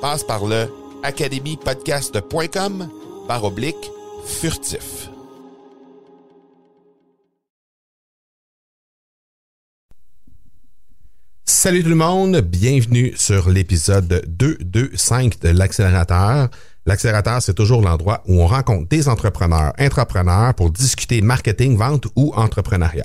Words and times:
Passe 0.00 0.24
par 0.24 0.46
le 0.46 0.66
academypodcast.com 1.02 2.88
par 3.28 3.44
oblique 3.44 3.90
furtif. 4.24 5.10
Salut 11.44 11.82
tout 11.82 11.90
le 11.90 11.94
monde, 11.96 12.38
bienvenue 12.38 13.12
sur 13.16 13.50
l'épisode 13.50 14.24
225 14.28 15.40
de 15.40 15.48
l'accélérateur. 15.50 16.48
L'accélérateur, 16.86 17.42
c'est 17.42 17.52
toujours 17.52 17.82
l'endroit 17.82 18.22
où 18.26 18.40
on 18.40 18.46
rencontre 18.46 18.88
des 18.88 19.06
entrepreneurs, 19.06 19.74
intrapreneurs 19.78 20.54
pour 20.54 20.70
discuter 20.70 21.20
marketing, 21.20 21.76
vente 21.76 22.06
ou 22.16 22.32
entrepreneuriat. 22.34 23.04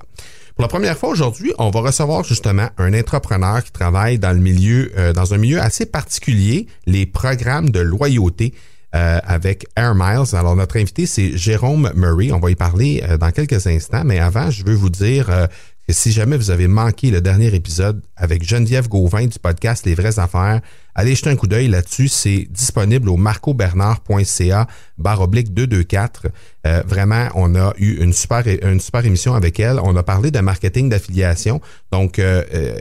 Pour 0.56 0.62
la 0.62 0.70
première 0.70 0.98
fois 0.98 1.10
aujourd'hui, 1.10 1.54
on 1.60 1.70
va 1.70 1.82
recevoir 1.82 2.24
justement 2.24 2.70
un 2.78 2.94
entrepreneur 2.94 3.62
qui 3.62 3.74
travaille 3.74 4.20
dans 4.20 4.32
le 4.32 4.40
milieu, 4.40 4.90
euh, 4.98 5.12
dans 5.12 5.34
un 5.34 5.38
milieu 5.38 5.60
assez 5.60 5.86
particulier, 5.86 6.68
les 6.86 7.06
programmes 7.06 7.70
de 7.72 7.82
loyauté. 7.82 8.54
Euh, 8.94 9.20
avec 9.26 9.66
Air 9.76 9.94
Miles. 9.94 10.34
Alors, 10.36 10.56
notre 10.56 10.78
invité, 10.78 11.06
c'est 11.06 11.36
Jérôme 11.36 11.92
Murray. 11.96 12.32
On 12.32 12.40
va 12.40 12.50
y 12.50 12.56
parler 12.56 13.04
euh, 13.04 13.18
dans 13.18 13.30
quelques 13.32 13.68
instants, 13.68 14.04
mais 14.06 14.20
avant, 14.20 14.50
je 14.50 14.64
veux 14.64 14.74
vous 14.74 14.90
dire 14.90 15.50
si 15.94 16.12
jamais 16.12 16.38
vous 16.38 16.50
avez 16.50 16.68
manqué 16.68 17.12
le 17.12 17.22
dernier 17.22 17.54
épisode 17.54 18.02
avec 18.16 18.44
Geneviève 18.44 18.88
Gauvin 18.88 19.28
du 19.28 19.38
podcast 19.38 19.86
Les 19.86 19.94
vraies 19.94 20.18
affaires, 20.18 20.62
allez 20.96 21.14
jeter 21.14 21.30
un 21.30 21.36
coup 21.36 21.48
d'œil 21.48 21.68
là-dessus. 21.68 22.08
C'est 22.08 22.48
disponible 22.50 23.08
au 23.10 23.18
marcobernard.ca 23.18 24.68
barre 24.98 25.22
oblique 25.22 25.54
224. 25.54 26.28
Euh, 26.66 26.84
vraiment, 26.88 27.28
on 27.36 27.56
a 27.56 27.74
eu 27.78 28.02
une 28.02 28.14
super, 28.14 28.44
une 28.48 28.80
super 28.80 29.06
émission 29.06 29.36
avec 29.36 29.60
elle. 29.60 29.80
On 29.80 29.96
a 29.96 30.04
parlé 30.04 30.32
de 30.32 30.40
marketing 30.40 30.90
d'affiliation. 30.90 31.62
Donc, 31.92 32.18
euh, 32.18 32.44
euh, 32.54 32.78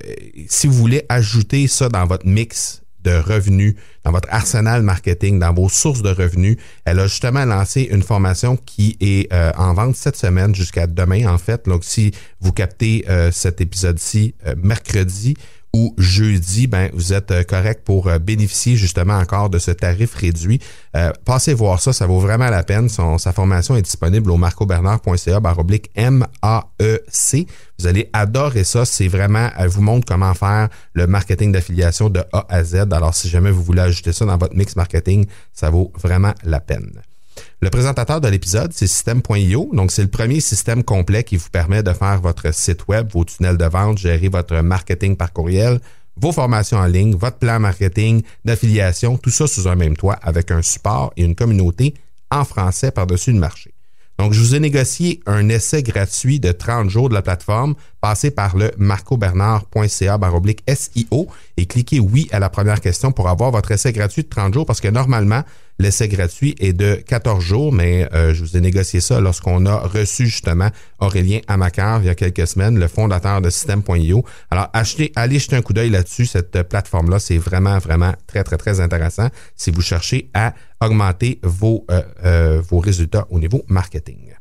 si 0.48 0.66
vous 0.66 0.74
voulez 0.74 1.04
ajouter 1.10 1.66
ça 1.66 1.90
dans 1.90 2.06
votre 2.06 2.26
mix 2.26 2.83
de 3.04 3.12
revenus, 3.12 3.74
dans 4.02 4.10
votre 4.10 4.28
arsenal 4.30 4.82
marketing, 4.82 5.38
dans 5.38 5.52
vos 5.52 5.68
sources 5.68 6.02
de 6.02 6.10
revenus. 6.10 6.56
Elle 6.84 6.98
a 6.98 7.06
justement 7.06 7.44
lancé 7.44 7.82
une 7.82 8.02
formation 8.02 8.56
qui 8.56 8.96
est 9.00 9.32
euh, 9.32 9.52
en 9.56 9.74
vente 9.74 9.96
cette 9.96 10.16
semaine 10.16 10.54
jusqu'à 10.54 10.86
demain, 10.86 11.26
en 11.26 11.38
fait. 11.38 11.66
Donc, 11.66 11.84
si 11.84 12.12
vous 12.40 12.52
captez 12.52 13.04
euh, 13.08 13.30
cet 13.30 13.60
épisode-ci 13.60 14.34
euh, 14.46 14.54
mercredi, 14.62 15.36
ou 15.74 15.92
jeudi, 15.98 16.68
ben 16.68 16.88
vous 16.94 17.12
êtes 17.12 17.32
euh, 17.32 17.42
correct 17.42 17.82
pour 17.84 18.06
euh, 18.06 18.20
bénéficier 18.20 18.76
justement 18.76 19.14
encore 19.14 19.50
de 19.50 19.58
ce 19.58 19.72
tarif 19.72 20.14
réduit. 20.14 20.60
Euh, 20.94 21.10
passez 21.24 21.52
voir 21.52 21.80
ça, 21.80 21.92
ça 21.92 22.06
vaut 22.06 22.20
vraiment 22.20 22.48
la 22.48 22.62
peine. 22.62 22.88
Son, 22.88 23.18
sa 23.18 23.32
formation 23.32 23.74
est 23.74 23.82
disponible 23.82 24.30
au 24.30 24.36
marcobernard.ca 24.36 25.40
baroblique 25.40 25.90
M-A-E-C. 25.96 27.46
Vous 27.80 27.86
allez 27.88 28.08
adorer 28.12 28.62
ça. 28.62 28.84
C'est 28.84 29.08
vraiment, 29.08 29.50
elle 29.58 29.68
vous 29.68 29.82
montre 29.82 30.06
comment 30.06 30.32
faire 30.32 30.68
le 30.92 31.08
marketing 31.08 31.50
d'affiliation 31.50 32.08
de 32.08 32.22
A 32.32 32.46
à 32.48 32.62
Z. 32.62 32.76
Alors, 32.92 33.12
si 33.12 33.28
jamais 33.28 33.50
vous 33.50 33.64
voulez 33.64 33.82
ajouter 33.82 34.12
ça 34.12 34.24
dans 34.24 34.38
votre 34.38 34.54
mix 34.54 34.76
marketing, 34.76 35.26
ça 35.52 35.70
vaut 35.70 35.92
vraiment 36.00 36.34
la 36.44 36.60
peine. 36.60 37.02
Le 37.64 37.70
présentateur 37.70 38.20
de 38.20 38.28
l'épisode, 38.28 38.74
c'est 38.74 38.86
System.io. 38.86 39.70
Donc, 39.72 39.90
c'est 39.90 40.02
le 40.02 40.08
premier 40.08 40.40
système 40.40 40.84
complet 40.84 41.24
qui 41.24 41.38
vous 41.38 41.48
permet 41.48 41.82
de 41.82 41.94
faire 41.94 42.20
votre 42.20 42.52
site 42.52 42.86
web, 42.88 43.08
vos 43.10 43.24
tunnels 43.24 43.56
de 43.56 43.64
vente, 43.64 43.96
gérer 43.96 44.28
votre 44.28 44.56
marketing 44.56 45.16
par 45.16 45.32
courriel, 45.32 45.80
vos 46.14 46.30
formations 46.30 46.76
en 46.76 46.84
ligne, 46.84 47.16
votre 47.16 47.38
plan 47.38 47.58
marketing, 47.58 48.20
d'affiliation, 48.44 49.16
tout 49.16 49.30
ça 49.30 49.46
sous 49.46 49.66
un 49.66 49.76
même 49.76 49.96
toit 49.96 50.18
avec 50.20 50.50
un 50.50 50.60
support 50.60 51.14
et 51.16 51.24
une 51.24 51.34
communauté 51.34 51.94
en 52.30 52.44
français 52.44 52.90
par-dessus 52.90 53.32
le 53.32 53.38
marché. 53.38 53.72
Donc, 54.18 54.34
je 54.34 54.40
vous 54.40 54.54
ai 54.54 54.60
négocié 54.60 55.20
un 55.24 55.48
essai 55.48 55.82
gratuit 55.82 56.40
de 56.40 56.52
30 56.52 56.90
jours 56.90 57.08
de 57.08 57.14
la 57.14 57.22
plateforme. 57.22 57.76
Passez 58.02 58.30
par 58.30 58.58
le 58.58 58.72
marcobernard.ca 58.76 60.18
SIO 60.68 61.28
et 61.56 61.64
cliquez 61.64 61.98
oui 61.98 62.28
à 62.30 62.40
la 62.40 62.50
première 62.50 62.82
question 62.82 63.10
pour 63.10 63.30
avoir 63.30 63.52
votre 63.52 63.72
essai 63.72 63.92
gratuit 63.92 64.24
de 64.24 64.28
30 64.28 64.52
jours 64.52 64.66
parce 64.66 64.82
que 64.82 64.88
normalement, 64.88 65.42
L'essai 65.80 66.06
gratuit 66.06 66.54
est 66.60 66.72
de 66.72 66.94
14 66.94 67.42
jours, 67.42 67.72
mais 67.72 68.08
euh, 68.14 68.32
je 68.32 68.44
vous 68.44 68.56
ai 68.56 68.60
négocié 68.60 69.00
ça 69.00 69.20
lorsqu'on 69.20 69.66
a 69.66 69.78
reçu 69.78 70.26
justement 70.26 70.70
Aurélien 71.00 71.40
Amacar 71.48 72.00
il 72.00 72.06
y 72.06 72.08
a 72.08 72.14
quelques 72.14 72.46
semaines, 72.46 72.78
le 72.78 72.86
fondateur 72.86 73.40
de 73.40 73.50
System.io. 73.50 74.24
Alors, 74.52 74.68
achetez, 74.72 75.10
allez 75.16 75.40
jeter 75.40 75.56
un 75.56 75.62
coup 75.62 75.72
d'œil 75.72 75.90
là-dessus. 75.90 76.26
Cette 76.26 76.62
plateforme-là, 76.62 77.18
c'est 77.18 77.38
vraiment, 77.38 77.78
vraiment 77.78 78.14
très, 78.28 78.44
très, 78.44 78.56
très 78.56 78.78
intéressant 78.78 79.28
si 79.56 79.72
vous 79.72 79.82
cherchez 79.82 80.30
à 80.32 80.54
augmenter 80.80 81.40
vos, 81.42 81.84
euh, 81.90 82.02
euh, 82.24 82.62
vos 82.62 82.78
résultats 82.78 83.26
au 83.30 83.40
niveau 83.40 83.64
marketing. 83.66 84.32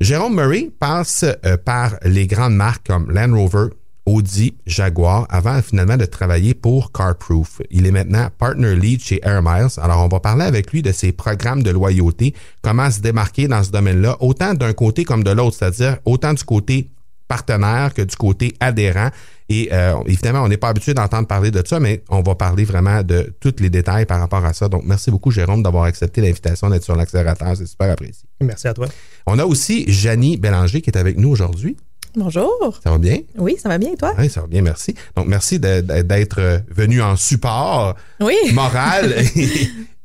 Jérôme 0.00 0.34
Murray 0.34 0.70
passe 0.78 1.24
par 1.64 1.94
les 2.02 2.26
grandes 2.26 2.56
marques 2.56 2.86
comme 2.88 3.10
Land 3.10 3.34
Rover, 3.36 3.68
Audi, 4.04 4.54
Jaguar, 4.66 5.26
avant 5.30 5.62
finalement 5.62 5.96
de 5.96 6.04
travailler 6.04 6.54
pour 6.54 6.90
CarProof. 6.92 7.62
Il 7.70 7.86
est 7.86 7.90
maintenant 7.90 8.28
partner 8.36 8.74
lead 8.74 9.00
chez 9.00 9.20
Air 9.22 9.42
Miles. 9.42 9.68
Alors, 9.76 10.04
on 10.04 10.08
va 10.08 10.18
parler 10.18 10.44
avec 10.44 10.72
lui 10.72 10.82
de 10.82 10.90
ses 10.90 11.12
programmes 11.12 11.62
de 11.62 11.70
loyauté, 11.70 12.34
comment 12.62 12.90
se 12.90 13.00
démarquer 13.00 13.46
dans 13.46 13.62
ce 13.62 13.70
domaine-là, 13.70 14.16
autant 14.20 14.54
d'un 14.54 14.72
côté 14.72 15.04
comme 15.04 15.22
de 15.22 15.30
l'autre, 15.30 15.56
c'est-à-dire 15.56 15.98
autant 16.04 16.34
du 16.34 16.42
côté 16.42 16.90
partenaire 17.28 17.94
que 17.94 18.02
du 18.02 18.16
côté 18.16 18.54
adhérent. 18.60 19.08
Et 19.48 19.68
euh, 19.72 19.94
évidemment, 20.06 20.42
on 20.42 20.48
n'est 20.48 20.56
pas 20.56 20.68
habitué 20.68 20.94
d'entendre 20.94 21.26
parler 21.26 21.50
de 21.50 21.62
ça, 21.66 21.80
mais 21.80 22.02
on 22.10 22.22
va 22.22 22.34
parler 22.34 22.64
vraiment 22.64 23.02
de 23.02 23.34
tous 23.40 23.54
les 23.60 23.70
détails 23.70 24.06
par 24.06 24.18
rapport 24.18 24.44
à 24.44 24.52
ça. 24.52 24.68
Donc, 24.68 24.82
merci 24.84 25.10
beaucoup, 25.10 25.30
Jérôme, 25.30 25.62
d'avoir 25.62 25.84
accepté 25.84 26.20
l'invitation 26.20 26.68
d'être 26.68 26.84
sur 26.84 26.96
l'accélérateur. 26.96 27.56
C'est 27.56 27.66
super 27.66 27.90
apprécié. 27.90 28.28
Merci 28.40 28.68
à 28.68 28.74
toi. 28.74 28.88
On 29.26 29.38
a 29.38 29.44
aussi 29.44 29.84
Janie 29.90 30.36
Bélanger 30.36 30.82
qui 30.82 30.90
est 30.90 30.98
avec 30.98 31.16
nous 31.18 31.30
aujourd'hui. 31.30 31.76
Bonjour. 32.14 32.78
Ça 32.84 32.90
va 32.90 32.98
bien? 32.98 33.18
Oui, 33.38 33.56
ça 33.58 33.70
va 33.70 33.78
bien 33.78 33.92
et 33.92 33.96
toi? 33.96 34.12
Oui, 34.18 34.28
ça 34.28 34.42
va 34.42 34.46
bien, 34.46 34.60
merci. 34.60 34.94
Donc, 35.16 35.28
merci 35.28 35.58
d'être 35.58 36.40
euh, 36.40 36.58
venu 36.68 37.00
en 37.00 37.16
support 37.16 37.94
moral 38.52 39.14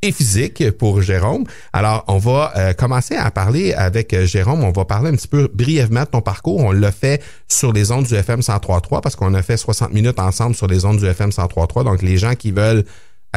et, 0.02 0.12
physique 0.14 0.72
pour 0.78 1.02
Jérôme. 1.02 1.44
Alors, 1.74 2.06
on 2.08 2.18
va 2.18 2.54
euh, 2.56 2.74
commencer 2.74 3.16
à 3.16 3.30
parler 3.30 3.74
avec 3.74 4.14
euh, 4.14 4.26
Jérôme. 4.26 4.64
On 4.64 4.72
va 4.72 4.86
parler 4.86 5.10
un 5.10 5.16
petit 5.16 5.28
peu 5.28 5.50
brièvement 5.54 6.04
de 6.04 6.06
ton 6.06 6.22
parcours. 6.22 6.62
On 6.62 6.72
l'a 6.72 6.94
fait 6.94 7.22
sur 7.50 7.74
les 7.74 7.92
ondes 7.92 8.06
du 8.06 8.16
FM 8.16 8.40
103.3 8.40 9.02
parce 9.02 9.18
qu'on 9.18 9.34
a 9.34 9.42
fait 9.42 9.58
60 9.58 9.92
minutes 9.94 10.20
ensemble 10.20 10.56
sur 10.56 10.68
les 10.68 10.86
ondes 10.86 11.00
du 11.00 11.06
FM 11.06 11.32
103.3. 11.32 11.84
Donc, 11.84 12.02
les 12.02 12.18
gens 12.18 12.36
qui 12.36 12.52
veulent 12.52 12.86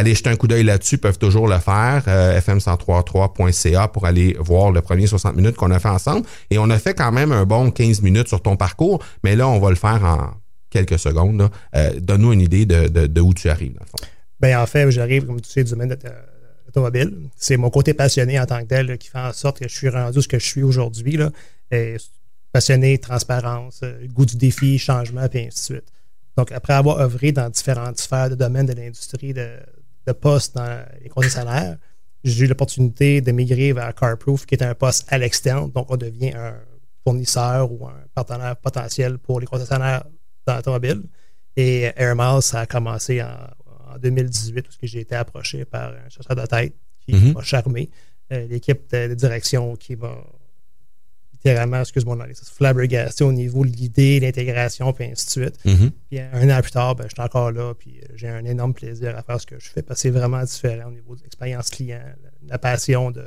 aller 0.01 0.15
jeter 0.15 0.31
un 0.31 0.37
coup 0.37 0.49
d'œil 0.49 0.65
là-dessus 0.65 0.99
peuvent 0.99 1.19
toujours 1.19 1.47
le 1.47 1.59
faire. 1.59 2.03
Euh, 2.09 2.41
fm1033.ca 2.41 3.89
pour 3.89 4.07
aller 4.07 4.37
voir 4.41 4.73
le 4.73 4.81
premier 4.81 5.07
60 5.07 5.37
minutes 5.37 5.57
qu'on 5.57 5.71
a 5.71 5.79
fait 5.79 5.89
ensemble. 5.89 6.27
Et 6.51 6.59
on 6.59 6.69
a 6.71 6.79
fait 6.79 6.95
quand 6.95 7.13
même 7.13 7.33
un 7.33 7.45
bon 7.45 7.71
15 7.71 8.03
minutes 8.03 8.29
sur 8.29 8.43
ton 8.43 8.57
parcours, 8.57 9.03
mais 9.23 9.37
là, 9.37 9.49
on 9.49 9.61
va 9.61 9.71
le 9.71 9.77
faire 9.77 10.03
en 10.05 10.35
quelques 10.71 10.99
secondes. 10.99 11.49
Euh, 11.77 12.01
donne-nous 12.01 12.33
une 12.33 12.41
idée 12.41 12.67
de, 12.67 12.89
de, 12.89 13.21
où 13.21 13.35
tu 13.35 13.49
arrives, 13.49 13.75
dans 13.75 13.81
le 13.81 13.87
fond. 13.87 14.09
Bien, 14.41 14.63
en 14.63 14.67
fait, 14.67 14.91
j'arrive, 14.91 15.27
comme 15.27 15.41
tu 15.41 15.51
sais, 15.51 15.65
du 15.65 15.71
domaine 15.71 15.91
de 15.91 15.99
l'automobile. 16.67 17.13
C'est 17.37 17.57
mon 17.57 17.69
côté 17.69 17.93
passionné 17.93 18.41
en 18.41 18.47
tant 18.47 18.61
que 18.63 18.69
tel 18.69 18.97
qui 18.97 19.09
fait 19.09 19.19
en 19.19 19.33
sorte 19.33 19.59
que 19.59 19.69
je 19.69 19.77
suis 19.77 19.89
rendu 19.89 20.23
ce 20.23 20.29
que 20.29 20.39
je 20.39 20.47
suis 20.47 20.63
aujourd'hui. 20.63 21.19
Passionné, 22.53 22.99
transparence, 22.99 23.81
euh, 23.85 24.07
goût 24.09 24.27
du 24.27 24.37
défi, 24.37 24.77
changement, 24.77 25.29
puis 25.29 25.41
ainsi 25.41 25.73
de 25.73 25.77
suite. 25.77 25.93
Donc, 26.37 26.51
après 26.51 26.73
avoir 26.73 26.99
œuvré 26.99 27.31
dans 27.31 27.49
différentes 27.49 27.99
sphères 27.99 28.31
de 28.31 28.35
domaines 28.35 28.67
de 28.67 28.73
l'industrie 28.73 29.33
de, 29.33 29.51
de 30.07 30.13
postes 30.13 30.55
dans 30.57 30.85
les 31.03 31.09
concessionnaires, 31.09 31.77
j'ai 32.25 32.45
eu 32.45 32.49
l'opportunité 32.49 33.21
de 33.21 33.33
migrer 33.33 33.73
vers 33.73 33.95
CarProof, 33.95 34.45
qui 34.47 34.55
est 34.55 34.63
un 34.63 34.75
poste 34.75 35.07
à 35.13 35.19
l'externe. 35.19 35.71
Donc, 35.71 35.91
on 35.91 35.97
devient 35.97 36.33
un 36.35 36.57
fournisseur 37.05 37.71
ou 37.73 37.87
un 37.87 38.05
partenaire 38.15 38.57
potentiel 38.57 39.19
pour 39.19 39.41
les 39.41 39.47
concessionnaires 39.47 40.05
dans 40.47 40.57
l'automobile. 40.57 41.03
Et 41.57 41.91
Air 41.97 42.15
Miles, 42.17 42.43
ça 42.43 42.61
a 42.61 42.67
commencé 42.67 43.23
en, 43.23 43.95
en 43.95 43.99
2018, 43.99 44.63
parce 44.63 44.77
que 44.77 44.87
j'ai 44.87 45.01
été 45.01 45.15
approché 45.15 45.65
par 45.65 45.91
un 45.93 46.09
chasseur 46.09 46.37
de 46.37 46.47
tête 46.47 46.75
qui 47.07 47.15
Mhm. 47.15 47.33
m'a 47.33 47.43
charmé. 47.43 47.91
Euh, 48.33 48.47
L'équipe 48.47 48.89
de, 48.93 49.09
de 49.09 49.15
direction 49.15 49.75
qui 49.77 49.97
m'a 49.97 50.15
littéralement, 51.45 51.81
excuse-moi, 51.81 52.19
flabbergasté 52.55 53.25
au 53.25 53.33
niveau 53.33 53.65
de 53.65 53.71
l'idée, 53.71 54.21
l'intégration, 54.21 54.93
puis 54.93 55.05
ainsi 55.07 55.27
de 55.27 55.31
suite. 55.31 55.65
Mhm. 55.65 55.91
Puis 56.11 56.21
un 56.21 56.51
an 56.51 56.61
plus 56.61 56.71
tard, 56.71 56.95
ben, 56.97 57.05
je 57.09 57.15
suis 57.15 57.23
encore 57.23 57.51
là, 57.51 57.73
puis 57.75 57.99
euh, 58.03 58.13
j'ai 58.15 58.29
un 58.29 58.45
énorme 58.45 58.75
plaisir 58.75 59.17
à 59.17 59.23
faire 59.23 59.41
ce 59.41 59.47
que 59.47 59.59
je 59.59 59.69
fais 59.71 59.83
parce 59.83 59.99
que 59.99 60.03
c'est 60.03 60.11
vraiment 60.11 60.43
différent 60.43 60.89
au 60.89 60.93
niveau 60.93 61.17
de 61.17 61.23
l'expérience 61.23 61.71
client, 61.71 62.03
la, 62.47 62.59
passion 62.59 63.11
de, 63.11 63.25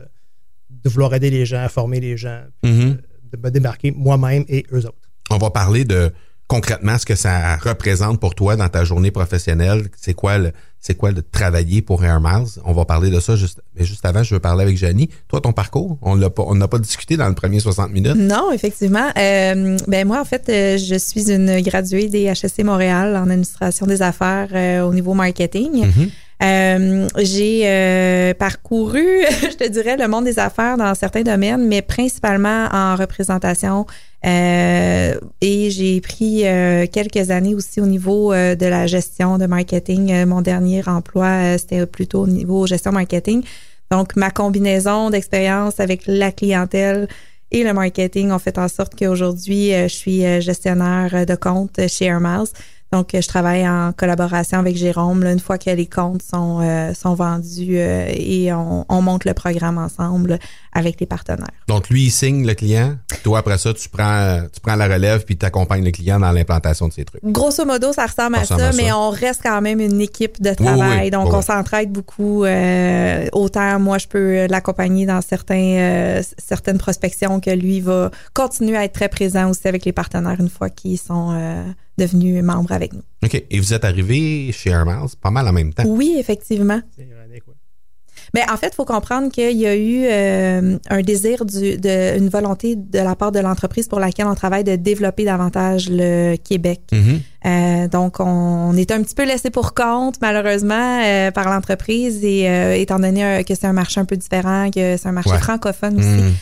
de 0.69 0.89
vouloir 0.89 1.13
aider 1.15 1.31
les 1.31 1.45
gens, 1.45 1.67
former 1.69 1.99
les 1.99 2.15
gens, 2.17 2.43
puis 2.61 2.71
Mhm. 2.71 2.89
de, 2.91 3.37
de 3.37 3.41
me 3.41 3.49
démarquer 3.49 3.91
moi-même 3.91 4.45
et 4.47 4.63
eux 4.71 4.85
autres. 4.85 5.09
On 5.31 5.37
va 5.37 5.49
parler 5.49 5.83
de 5.85 6.11
concrètement 6.47 6.97
ce 6.97 7.05
que 7.05 7.15
ça 7.15 7.55
représente 7.57 8.19
pour 8.19 8.35
toi 8.35 8.55
dans 8.55 8.69
ta 8.69 8.83
journée 8.83 9.11
professionnelle. 9.11 9.87
C'est 9.99 10.13
quoi 10.13 10.37
le, 10.37 10.51
c'est 10.79 10.95
quoi 10.95 11.13
de 11.13 11.21
travailler 11.21 11.81
pour 11.81 12.03
Air 12.03 12.19
Miles? 12.19 12.59
On 12.65 12.73
va 12.73 12.83
parler 12.83 13.09
de 13.09 13.19
ça 13.21 13.37
juste, 13.37 13.61
mais 13.77 13.85
juste 13.85 14.05
avant, 14.05 14.21
je 14.21 14.35
veux 14.35 14.41
parler 14.41 14.63
avec 14.63 14.77
Janie. 14.77 15.09
Toi, 15.29 15.39
ton 15.39 15.53
parcours, 15.53 15.97
on 16.01 16.15
l'a 16.15 16.29
pas, 16.29 16.43
on 16.45 16.55
n'a 16.55 16.67
pas 16.67 16.77
discuté 16.77 17.15
dans 17.15 17.29
le 17.29 17.35
premier 17.35 17.61
60 17.61 17.91
minutes. 17.91 18.15
Non, 18.15 18.51
effectivement. 18.51 19.09
Euh, 19.17 19.77
ben 19.87 20.05
moi, 20.05 20.19
en 20.19 20.25
fait, 20.25 20.49
euh, 20.49 20.77
je 20.77 20.95
suis 20.95 21.31
une 21.31 21.61
graduée 21.61 22.09
des 22.09 22.31
HSC 22.33 22.63
Montréal 22.63 23.15
en 23.15 23.29
administration 23.29 23.85
des 23.87 24.01
affaires 24.01 24.49
euh, 24.53 24.81
au 24.81 24.93
niveau 24.93 25.13
marketing. 25.13 25.85
Mhm. 25.85 26.09
Euh, 26.43 27.07
j'ai 27.17 27.61
euh, 27.65 28.33
parcouru, 28.33 29.01
je 29.41 29.55
te 29.55 29.67
dirais, 29.69 29.95
le 29.95 30.07
monde 30.07 30.25
des 30.25 30.39
affaires 30.39 30.77
dans 30.77 30.93
certains 30.93 31.21
domaines, 31.21 31.67
mais 31.67 31.81
principalement 31.81 32.67
en 32.71 32.95
représentation. 32.95 33.85
Euh, 34.25 35.19
et 35.41 35.69
j'ai 35.69 35.99
pris 35.99 36.47
euh, 36.47 36.85
quelques 36.91 37.29
années 37.29 37.55
aussi 37.55 37.81
au 37.81 37.85
niveau 37.85 38.31
euh, 38.31 38.55
de 38.55 38.65
la 38.65 38.87
gestion 38.87 39.37
de 39.37 39.45
marketing. 39.45 40.25
Mon 40.25 40.41
dernier 40.41 40.87
emploi, 40.87 41.57
c'était 41.57 41.85
plutôt 41.85 42.21
au 42.21 42.27
niveau 42.27 42.65
gestion 42.65 42.91
marketing. 42.91 43.43
Donc, 43.91 44.15
ma 44.15 44.31
combinaison 44.31 45.09
d'expérience 45.09 45.79
avec 45.79 46.03
la 46.07 46.31
clientèle 46.31 47.07
et 47.51 47.63
le 47.63 47.73
marketing 47.73 48.31
ont 48.31 48.39
fait 48.39 48.57
en 48.57 48.67
sorte 48.67 48.95
qu'aujourd'hui, 48.97 49.71
je 49.71 49.87
suis 49.87 50.41
gestionnaire 50.41 51.25
de 51.25 51.35
compte 51.35 51.79
chez 51.87 52.05
Air. 52.05 52.19
Donc, 52.93 53.15
euh, 53.15 53.21
je 53.21 53.27
travaille 53.27 53.67
en 53.67 53.91
collaboration 53.91 54.59
avec 54.59 54.77
Jérôme. 54.77 55.23
Là, 55.23 55.31
une 55.31 55.39
fois 55.39 55.57
que 55.57 55.71
les 55.71 55.87
comptes 55.87 56.21
sont, 56.21 56.59
euh, 56.61 56.93
sont 56.93 57.15
vendus 57.15 57.75
euh, 57.79 58.05
et 58.13 58.53
on, 58.53 58.85
on 58.87 59.01
monte 59.01 59.25
le 59.25 59.33
programme 59.33 59.79
ensemble 59.79 60.37
avec 60.73 60.99
les 60.99 61.07
partenaires. 61.07 61.47
Donc, 61.67 61.89
lui, 61.89 62.03
il 62.05 62.11
signe 62.11 62.45
le 62.45 62.53
client. 62.53 62.95
Toi, 63.23 63.39
après 63.39 63.57
ça, 63.57 63.73
tu 63.73 63.89
prends, 63.89 64.41
tu 64.53 64.59
prends 64.61 64.75
la 64.75 64.85
relève 64.87 65.25
puis 65.25 65.35
tu 65.35 65.43
accompagnes 65.43 65.83
le 65.83 65.89
client 65.89 66.19
dans 66.19 66.31
l'implantation 66.31 66.87
de 66.87 66.93
ses 66.93 67.03
trucs. 67.03 67.23
Grosso 67.25 67.65
modo, 67.65 67.93
ça 67.93 68.05
ressemble, 68.05 68.35
Ça 68.35 68.41
à, 68.41 68.45
ça, 68.59 68.67
à 68.67 68.71
ça. 68.71 68.77
mais 68.77 68.91
on 68.91 69.09
reste 69.09 69.41
quand 69.41 69.59
même 69.61 69.79
une 69.79 69.99
équipe 69.99 70.39
de 70.39 70.51
oui, 70.51 70.55
travail. 70.55 70.99
oui. 71.05 71.09
donc, 71.09 71.33
on 71.33 71.41
s'entraide 71.41 71.91
beaucoup. 71.91 72.43
euh, 72.45 73.25
autant 73.31 73.79
moi, 73.79 73.97
je 73.97 74.07
peux 74.07 74.45
l'accompagner 74.45 75.07
dans 75.07 75.21
certains, 75.21 75.55
euh, 75.79 76.21
certaines 76.37 76.77
prospections 76.77 77.39
que 77.39 77.49
lui 77.49 77.81
va 77.81 78.11
continuer 78.35 78.77
à 78.77 78.83
être 78.83 78.93
très 78.93 79.09
présent 79.09 79.49
aussi 79.49 79.67
avec 79.67 79.83
les 79.83 79.93
partenaires 79.93 80.39
une 80.39 80.49
fois 80.49 80.69
qu'ils 80.69 80.99
sont 80.99 81.31
devenus 81.97 82.43
membres 82.43 82.71
avec 82.71 82.93
nous. 82.93 83.03
OK. 83.23 83.43
Et 83.49 83.59
vous 83.59 83.73
êtes 83.73 83.85
arrivé 83.85 84.51
chez 84.51 84.69
Air 84.71 84.85
Miles 84.85 85.09
pas 85.21 85.31
mal 85.31 85.47
en 85.47 85.53
même 85.53 85.73
temps. 85.73 85.83
Oui, 85.85 86.15
effectivement. 86.17 86.81
C'est 86.95 87.03
ironique, 87.07 87.47
ouais. 87.47 87.53
Mais 88.33 88.41
en 88.51 88.57
fait, 88.57 88.69
il 88.71 88.75
faut 88.75 88.85
comprendre 88.85 89.31
qu'il 89.31 89.57
y 89.57 89.67
a 89.67 89.75
eu 89.75 90.05
euh, 90.05 90.77
un 90.89 91.01
désir, 91.01 91.45
du, 91.45 91.77
de, 91.77 92.17
une 92.17 92.29
volonté 92.29 92.75
de 92.75 92.97
la 92.99 93.15
part 93.15 93.31
de 93.31 93.39
l'entreprise 93.39 93.87
pour 93.87 93.99
laquelle 93.99 94.25
on 94.25 94.33
travaille 94.33 94.63
de 94.63 94.75
développer 94.75 95.23
davantage 95.23 95.87
le 95.89 96.35
Québec. 96.37 96.81
Mhm. 96.91 97.19
Euh, 97.45 97.87
donc, 97.89 98.19
on 98.19 98.75
est 98.75 98.91
un 98.91 99.03
petit 99.03 99.13
peu 99.13 99.25
laissé 99.25 99.51
pour 99.51 99.73
compte, 99.75 100.15
malheureusement, 100.21 101.01
euh, 101.03 101.29
par 101.31 101.47
l'entreprise, 101.49 102.23
et 102.23 102.49
euh, 102.49 102.73
étant 102.75 102.97
donné 102.99 103.23
euh, 103.23 103.43
que 103.43 103.53
c'est 103.53 103.67
un 103.67 103.73
marché 103.73 103.99
un 103.99 104.05
peu 104.05 104.15
différent, 104.17 104.71
que 104.71 104.97
c'est 104.97 105.07
un 105.07 105.11
marché 105.11 105.31
Ouais. 105.31 105.39
francophone 105.39 105.99
aussi. 105.99 106.07
Mhm. 106.07 106.33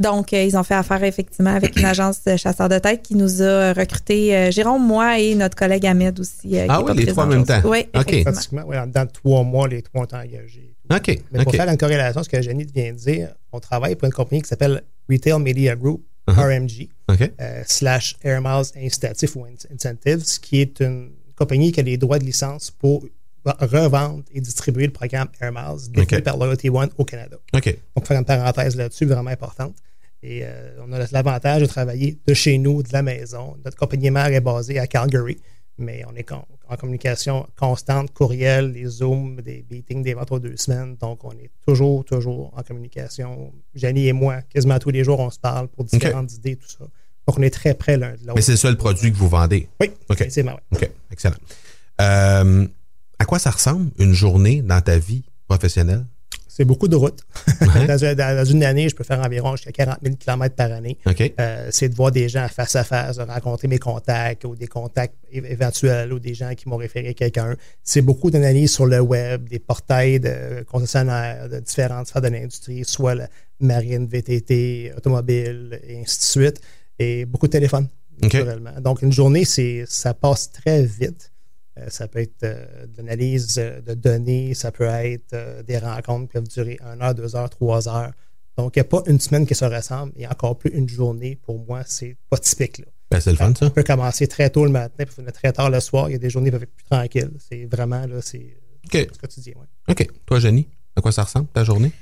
Donc, 0.00 0.32
euh, 0.32 0.42
ils 0.42 0.56
ont 0.56 0.62
fait 0.62 0.74
affaire 0.74 1.04
effectivement 1.04 1.54
avec 1.54 1.76
une 1.78 1.84
agence 1.84 2.24
de 2.24 2.36
chasseurs 2.36 2.68
de 2.68 2.78
tête 2.78 3.02
qui 3.02 3.14
nous 3.14 3.42
a 3.42 3.72
recruté 3.74 4.34
euh, 4.34 4.50
Jérôme, 4.50 4.84
moi 4.86 5.18
et 5.20 5.34
notre 5.34 5.54
collègue 5.56 5.86
Ahmed 5.86 6.18
aussi. 6.18 6.58
euh, 6.58 6.66
Ah 6.68 6.82
oui, 6.82 6.96
les 6.96 7.06
trois 7.06 7.24
en 7.24 7.28
même 7.28 7.44
temps. 7.44 7.60
Oui. 7.66 7.84
Pratiquement, 7.92 8.62
ouais, 8.64 8.78
dans 8.88 9.06
trois 9.06 9.42
mois, 9.44 9.68
les 9.68 9.82
trois 9.82 10.00
ont 10.00 10.04
été 10.04 10.16
engagés. 10.16 10.74
OK. 10.90 11.18
Mais 11.30 11.44
pour 11.44 11.52
faire 11.54 11.68
une 11.68 11.76
corrélation, 11.76 12.22
ce 12.22 12.28
que 12.28 12.40
Jenny 12.42 12.64
vient 12.64 12.92
de 12.92 12.96
dire, 12.96 13.28
on 13.52 13.60
travaille 13.60 13.94
pour 13.94 14.06
une 14.06 14.12
compagnie 14.12 14.42
qui 14.42 14.48
s'appelle 14.48 14.82
Retail 15.08 15.38
Media 15.40 15.76
Group, 15.76 16.02
Uh-huh. 16.28 16.44
RMG, 16.60 16.88
euh, 17.40 17.62
slash 17.66 18.14
Air 18.22 18.40
Miles 18.40 18.66
Incitatif 18.76 19.34
ou 19.34 19.44
In- 19.46 19.74
Incentives, 19.74 20.22
qui 20.40 20.60
est 20.60 20.78
une 20.80 21.10
compagnie 21.34 21.72
qui 21.72 21.80
a 21.80 21.82
les 21.82 21.96
droits 21.96 22.18
de 22.20 22.24
licence 22.24 22.70
pour 22.70 23.04
revendre 23.44 24.22
et 24.32 24.40
distribuer 24.40 24.86
le 24.86 24.92
programme 24.92 25.28
Air 25.40 25.50
Miles 25.50 25.90
OK. 26.00 26.20
par 26.22 26.36
Loyalty 26.36 26.68
One 26.70 26.90
au 26.98 27.04
Canada. 27.04 27.36
OK. 27.54 27.76
Donc, 27.96 28.06
faire 28.06 28.18
une 28.18 28.24
parenthèse 28.24 28.76
là-dessus, 28.76 29.06
vraiment 29.06 29.30
importante. 29.30 29.74
Et 30.22 30.40
euh, 30.42 30.76
on 30.86 30.92
a 30.92 30.98
l'avantage 31.12 31.62
de 31.62 31.66
travailler 31.66 32.18
de 32.26 32.34
chez 32.34 32.58
nous, 32.58 32.82
de 32.82 32.92
la 32.92 33.02
maison. 33.02 33.56
Notre 33.64 33.76
compagnie 33.76 34.10
mère 34.10 34.26
est 34.26 34.40
basée 34.40 34.78
à 34.78 34.86
Calgary, 34.86 35.38
mais 35.78 36.02
on 36.10 36.14
est 36.14 36.30
en 36.30 36.76
communication 36.76 37.46
constante, 37.56 38.12
courriel, 38.12 38.72
les 38.72 38.86
Zooms, 38.86 39.40
des 39.40 39.64
meetings, 39.70 40.02
des 40.02 40.14
ventes 40.14 40.30
aux 40.30 40.38
deux 40.38 40.56
semaines. 40.56 40.96
Donc, 40.96 41.24
on 41.24 41.32
est 41.32 41.50
toujours, 41.66 42.04
toujours 42.04 42.52
en 42.54 42.62
communication. 42.62 43.52
Jenny 43.74 44.08
et 44.08 44.12
moi, 44.12 44.42
quasiment 44.42 44.78
tous 44.78 44.90
les 44.90 45.04
jours, 45.04 45.20
on 45.20 45.30
se 45.30 45.38
parle 45.38 45.68
pour 45.68 45.84
différentes 45.84 46.32
idées, 46.34 46.56
tout 46.56 46.68
ça. 46.68 46.84
Donc, 47.26 47.38
on 47.38 47.42
est 47.42 47.50
très 47.50 47.74
près 47.74 47.96
l'un 47.96 48.12
de 48.12 48.20
l'autre. 48.20 48.34
Mais 48.36 48.42
c'est 48.42 48.56
ça 48.56 48.70
le 48.70 48.76
produit 48.76 49.10
que 49.10 49.16
vous 49.16 49.28
vendez? 49.28 49.68
Oui, 49.80 49.90
OK. 50.08 50.20
effectivement, 50.20 50.58
oui. 50.72 50.78
OK. 50.82 50.90
Excellent. 51.10 51.36
Euh, 52.00 52.66
à 53.18 53.24
quoi 53.24 53.38
ça 53.38 53.50
ressemble 53.50 53.90
une 53.98 54.12
journée 54.12 54.62
dans 54.62 54.80
ta 54.80 54.98
vie 54.98 55.24
professionnelle? 55.48 56.04
C'est 56.52 56.64
beaucoup 56.64 56.88
de 56.88 56.96
routes. 56.96 57.20
Ouais. 57.60 57.86
dans, 57.86 58.04
un- 58.04 58.14
dans 58.14 58.44
une 58.44 58.64
année, 58.64 58.88
je 58.88 58.96
peux 58.96 59.04
faire 59.04 59.20
environ 59.20 59.54
jusqu'à 59.54 59.70
40 59.70 59.98
000 60.02 60.16
km 60.16 60.54
par 60.56 60.72
année. 60.72 60.98
Euh, 61.38 61.68
c'est 61.70 61.88
de 61.88 61.94
voir 61.94 62.10
des 62.10 62.28
gens 62.28 62.48
face 62.48 62.74
à 62.74 62.82
face, 62.82 63.18
de 63.18 63.22
rencontrer 63.22 63.68
mes 63.68 63.78
contacts 63.78 64.44
ou 64.44 64.56
des 64.56 64.66
contacts 64.66 65.14
éventuels 65.32 66.12
ou 66.12 66.18
des 66.18 66.34
gens 66.34 66.52
qui 66.54 66.68
m'ont 66.68 66.76
référé 66.76 67.14
quelqu'un. 67.14 67.54
C'est 67.84 68.02
beaucoup 68.02 68.30
d'analyses 68.30 68.72
sur 68.72 68.86
le 68.86 69.00
web, 69.00 69.48
des 69.48 69.60
portails 69.60 70.18
de 70.20 70.62
concessionnaires 70.64 71.48
de 71.48 71.60
différentes 71.60 72.08
sphères 72.08 72.22
de 72.22 72.28
l'industrie, 72.28 72.84
soit 72.84 73.14
la 73.14 73.28
marine, 73.60 74.06
VTT, 74.06 74.92
automobile, 74.96 75.80
et 75.86 76.00
ainsi 76.00 76.18
de 76.18 76.24
suite. 76.24 76.60
Et 76.98 77.24
beaucoup 77.26 77.46
de 77.46 77.52
téléphones, 77.52 77.88
naturellement. 78.20 78.72
Donc, 78.80 79.02
une 79.02 79.12
journée, 79.12 79.44
c'est 79.44 79.84
ça 79.86 80.14
passe 80.14 80.50
très 80.50 80.82
vite. 80.84 81.29
Euh, 81.80 81.86
ça 81.88 82.08
peut 82.08 82.20
être 82.20 82.42
euh, 82.42 82.86
de 82.86 82.98
l'analyse 82.98 83.56
euh, 83.58 83.80
de 83.80 83.94
données, 83.94 84.54
ça 84.54 84.70
peut 84.70 84.84
être 84.84 85.64
des 85.66 85.78
rencontres 85.78 86.28
qui 86.28 86.32
peuvent 86.34 86.48
durer 86.48 86.78
une 86.80 87.02
heure, 87.02 87.14
deux 87.14 87.36
heures, 87.36 87.50
trois 87.50 87.88
heures. 87.88 88.12
Donc, 88.56 88.76
il 88.76 88.80
n'y 88.80 88.82
a 88.82 88.84
pas 88.84 89.02
une 89.06 89.20
semaine 89.20 89.46
qui 89.46 89.54
se 89.54 89.64
ressemble 89.64 90.12
et 90.16 90.26
encore 90.26 90.58
plus 90.58 90.70
une 90.70 90.88
journée, 90.88 91.36
pour 91.36 91.58
moi, 91.58 91.82
c'est 91.86 92.16
pas 92.28 92.36
typique. 92.36 92.78
Là. 92.78 92.86
Ben, 93.10 93.20
c'est 93.20 93.30
le 93.30 93.36
fun, 93.36 93.52
ça. 93.54 93.66
On 93.66 93.70
peut 93.70 93.82
commencer 93.82 94.28
très 94.28 94.50
tôt 94.50 94.64
le 94.64 94.70
matin 94.70 95.04
puis 95.04 95.14
finir 95.14 95.32
très 95.32 95.52
tard 95.52 95.70
le 95.70 95.80
soir. 95.80 96.08
Il 96.08 96.12
y 96.12 96.14
a 96.14 96.18
des 96.18 96.30
journées 96.30 96.50
qui 96.50 96.52
peuvent 96.52 96.62
être 96.62 96.74
plus 96.74 96.84
tranquilles. 96.84 97.32
C'est 97.38 97.64
vraiment, 97.64 98.06
là, 98.06 98.20
c'est 98.20 98.56
OK. 98.84 98.92
c'est 98.92 99.18
quotidien. 99.18 99.54
ouais. 99.56 99.66
OK. 99.88 100.06
Toi, 100.26 100.38
Jenny, 100.38 100.68
à 100.94 101.00
quoi 101.00 101.10
ça 101.10 101.24
ressemble 101.24 101.48
ta 101.48 101.64
journée? 101.64 101.92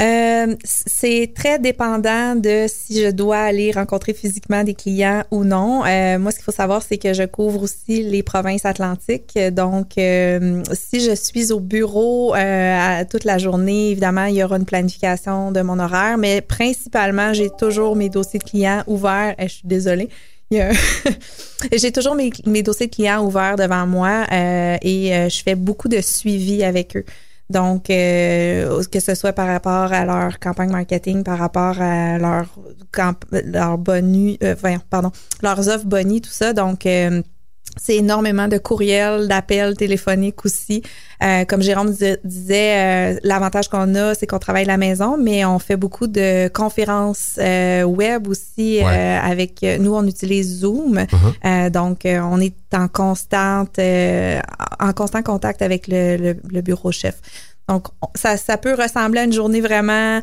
Euh, 0.00 0.54
c'est 0.62 1.32
très 1.34 1.58
dépendant 1.58 2.36
de 2.36 2.66
si 2.68 3.02
je 3.02 3.10
dois 3.10 3.38
aller 3.38 3.72
rencontrer 3.72 4.14
physiquement 4.14 4.62
des 4.62 4.74
clients 4.74 5.24
ou 5.30 5.44
non. 5.44 5.84
Euh, 5.84 6.18
moi, 6.18 6.30
ce 6.30 6.36
qu'il 6.36 6.44
faut 6.44 6.52
savoir, 6.52 6.82
c'est 6.82 6.98
que 6.98 7.12
je 7.12 7.24
couvre 7.24 7.62
aussi 7.62 8.02
les 8.02 8.22
provinces 8.22 8.64
atlantiques. 8.64 9.38
Donc, 9.52 9.98
euh, 9.98 10.62
si 10.72 11.00
je 11.00 11.14
suis 11.14 11.52
au 11.52 11.58
bureau 11.58 12.34
euh, 12.34 13.04
toute 13.10 13.24
la 13.24 13.38
journée, 13.38 13.90
évidemment, 13.90 14.26
il 14.26 14.36
y 14.36 14.44
aura 14.44 14.56
une 14.56 14.66
planification 14.66 15.50
de 15.50 15.60
mon 15.62 15.78
horaire, 15.80 16.16
mais 16.16 16.42
principalement, 16.42 17.32
j'ai 17.32 17.50
toujours 17.50 17.96
mes 17.96 18.08
dossiers 18.08 18.38
de 18.38 18.44
clients 18.44 18.84
ouverts. 18.86 19.34
Eh, 19.38 19.48
je 19.48 19.54
suis 19.54 19.68
désolée. 19.68 20.08
J'ai 21.72 21.92
toujours 21.92 22.14
mes, 22.14 22.30
mes 22.46 22.62
dossiers 22.62 22.86
de 22.86 22.94
clients 22.94 23.24
ouverts 23.24 23.56
devant 23.56 23.86
moi 23.86 24.24
euh, 24.32 24.76
et 24.80 25.14
euh, 25.14 25.28
je 25.28 25.42
fais 25.42 25.54
beaucoup 25.54 25.88
de 25.88 26.00
suivi 26.00 26.64
avec 26.64 26.96
eux. 26.96 27.04
Donc, 27.50 27.88
euh, 27.88 28.82
que 28.92 29.00
ce 29.00 29.14
soit 29.14 29.32
par 29.32 29.46
rapport 29.46 29.92
à 29.92 30.04
leur 30.04 30.38
campagne 30.38 30.70
marketing, 30.70 31.24
par 31.24 31.38
rapport 31.38 31.80
à 31.80 32.18
leur, 32.18 32.46
camp- 32.92 33.24
leur 33.30 33.78
boni, 33.78 34.38
euh, 34.42 34.54
pardon, 34.90 35.10
leurs 35.42 35.68
offres 35.68 35.86
boni, 35.86 36.20
tout 36.20 36.30
ça. 36.30 36.52
Donc, 36.52 36.84
euh, 36.84 37.22
c'est 37.76 37.96
énormément 37.96 38.48
de 38.48 38.58
courriels, 38.58 39.28
d'appels 39.28 39.76
téléphoniques 39.76 40.44
aussi. 40.44 40.82
Euh, 41.22 41.44
comme 41.44 41.62
Jérôme 41.62 41.94
disait, 42.24 43.14
euh, 43.14 43.18
l'avantage 43.22 43.68
qu'on 43.68 43.94
a, 43.94 44.14
c'est 44.14 44.26
qu'on 44.26 44.38
travaille 44.38 44.64
à 44.64 44.68
la 44.68 44.76
maison, 44.76 45.16
mais 45.16 45.44
on 45.44 45.58
fait 45.58 45.76
beaucoup 45.76 46.06
de 46.06 46.48
conférences 46.48 47.36
euh, 47.38 47.82
web 47.82 48.28
aussi. 48.28 48.80
avec 48.80 49.62
nous, 49.62 49.94
on 49.94 50.06
utilise 50.06 50.60
Zoom, 50.60 50.98
uh-huh. 50.98 51.70
donc 51.70 52.00
on 52.04 52.40
est 52.40 52.54
en 52.72 52.88
constante, 52.88 53.78
en 53.78 54.92
constant 54.92 55.22
contact 55.22 55.62
avec 55.62 55.88
le, 55.88 56.34
le 56.48 56.60
bureau 56.60 56.92
chef. 56.92 57.16
Donc 57.68 57.88
ça, 58.14 58.36
ça 58.36 58.56
peut 58.56 58.74
ressembler 58.74 59.20
à 59.20 59.24
une 59.24 59.32
journée 59.32 59.60
vraiment 59.60 60.20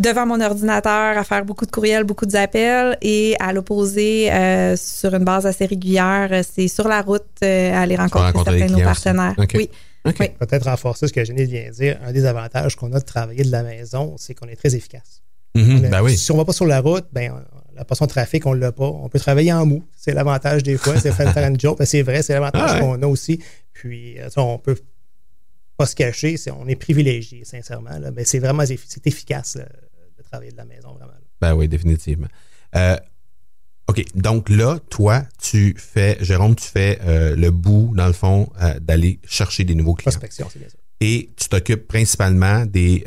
devant 0.00 0.26
mon 0.26 0.40
ordinateur 0.40 1.18
à 1.18 1.22
faire 1.24 1.44
beaucoup 1.44 1.66
de 1.66 1.70
courriels, 1.70 2.04
beaucoup 2.04 2.26
d'appels 2.26 2.96
et 3.02 3.36
à 3.38 3.52
l'opposé, 3.52 4.32
euh, 4.32 4.74
sur 4.76 5.14
une 5.14 5.24
base 5.24 5.46
assez 5.46 5.66
régulière, 5.66 6.42
c'est 6.50 6.68
sur 6.68 6.88
la 6.88 7.02
route 7.02 7.26
euh, 7.44 7.74
aller 7.74 7.96
rencontrer, 7.96 8.32
certains 8.32 8.66
de 8.66 8.72
nos 8.72 8.80
partenaires. 8.82 9.34
Oui. 9.54 9.70
Peut-être 10.04 10.64
renforcer 10.64 11.08
ce 11.08 11.12
que 11.12 11.22
Jenny 11.22 11.44
vient 11.44 11.68
de 11.68 11.74
dire. 11.74 11.98
Un 12.02 12.12
des 12.12 12.24
avantages 12.24 12.74
qu'on 12.74 12.90
a 12.94 12.98
de 12.98 13.04
travailler 13.04 13.44
de 13.44 13.52
la 13.52 13.62
maison, 13.62 14.14
c'est 14.16 14.34
qu'on 14.34 14.48
est 14.48 14.56
très 14.56 14.74
efficace. 14.74 15.20
Mm-hmm. 15.54 15.90
Ben 15.90 16.08
si 16.08 16.30
on 16.30 16.34
ne 16.34 16.40
va 16.40 16.44
pas 16.46 16.52
sur 16.52 16.64
la 16.64 16.80
route, 16.80 17.06
ben, 17.12 17.34
la 17.76 17.84
passion 17.84 18.06
de 18.06 18.10
trafic, 18.10 18.46
on 18.46 18.54
ne 18.54 18.60
l'a 18.60 18.72
pas. 18.72 18.86
On 18.86 19.10
peut 19.10 19.18
travailler 19.18 19.52
en 19.52 19.66
mou. 19.66 19.84
C'est 19.94 20.14
l'avantage 20.14 20.62
des 20.62 20.78
fois. 20.78 20.98
C'est 20.98 21.12
faire 21.12 21.46
une 21.46 21.60
joke. 21.60 21.78
C'est 21.84 22.02
vrai, 22.02 22.22
c'est 22.22 22.32
l'avantage 22.32 22.70
ah 22.74 22.80
qu'on 22.80 23.02
a 23.02 23.06
aussi. 23.06 23.42
Puis, 23.74 24.18
euh, 24.18 24.28
on 24.38 24.58
peut 24.58 24.76
pas 25.76 25.86
se 25.86 25.94
cacher. 25.94 26.36
on 26.58 26.66
est 26.66 26.76
privilégié, 26.76 27.44
sincèrement. 27.44 27.90
Mais 28.14 28.24
c'est 28.24 28.38
vraiment 28.38 28.64
c'est 28.64 29.06
efficace 29.06 29.58
travailler 30.30 30.52
de 30.52 30.56
la 30.56 30.64
maison, 30.64 30.92
vraiment. 30.94 31.12
Ben 31.40 31.54
oui, 31.54 31.68
définitivement. 31.68 32.28
Euh, 32.76 32.96
OK. 33.88 34.04
Donc 34.14 34.48
là, 34.48 34.78
toi, 34.90 35.22
tu 35.40 35.74
fais, 35.76 36.16
Jérôme, 36.20 36.54
tu 36.54 36.66
fais 36.66 36.98
euh, 37.04 37.34
le 37.34 37.50
bout, 37.50 37.92
dans 37.96 38.06
le 38.06 38.12
fond, 38.12 38.50
euh, 38.62 38.78
d'aller 38.80 39.20
chercher 39.26 39.64
des 39.64 39.74
nouveaux 39.74 39.94
clients. 39.94 40.12
Prospection, 40.12 40.48
c'est 40.52 40.58
bien 40.58 40.68
ça. 40.68 40.76
Et 41.00 41.30
tu 41.36 41.48
t'occupes 41.48 41.88
principalement 41.88 42.66
des 42.66 43.04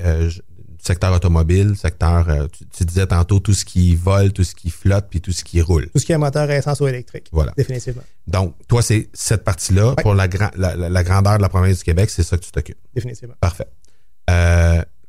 du 0.68 0.88
secteur 0.88 1.14
automobile, 1.14 1.78
secteur, 1.78 2.50
tu, 2.52 2.84
disais 2.84 3.08
tantôt 3.08 3.40
tout 3.40 3.54
ce 3.54 3.64
qui 3.64 3.96
vole, 3.96 4.34
tout 4.34 4.44
ce 4.44 4.54
qui 4.54 4.70
flotte, 4.70 5.06
puis 5.10 5.22
tout 5.22 5.32
ce 5.32 5.46
qui 5.46 5.62
roule. 5.62 5.90
Tout 5.92 6.00
ce 6.00 6.06
qui 6.06 6.12
est 6.12 6.18
moteur 6.18 6.50
à 6.50 6.56
essence 6.58 6.82
ou 6.82 6.88
électrique. 6.88 7.30
Voilà. 7.32 7.54
Définitivement. 7.56 8.02
Donc, 8.28 8.56
toi, 8.68 8.82
c'est 8.82 9.08
cette 9.14 9.46
partie-là, 9.46 9.96
pour 10.02 10.14
la, 10.14 10.28
la, 10.58 10.90
la, 10.90 11.04
grandeur 11.04 11.38
de 11.38 11.42
la 11.42 11.48
province 11.48 11.78
du 11.78 11.84
Québec, 11.86 12.10
c'est 12.10 12.24
ça 12.24 12.36
que 12.36 12.44
tu 12.44 12.52
t'occupes. 12.52 12.80
Définitivement. 12.94 13.36
Parfait 13.40 13.68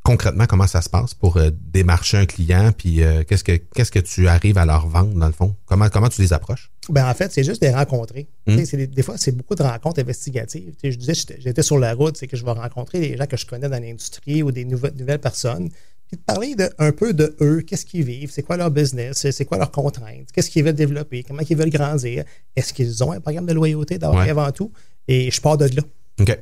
concrètement, 0.04 0.44
comment 0.46 0.66
ça 0.66 0.82
se 0.82 0.88
passe 0.88 1.14
pour 1.14 1.38
euh, 1.38 1.50
démarcher 1.72 2.18
un 2.18 2.26
client, 2.26 2.70
puis 2.76 3.02
euh, 3.02 3.24
qu'est-ce 3.26 3.42
que 3.42 3.56
qu'est-ce 3.56 3.90
que 3.90 3.98
tu 3.98 4.28
arrives 4.28 4.58
à 4.58 4.66
leur 4.66 4.86
vendre, 4.86 5.14
dans 5.14 5.26
le 5.26 5.32
fond? 5.32 5.56
Comment, 5.64 5.88
comment 5.88 6.08
tu 6.08 6.20
les 6.20 6.32
approches? 6.32 6.70
Ben, 6.90 7.08
en 7.08 7.14
fait, 7.14 7.32
c'est 7.32 7.42
juste 7.42 7.62
de 7.62 7.66
les 7.66 7.74
rencontrer. 7.74 8.28
Des, 8.46 9.02
fois, 9.02 9.16
c'est 9.16 9.32
beaucoup 9.32 9.54
de 9.54 9.62
rencontres 9.62 10.00
investigatives. 10.00 10.74
je 10.84 10.90
disais, 10.90 11.14
j'étais 11.38 11.62
sur 11.62 11.78
la 11.78 11.94
route, 11.94 12.16
c'est 12.18 12.26
que 12.26 12.36
je 12.36 12.44
vais 12.44 12.52
rencontrer 12.52 13.00
des 13.00 13.16
gens 13.16 13.26
que 13.26 13.38
je 13.38 13.46
connais 13.46 13.68
dans 13.68 13.82
l'industrie 13.82 14.42
ou 14.42 14.52
des 14.52 14.66
nouvelles, 14.66 14.94
nouvelles 14.94 15.20
personnes, 15.20 15.70
puis 16.06 16.18
de 16.18 16.22
parler 16.22 16.54
de, 16.54 16.68
un 16.78 16.92
peu 16.92 17.14
de 17.14 17.34
eux, 17.40 17.62
qu'est-ce 17.62 17.86
qu'ils 17.86 18.04
vivent, 18.04 18.30
c'est 18.30 18.42
quoi 18.42 18.58
leur 18.58 18.70
business, 18.70 19.26
c'est 19.30 19.44
quoi 19.46 19.56
leurs 19.56 19.70
contraintes, 19.70 20.30
qu'est-ce 20.34 20.50
qu'ils 20.50 20.62
veulent 20.64 20.74
développer, 20.74 21.22
comment 21.22 21.42
ils 21.48 21.56
veulent 21.56 21.70
grandir, 21.70 22.24
est-ce 22.54 22.74
qu'ils 22.74 23.02
ont 23.02 23.12
un 23.12 23.20
programme 23.20 23.46
de 23.46 23.54
loyauté 23.54 23.96
d'abord 23.96 24.20
avant 24.20 24.52
tout, 24.52 24.70
et 25.08 25.30
je 25.30 25.40
pars 25.40 25.56
de 25.56 25.64
là. 25.64 25.82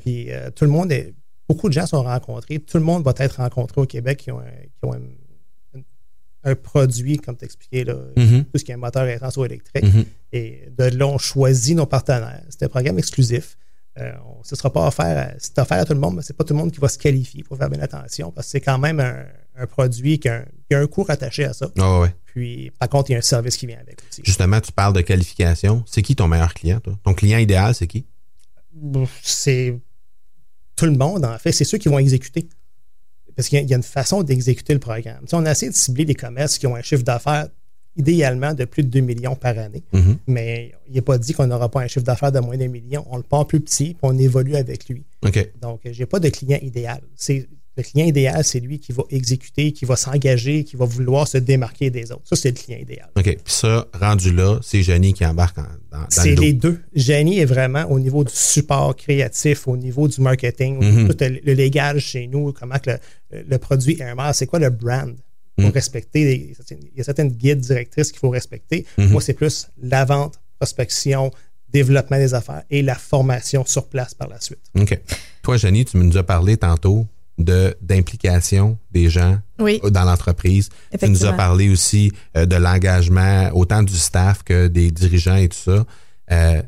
Puis 0.01 0.33
euh, 0.33 0.51
tout 0.51 0.65
le 0.65 0.71
monde 0.71 0.91
est 0.91 1.15
beaucoup 1.53 1.69
de 1.69 1.75
gens 1.75 1.87
sont 1.87 2.03
rencontrés. 2.03 2.59
Tout 2.61 2.79
le 2.79 2.85
monde 2.85 3.05
va 3.05 3.13
être 3.19 3.37
rencontré 3.37 3.81
au 3.81 3.87
Québec 3.87 4.19
qui 4.19 4.31
ont 4.31 4.41
un, 6.45 6.55
produit, 6.57 7.19
comme 7.19 7.37
tu 7.37 7.45
expliquais, 7.45 7.85
mm-hmm. 7.85 8.45
tout 8.45 8.59
ce 8.59 8.65
qui 8.65 8.73
est 8.73 8.75
un 8.75 8.79
moteur 8.79 9.05
électrique. 9.05 9.85
Mm-hmm. 9.85 10.05
Et 10.33 10.69
de 10.77 10.85
là, 10.85 11.07
on 11.07 11.19
choisit 11.19 11.77
nos 11.77 11.87
partenaires. 11.87 12.43
C'est 12.49 12.65
un 12.65 12.69
programme 12.69 12.99
exclusif. 12.99 13.57
Euh, 13.99 14.13
ce 14.43 14.55
ne 14.55 14.57
sera 14.57 14.73
pas 14.73 14.87
offert, 14.87 15.35
c'est 15.39 15.59
offert 15.59 15.79
à 15.79 15.85
tout 15.85 15.93
le 15.93 16.01
monde, 16.01 16.17
mais 16.17 16.23
ce 16.23 16.33
n'est 16.33 16.37
pas 16.37 16.45
tout 16.45 16.55
le 16.55 16.59
monde 16.59 16.73
qui 16.73 16.81
va 16.81 16.89
se 16.89 16.97
qualifier 16.97 17.43
pour 17.43 17.59
faire 17.59 17.69
bien 17.69 17.83
attention 17.83 18.33
parce 18.33 18.47
que 18.47 18.53
c'est 18.53 18.63
quand 18.63 18.79
même 18.79 19.01
un, 19.01 19.67
produit 19.67 20.19
qui 20.19 20.31
a, 20.31 20.47
un, 20.73 20.87
coût 20.87 21.03
rattaché 21.03 21.45
à 21.45 21.53
ça. 21.53 21.71
Ah 21.79 22.09
Puis, 22.25 22.73
par 22.79 22.89
contre, 22.89 23.11
il 23.11 23.13
y 23.13 23.17
a 23.17 23.19
un 23.19 23.23
service 23.23 23.59
qui 23.59 23.67
vient 23.67 23.79
avec 23.79 23.99
aussi. 24.09 24.23
Justement, 24.25 24.59
tu 24.63 24.73
parles 24.73 24.95
de 24.95 25.03
qualification. 25.03 25.85
C'est 25.87 26.01
qui 26.01 26.17
ton 26.17 26.27
meilleur 26.27 26.55
client, 26.55 26.81
toi? 26.81 26.99
Ton 27.05 27.13
client 27.13 27.39
idéal, 27.39 27.75
c'est 27.75 27.87
qui? 27.87 28.07
C'est 29.23 29.79
tout 30.77 30.87
le 30.87 30.93
monde, 30.93 31.25
en 31.25 31.39
fait, 31.39 31.53
c'est 31.53 31.65
ceux 31.65 31.79
qui 31.79 31.89
vont 31.89 31.99
exécuter. 31.99 32.49
Parce 33.37 33.49
qu'il 33.49 33.69
y, 33.69 33.73
a 33.73 33.77
une 33.77 33.83
façon 33.83 34.23
d'exécuter 34.23 34.75
le 34.75 34.79
programme. 34.79 35.25
on 35.33 35.47
a 35.47 35.53
essayé 35.53 35.71
de 35.71 35.77
cibler 35.77 36.05
des 36.05 36.15
commerces 36.15 36.59
qui 36.59 36.67
ont 36.67 36.77
un 36.77 36.83
chiffre 36.83 37.03
d'affaires 37.03 37.49
idéalement 37.97 38.55
de 38.55 38.65
plus 38.65 38.83
de 38.83 38.89
2 38.89 39.01
millions 39.01 39.37
par 39.37 39.59
année. 39.59 39.83
Mm-hmm. 39.93 40.17
Mais 40.27 40.73
il 40.89 40.95
n'est 40.95 41.01
pas 41.01 41.19
dit 41.19 41.33
qu'on 41.33 41.47
n'aura 41.47 41.71
pas 41.71 41.81
un 41.81 41.87
chiffre 41.87 42.05
d'affaires 42.05 42.33
de 42.33 42.41
moins 42.41 42.57
d'un 42.57 42.69
million. 42.69 43.07
On 43.11 43.17
le 43.17 43.23
part 43.23 43.47
plus 43.47 43.61
petit, 43.61 43.95
puis 43.95 44.01
on 44.03 44.17
évolue 44.19 44.57
avec 44.57 44.89
lui. 44.89 45.05
Donc, 45.61 45.81
je 45.85 45.99
n'ai 45.99 46.07
pas 46.07 46.21
de 46.21 46.29
client 46.29 46.59
idéal. 46.63 47.01
C'est 47.17 47.49
le 47.77 47.83
client 47.83 48.07
idéal, 48.07 48.45
c'est 48.45 48.61
lui 48.61 48.79
qui 48.79 48.93
va 48.93 49.03
exécuter, 49.11 49.73
qui 49.73 49.85
va 49.87 49.97
s'engager, 49.97 50.65
qui 50.65 50.77
va 50.77 50.85
vouloir 50.85 51.27
se 51.27 51.39
démarquer 51.39 51.89
des 51.89 52.13
autres. 52.13 52.23
Ça, 52.25 52.37
c'est 52.37 52.51
le 52.51 52.55
client 52.55 52.79
idéal. 52.79 53.09
OK. 53.17 53.25
Puis 53.25 53.39
ça, 53.47 53.87
rendu 53.99 54.33
là, 54.33 54.59
c'est 54.63 54.83
Jenny 54.83 55.15
qui 55.15 55.25
embarque 55.25 55.57
dans, 55.57 55.99
dans 55.99 56.05
C'est 56.11 56.35
les 56.35 56.53
deux. 56.53 56.81
Jenny 56.95 57.39
est 57.39 57.47
vraiment 57.47 57.85
au 57.85 57.99
niveau 57.99 58.25
du 58.25 58.33
support 58.35 58.95
créatif, 58.95 59.67
au 59.69 59.77
niveau 59.77 60.07
du 60.07 60.21
marketing, 60.21 60.81
mm-hmm. 60.81 61.09
tout 61.09 61.17
le, 61.21 61.55
légal 61.55 61.99
chez 61.99 62.27
nous, 62.27 62.53
comment 62.53 62.79
que 62.79 62.91
le, 63.31 63.59
produit 63.59 63.97
Airmar, 64.01 64.35
c'est 64.35 64.47
quoi 64.47 64.59
le 64.59 64.71
brand? 64.71 65.15
Il 65.57 65.65
faut 65.65 65.71
mm. 65.71 65.73
respecter. 65.73 66.55
Il 66.71 66.99
y 66.99 67.01
a 67.01 67.05
certaines 67.05 67.33
guides 67.33 67.61
directrices 67.61 68.11
qu'il 68.11 68.21
faut 68.21 68.31
respecter. 68.31 68.85
Mm-hmm. 68.99 69.09
Moi, 69.09 69.23
c'est 69.23 69.35
plus 69.35 69.69
la 69.83 70.05
vente, 70.05 70.39
prospection, 70.59 71.31
développement 71.71 72.19
des 72.19 72.35
affaires 72.35 72.63
et 72.71 72.83
la 72.83 72.95
formation 72.95 73.65
sur 73.65 73.87
place 73.87 74.13
par 74.15 74.29
la 74.29 74.41
suite. 74.41 74.61
OK. 74.79 75.01
Toi, 75.43 75.57
Jenny, 75.57 75.87
tu 75.87 75.97
nous 75.97 76.17
as 76.19 76.23
parlé 76.23 76.57
tantôt 76.59 77.07
de 77.39 77.75
d'implication 77.81 78.79
des 78.91 79.09
gens 79.09 79.39
dans 79.59 80.05
l'entreprise. 80.05 80.69
Tu 80.99 81.09
nous 81.09 81.25
as 81.25 81.33
parlé 81.33 81.71
aussi 81.71 82.13
euh, 82.37 82.47
de 82.47 82.57
l'engagement 82.57 83.51
autant 83.55 83.83
du 83.83 83.97
staff 83.97 84.43
que 84.43 84.69
des 84.69 84.91
dirigeants 84.91 85.37
et 85.37 85.49
tout 85.49 85.59
ça. 85.59 85.85
Euh, 86.31 86.63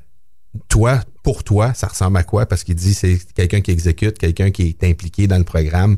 toi, 0.68 1.00
pour 1.22 1.44
toi, 1.44 1.74
ça 1.74 1.86
ressemble 1.86 2.16
à 2.16 2.22
quoi? 2.22 2.46
Parce 2.46 2.64
qu'il 2.64 2.76
dit 2.76 2.94
c'est 2.94 3.18
quelqu'un 3.34 3.60
qui 3.60 3.70
exécute, 3.70 4.18
quelqu'un 4.18 4.50
qui 4.50 4.68
est 4.68 4.84
impliqué 4.84 5.26
dans 5.26 5.38
le 5.38 5.44
programme. 5.44 5.96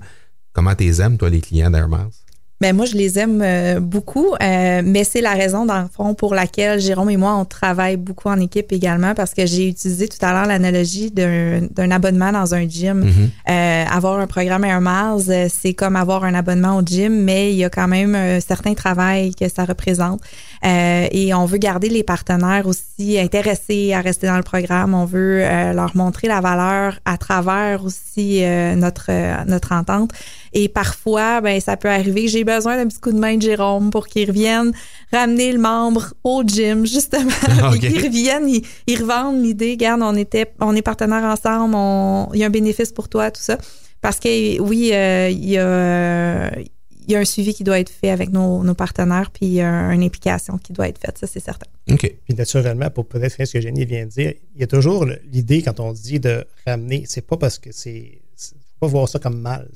Comment 0.52 0.74
tu 0.74 0.88
aimes, 1.00 1.18
toi, 1.18 1.28
les 1.28 1.40
clients 1.40 1.70
d'Airmiles? 1.70 2.10
Ben 2.58 2.74
moi, 2.74 2.86
je 2.86 2.94
les 2.94 3.18
aime 3.18 3.42
euh, 3.44 3.80
beaucoup, 3.80 4.32
euh, 4.42 4.80
mais 4.82 5.04
c'est 5.04 5.20
la 5.20 5.34
raison, 5.34 5.66
dans 5.66 5.82
le 5.82 5.88
fond, 5.94 6.14
pour 6.14 6.34
laquelle 6.34 6.80
Jérôme 6.80 7.10
et 7.10 7.18
moi, 7.18 7.34
on 7.34 7.44
travaille 7.44 7.98
beaucoup 7.98 8.30
en 8.30 8.40
équipe 8.40 8.72
également, 8.72 9.14
parce 9.14 9.34
que 9.34 9.44
j'ai 9.44 9.68
utilisé 9.68 10.08
tout 10.08 10.16
à 10.22 10.32
l'heure 10.32 10.46
l'analogie 10.46 11.10
d'un 11.10 11.90
abonnement 11.90 12.32
dans 12.32 12.54
un 12.54 12.66
gym. 12.66 13.04
Mm-hmm. 13.04 13.50
euh, 13.50 13.84
avoir 13.94 14.20
un 14.20 14.26
programme 14.26 14.64
Air 14.64 14.80
Miles, 14.80 15.30
euh, 15.30 15.48
c'est 15.52 15.74
comme 15.74 15.96
avoir 15.96 16.24
un 16.24 16.32
abonnement 16.32 16.78
au 16.78 16.82
gym, 16.82 17.24
mais 17.24 17.52
il 17.52 17.58
y 17.58 17.64
a 17.64 17.68
quand 17.68 17.88
même 17.88 18.14
un 18.14 18.40
certain 18.40 18.72
travail 18.72 19.34
que 19.34 19.50
ça 19.50 19.66
représente. 19.66 20.22
et 20.62 21.34
on 21.34 21.44
veut 21.44 21.58
garder 21.58 21.90
les 21.90 22.02
partenaires 22.02 22.66
aussi 22.66 23.18
intéressés 23.18 23.92
à 23.92 24.00
rester 24.00 24.26
dans 24.26 24.36
le 24.36 24.42
programme. 24.42 24.94
On 24.94 25.04
veut 25.04 25.40
leur 25.74 25.94
montrer 25.94 26.26
la 26.28 26.40
valeur 26.40 26.98
à 27.04 27.18
travers 27.18 27.84
aussi 27.84 28.42
notre, 28.76 29.10
notre 29.46 29.72
entente. 29.72 30.10
Et 30.58 30.70
parfois, 30.70 31.42
ben, 31.42 31.60
ça 31.60 31.76
peut 31.76 31.90
arriver, 31.90 32.28
j'ai 32.28 32.42
besoin 32.42 32.78
d'un 32.78 32.88
petit 32.88 32.98
coup 32.98 33.12
de 33.12 33.18
main 33.18 33.36
de 33.36 33.42
Jérôme 33.42 33.90
pour 33.90 34.06
qu'il 34.06 34.26
revienne 34.30 34.72
ramener 35.12 35.52
le 35.52 35.58
membre 35.58 36.14
au 36.24 36.42
gym, 36.46 36.86
justement. 36.86 37.30
Okay. 37.72 37.90
Qu'ils 37.90 38.02
reviennent, 38.02 38.48
ils, 38.48 38.96
revendent 38.96 39.44
l'idée, 39.44 39.72
regarde, 39.72 40.00
on 40.02 40.16
était, 40.16 40.50
on 40.60 40.74
est 40.74 40.80
partenaires 40.80 41.24
ensemble, 41.24 41.76
il 42.32 42.40
y 42.40 42.42
a 42.42 42.46
un 42.46 42.50
bénéfice 42.50 42.90
pour 42.90 43.10
toi, 43.10 43.30
tout 43.30 43.42
ça. 43.42 43.58
Parce 44.00 44.18
que 44.18 44.58
oui, 44.60 44.92
euh, 44.94 45.28
il 45.28 45.50
y 45.50 45.58
a 45.58 46.50
il 47.06 47.12
y 47.12 47.16
a 47.16 47.20
un 47.20 47.24
suivi 47.24 47.54
qui 47.54 47.62
doit 47.62 47.78
être 47.78 47.90
fait 47.90 48.10
avec 48.10 48.30
nos, 48.30 48.74
partenaires, 48.74 49.30
puis 49.30 49.46
il 49.46 49.52
y 49.52 49.60
a 49.60 49.92
une 49.92 50.02
implication 50.02 50.58
qui 50.58 50.72
doit 50.72 50.88
être 50.88 50.98
faite, 50.98 51.18
ça 51.18 51.26
c'est 51.26 51.40
certain. 51.40 51.66
OK. 51.90 52.14
Puis 52.24 52.34
naturellement, 52.34 52.90
pour 52.90 53.06
peut-être 53.06 53.34
faire 53.34 53.46
ce 53.46 53.52
que 53.52 53.60
Jenny 53.60 53.84
vient 53.84 54.06
de 54.06 54.10
dire, 54.10 54.32
il 54.54 54.60
y 54.60 54.64
a 54.64 54.66
toujours 54.66 55.06
l'idée 55.30 55.62
quand 55.62 55.78
on 55.80 55.92
dit 55.92 56.18
de 56.18 56.44
ramener, 56.66 57.04
c'est 57.06 57.24
pas 57.24 57.36
parce 57.36 57.58
que 57.58 57.70
c'est 57.70 58.22
pas 58.80 58.86
voir 58.86 59.08
ça 59.08 59.18
comme 59.18 59.40
mal. 59.40 59.68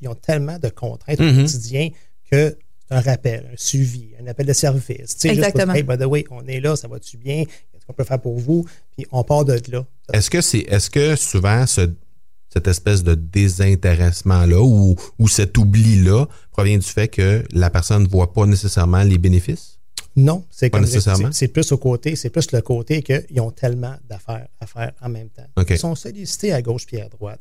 Ils 0.00 0.08
ont 0.08 0.14
tellement 0.14 0.58
de 0.58 0.68
contraintes 0.68 1.20
au 1.20 1.24
mm-hmm. 1.24 1.42
quotidien 1.42 1.88
que 2.30 2.56
c'est 2.88 2.96
un 2.96 3.00
rappel, 3.00 3.50
un 3.52 3.56
suivi, 3.56 4.10
un 4.20 4.26
appel 4.26 4.46
de 4.46 4.52
service. 4.52 5.16
Exactement. 5.24 5.74
hey, 5.74 5.82
by 5.82 5.98
the 5.98 6.04
way, 6.04 6.24
on 6.30 6.46
est 6.46 6.60
là, 6.60 6.76
ça 6.76 6.88
va-tu 6.88 7.16
bien? 7.16 7.44
Qu'est-ce 7.44 7.86
qu'on 7.86 7.92
peut 7.92 8.04
faire 8.04 8.20
pour 8.20 8.38
vous? 8.38 8.66
Puis 8.96 9.06
on 9.12 9.22
part 9.24 9.44
de 9.44 9.60
là. 9.70 9.84
Est-ce 10.12 10.30
que 10.30 10.40
c'est 10.40 10.60
est-ce 10.60 10.90
que 10.90 11.16
souvent 11.16 11.66
cette 11.66 12.66
espèce 12.66 13.02
de 13.02 13.14
désintéressement-là 13.14 14.60
ou, 14.60 14.96
ou 15.18 15.28
cet 15.28 15.58
oubli-là 15.58 16.26
provient 16.50 16.78
du 16.78 16.86
fait 16.86 17.08
que 17.08 17.44
la 17.52 17.70
personne 17.70 18.04
ne 18.04 18.08
voit 18.08 18.32
pas 18.32 18.46
nécessairement 18.46 19.02
les 19.02 19.18
bénéfices? 19.18 19.77
Non, 20.18 20.44
c'est 20.50 20.68
comme 20.70 20.84
c'est 21.32 21.48
plus 21.48 21.70
au 21.70 21.78
côté, 21.78 22.16
c'est 22.16 22.30
plus 22.30 22.50
le 22.52 22.60
côté 22.60 23.02
qu'ils 23.02 23.40
ont 23.40 23.52
tellement 23.52 23.94
d'affaires 24.08 24.48
à 24.60 24.66
faire 24.66 24.92
en 25.00 25.08
même 25.08 25.28
temps. 25.28 25.46
Ils 25.70 25.78
sont 25.78 25.94
sollicités 25.94 26.52
à 26.52 26.60
gauche 26.60 26.86
puis 26.86 27.00
à 27.00 27.08
droite. 27.08 27.40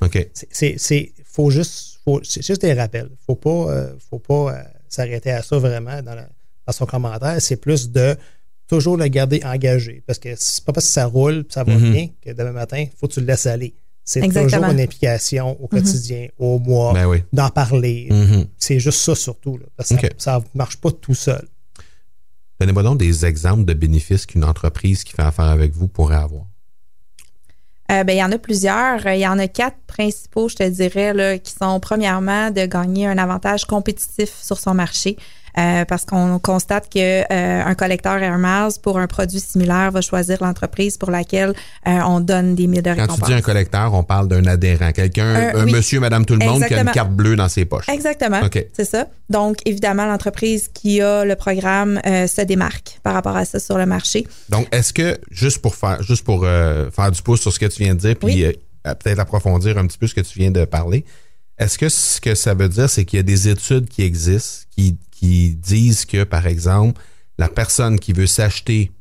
C'est 0.51 1.11
faut 1.25 1.49
juste 1.49 1.99
faut, 2.05 2.21
c'est 2.23 2.45
juste 2.45 2.61
des 2.61 2.73
rappels. 2.73 3.09
Faut 3.25 3.35
pas 3.35 3.49
euh, 3.71 3.93
faut 4.09 4.19
pas 4.19 4.53
euh, 4.53 4.63
s'arrêter 4.87 5.31
à 5.31 5.41
ça 5.41 5.57
vraiment 5.57 6.01
dans, 6.01 6.15
son 6.71 6.85
commentaire. 6.85 7.41
C'est 7.41 7.55
plus 7.57 7.89
de 7.91 8.15
toujours 8.67 8.97
le 8.97 9.07
garder 9.07 9.41
engagé. 9.43 10.03
Parce 10.05 10.19
que 10.19 10.29
c'est 10.37 10.63
pas 10.63 10.73
parce 10.73 10.85
que 10.85 10.91
ça 10.91 11.05
roule, 11.05 11.45
ça 11.49 11.63
va 11.63 11.73
Mhm. 11.73 11.91
bien, 11.91 12.09
que 12.21 12.31
demain 12.31 12.51
matin, 12.51 12.79
il 12.79 12.89
faut 12.97 13.07
que 13.07 13.13
tu 13.13 13.21
le 13.21 13.25
laisses 13.25 13.45
aller. 13.45 13.73
C'est 14.03 14.21
toujours 14.21 14.63
une 14.63 14.79
implication 14.79 15.61
au 15.61 15.67
quotidien, 15.67 16.27
au 16.37 16.59
mois, 16.59 16.93
Ben 16.93 17.07
oui. 17.07 17.23
d'en 17.33 17.49
parler. 17.49 18.07
Mhm. 18.09 18.45
C'est 18.57 18.79
juste 18.79 18.99
ça 19.01 19.15
surtout. 19.15 19.57
Là, 19.57 19.65
parce 19.75 19.89
que 19.89 20.07
ça 20.17 20.39
ne 20.39 20.57
marche 20.57 20.77
pas 20.77 20.91
tout 20.91 21.15
seul. 21.15 21.45
Donnez-moi 22.59 22.83
donc 22.83 22.97
des 22.97 23.25
exemples 23.25 23.65
de 23.65 23.73
bénéfices 23.73 24.25
qu'une 24.25 24.43
entreprise 24.43 25.03
qui 25.03 25.13
fait 25.13 25.21
affaire 25.21 25.45
avec 25.45 25.73
vous 25.73 25.87
pourrait 25.87 26.15
avoir. 26.15 26.45
Euh, 27.91 28.03
ben, 28.03 28.13
il 28.13 28.19
y 28.19 28.23
en 28.23 28.31
a 28.31 28.37
plusieurs. 28.37 29.05
Il 29.07 29.19
y 29.19 29.27
en 29.27 29.39
a 29.39 29.47
quatre 29.47 29.77
principaux, 29.87 30.49
je 30.49 30.55
te 30.55 30.69
dirais, 30.69 31.13
là, 31.13 31.37
qui 31.37 31.53
sont 31.53 31.79
premièrement 31.79 32.51
de 32.51 32.65
gagner 32.65 33.07
un 33.07 33.17
avantage 33.17 33.65
compétitif 33.65 34.33
sur 34.41 34.57
son 34.57 34.73
marché. 34.73 35.17
Euh, 35.57 35.85
parce 35.85 36.05
qu'on 36.05 36.37
constate 36.37 36.87
que 36.93 36.99
euh, 36.99 37.63
un 37.65 37.73
collecteur 37.73 38.19
Miles 38.37 38.79
pour 38.83 38.99
un 38.99 39.07
produit 39.07 39.39
similaire 39.39 39.91
va 39.91 40.01
choisir 40.01 40.37
l'entreprise 40.43 40.97
pour 40.97 41.09
laquelle 41.09 41.53
euh, 41.87 41.99
on 42.05 42.19
donne 42.19 42.53
des 42.53 42.67
mille 42.67 42.83
de 42.83 42.93
Quand 42.93 43.07
tu 43.15 43.21
dis 43.21 43.33
un 43.33 43.41
collecteur, 43.41 43.91
on 43.93 44.03
parle 44.03 44.27
d'un 44.27 44.45
adhérent, 44.45 44.91
quelqu'un, 44.91 45.25
Euh, 45.25 45.61
un 45.61 45.65
oui. 45.65 45.71
monsieur, 45.71 45.99
madame, 45.99 46.25
tout 46.25 46.35
le 46.35 46.45
monde 46.45 46.63
qui 46.65 46.73
a 46.75 46.81
une 46.81 46.91
carte 46.91 47.11
bleue 47.11 47.35
dans 47.35 47.49
ses 47.49 47.65
poches. 47.65 47.89
Exactement. 47.89 48.41
C'est 48.73 48.85
ça. 48.85 49.07
Donc, 49.29 49.57
évidemment, 49.65 50.05
l'entreprise 50.05 50.67
qui 50.73 51.01
a 51.01 51.25
le 51.25 51.35
programme 51.35 51.99
se 52.05 52.41
démarque 52.41 52.99
par 53.03 53.13
rapport 53.13 53.35
à 53.35 53.45
ça 53.45 53.59
sur 53.59 53.77
le 53.77 53.85
marché. 53.85 54.27
Donc, 54.49 54.67
est-ce 54.71 54.93
que, 54.93 55.17
juste 55.31 55.59
pour 55.61 55.75
faire, 55.75 56.01
juste 56.03 56.23
pour 56.23 56.41
faire 56.43 57.11
du 57.11 57.21
pouce 57.21 57.41
sur 57.41 57.51
ce 57.51 57.59
que 57.59 57.65
tu 57.65 57.83
viens 57.83 57.95
de 57.95 57.99
dire, 57.99 58.15
puis 58.15 58.45
Oui. 58.45 58.57
peut-être 58.83 59.19
approfondir 59.19 59.77
un 59.77 59.87
petit 59.87 59.97
peu 59.97 60.07
ce 60.07 60.13
que 60.13 60.21
tu 60.21 60.37
viens 60.39 60.51
de 60.51 60.65
parler, 60.65 61.03
est-ce 61.57 61.77
que 61.77 61.89
ce 61.89 62.21
que 62.21 62.35
ça 62.35 62.53
veut 62.53 62.69
dire, 62.69 62.89
c'est 62.89 63.05
qu'il 63.05 63.17
y 63.17 63.19
a 63.19 63.23
des 63.23 63.47
études 63.49 63.87
qui 63.89 64.03
existent 64.03 64.65
qui, 64.71 64.97
qui 65.11 65.55
disent 65.55 66.05
que, 66.05 66.23
par 66.23 66.45
exemple, 66.47 67.01
la 67.37 67.49
personne 67.49 67.99
qui 67.99 68.13
veut 68.13 68.27
s'acheter, 68.27 68.91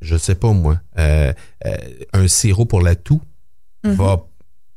je 0.00 0.16
sais 0.16 0.34
pas 0.34 0.52
moi, 0.52 0.80
euh, 0.98 1.32
euh, 1.66 1.76
un 2.12 2.28
sirop 2.28 2.64
pour 2.66 2.80
la 2.82 2.94
toux, 2.96 3.20
Mhm. 3.84 3.94
va 3.94 4.26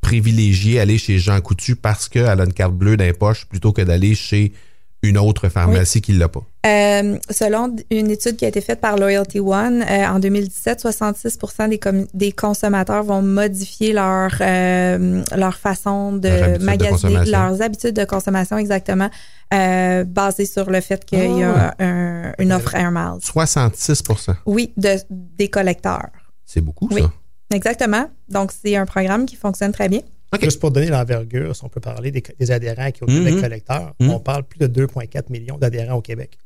privilégier 0.02 0.80
aller 0.80 0.98
chez 0.98 1.20
Jean 1.20 1.40
Coutu 1.42 1.76
parce 1.76 2.08
qu'elle 2.10 2.40
a 2.40 2.44
une 2.46 2.54
carte 2.54 2.74
bleue 2.74 2.96
dans 2.98 3.04
les 3.06 3.14
poches 3.14 3.46
plutôt 3.46 3.74
que 3.74 3.82
d'aller 3.82 4.16
chez 4.16 4.54
une 5.02 5.18
autre 5.18 5.48
pharmacie 5.50 6.02
qui 6.02 6.12
l'a 6.14 6.28
pas. 6.28 6.44
Euh, 6.66 7.18
selon 7.30 7.74
une 7.90 8.12
étude 8.12 8.36
qui 8.36 8.44
a 8.44 8.50
été 8.50 8.60
faite 8.60 8.82
par 8.82 8.98
Loyalty 8.98 9.40
One, 9.40 9.82
euh, 9.82 10.06
en 10.08 10.20
2017, 10.20 10.82
66 10.82 11.38
des, 11.70 11.80
des 12.14 12.32
consommateurs 12.34 13.04
vont 13.04 13.22
modifier 13.22 13.94
leur, 13.94 14.30
euh, 14.42 15.24
leur 15.38 15.56
façon 15.56 16.12
de 16.14 16.28
Leur 16.28 16.44
habitude 16.44 16.60
de 16.60 16.66
magasiner, 16.66 17.26
leurs 17.32 17.62
habitudes 17.62 17.96
de 17.96 18.04
consommation 18.04 18.58
exactement, 18.58 19.10
basées 19.52 20.46
sur 20.46 20.70
le 20.70 20.82
fait 20.82 21.04
qu'il 21.06 21.38
y 21.38 21.44
Ah. 21.44 21.74
a 21.80 21.84
un- 21.84 22.34
une 22.40 22.52
offre 22.52 22.76
Air 22.76 22.92
Miles. 22.92 23.22
66% 23.22 24.36
Oui, 24.46 24.74
de, 24.76 24.96
des 25.10 25.48
collecteurs. 25.50 26.10
C'est 26.46 26.62
beaucoup, 26.62 26.90
Oui. 26.92 27.02
ça. 27.04 27.12
Exactement. 27.56 28.10
Donc, 28.28 28.52
c'est 28.52 28.76
un 28.76 28.86
programme 28.86 29.26
qui 29.26 29.36
fonctionne 29.36 29.72
très 29.72 29.88
bien. 29.90 30.02
Juste 30.42 30.60
pour 30.60 30.72
donner 30.72 30.88
l'envergure, 30.88 31.56
si 31.56 31.64
on 31.64 31.70
peut 31.70 31.80
parler 31.82 32.12
des, 32.12 32.22
des 32.40 32.52
adhérents 32.52 32.92
qui 32.92 33.04
au 33.04 33.08
Mhm. 33.08 33.26
Québec 33.26 33.42
collecteur, 33.42 33.94
Mhm. 34.00 34.10
on 34.12 34.20
parle 34.20 34.44
plus 34.44 34.60
de 34.60 34.68
2,4 34.68 35.30
millions 35.30 35.58
d'adhérents 35.58 35.96
au 35.96 36.02
Québec. 36.02 36.38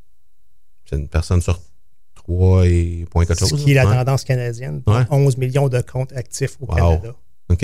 C'est 0.90 0.96
une 0.96 1.08
personne 1.08 1.42
sur 1.42 1.60
trois 2.16 2.66
et 2.66 3.06
point 3.12 3.26
quelque 3.26 3.46
Ce 3.46 3.54
qui 3.56 3.72
est 3.72 3.76
la 3.76 3.86
ouais. 3.86 3.96
tendance 3.96 4.24
canadienne. 4.24 4.82
Ouais. 4.88 5.04
11 5.10 5.38
millions 5.38 5.68
de 5.70 5.82
comptes 5.82 6.14
actifs 6.14 6.58
au 6.62 6.66
Wow. 6.66 6.76
Canada. 6.76 7.16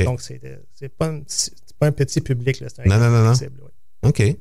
Donc, 0.06 0.22
c'est 0.22 0.90
pas, 0.98 1.12
pas 1.80 1.88
un 1.88 1.92
petit 1.92 2.20
public. 2.22 2.60
là, 2.60 2.68
C'est 2.74 2.82
un 2.82 2.86
Non, 2.86 2.98
non, 3.00 3.24
non, 3.24 3.34
cible, 3.34 3.62
oui. 3.64 4.10
OK. 4.10 4.38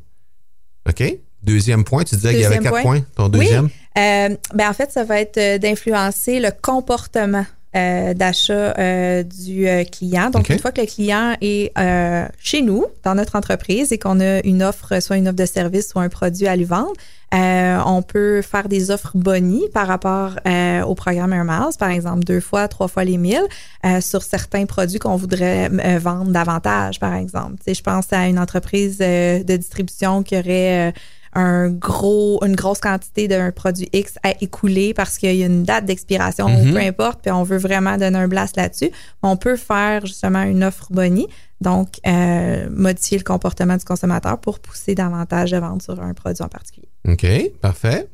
OK. 0.88 1.18
Deuxième 1.42 1.84
point, 1.84 2.02
tu 2.02 2.16
disais 2.16 2.30
qu'il 2.32 2.40
y 2.40 2.44
avait 2.44 2.58
quatre 2.58 2.70
point. 2.70 2.82
points. 2.82 3.00
Ton 3.14 3.28
deuxième? 3.28 3.66
Euh, 3.96 4.36
ben 4.54 4.68
en 4.68 4.72
fait, 4.72 4.90
ça 4.90 5.04
va 5.04 5.20
être 5.20 5.38
euh, 5.38 5.58
d'influencer 5.58 6.40
le 6.40 6.50
comportement 6.50 7.46
euh, 7.78 8.14
d'achat 8.14 8.74
euh, 8.78 9.22
du 9.22 9.68
euh, 9.68 9.84
client. 9.84 10.30
Donc, 10.30 10.48
une 10.48 10.58
fois 10.58 10.72
que 10.72 10.80
le 10.80 10.86
client 10.86 11.36
est 11.40 11.72
euh, 11.78 12.26
chez 12.38 12.62
nous, 12.62 12.86
dans 13.04 13.14
notre 13.14 13.36
entreprise, 13.36 13.92
et 13.92 13.98
qu'on 13.98 14.20
a 14.20 14.40
une 14.44 14.62
offre, 14.62 15.00
soit 15.00 15.16
une 15.16 15.28
offre 15.28 15.36
de 15.36 15.46
service, 15.46 15.88
soit 15.88 16.02
un 16.02 16.08
produit 16.08 16.46
à 16.46 16.56
lui 16.56 16.64
vendre, 16.64 16.92
euh, 17.34 17.78
on 17.84 18.00
peut 18.00 18.40
faire 18.40 18.68
des 18.68 18.90
offres 18.90 19.12
boni 19.14 19.62
par 19.74 19.86
rapport 19.86 20.36
euh, 20.46 20.82
au 20.82 20.94
programme 20.94 21.32
Air 21.34 21.44
Miles, 21.44 21.76
par 21.78 21.90
exemple 21.90 22.24
deux 22.24 22.40
fois, 22.40 22.68
trois 22.68 22.88
fois 22.88 23.04
les 23.04 23.18
1000 23.18 23.38
euh, 23.84 24.00
sur 24.00 24.22
certains 24.22 24.64
produits 24.64 24.98
qu'on 24.98 25.16
voudrait 25.16 25.68
vendre 25.98 26.30
davantage, 26.30 26.98
par 26.98 27.14
exemple. 27.14 27.56
Tu 27.58 27.64
sais, 27.66 27.74
je 27.74 27.82
pense 27.82 28.12
à 28.12 28.28
une 28.28 28.38
entreprise 28.38 28.98
euh, 29.02 29.42
de 29.42 29.56
distribution 29.56 30.22
qui 30.22 30.38
aurait 30.38 30.88
euh, 30.88 30.92
un 31.34 31.68
gros, 31.68 32.42
une 32.44 32.56
grosse 32.56 32.80
quantité 32.80 33.28
d'un 33.28 33.50
produit 33.52 33.88
X 33.92 34.14
à 34.22 34.32
écouler 34.40 34.94
parce 34.94 35.18
qu'il 35.18 35.34
y 35.36 35.42
a 35.42 35.46
une 35.46 35.62
date 35.64 35.84
d'expiration 35.84 36.48
Mhm. 36.48 36.70
ou 36.70 36.72
peu 36.72 36.80
importe, 36.80 37.20
puis 37.22 37.30
on 37.30 37.42
veut 37.42 37.58
vraiment 37.58 37.96
donner 37.96 38.18
un 38.18 38.28
blast 38.28 38.56
là-dessus. 38.56 38.90
On 39.22 39.36
peut 39.36 39.56
faire 39.56 40.06
justement 40.06 40.42
une 40.42 40.64
offre 40.64 40.88
boni, 40.90 41.26
donc 41.60 41.98
euh, 42.06 42.68
modifier 42.70 43.18
le 43.18 43.24
comportement 43.24 43.76
du 43.76 43.84
consommateur 43.84 44.38
pour 44.38 44.58
pousser 44.60 44.94
davantage 44.94 45.50
de 45.50 45.58
ventes 45.58 45.82
sur 45.82 46.00
un 46.00 46.14
produit 46.14 46.42
en 46.42 46.48
particulier. 46.48 46.88
OK. 47.06 47.26
Parfait. 47.60 48.08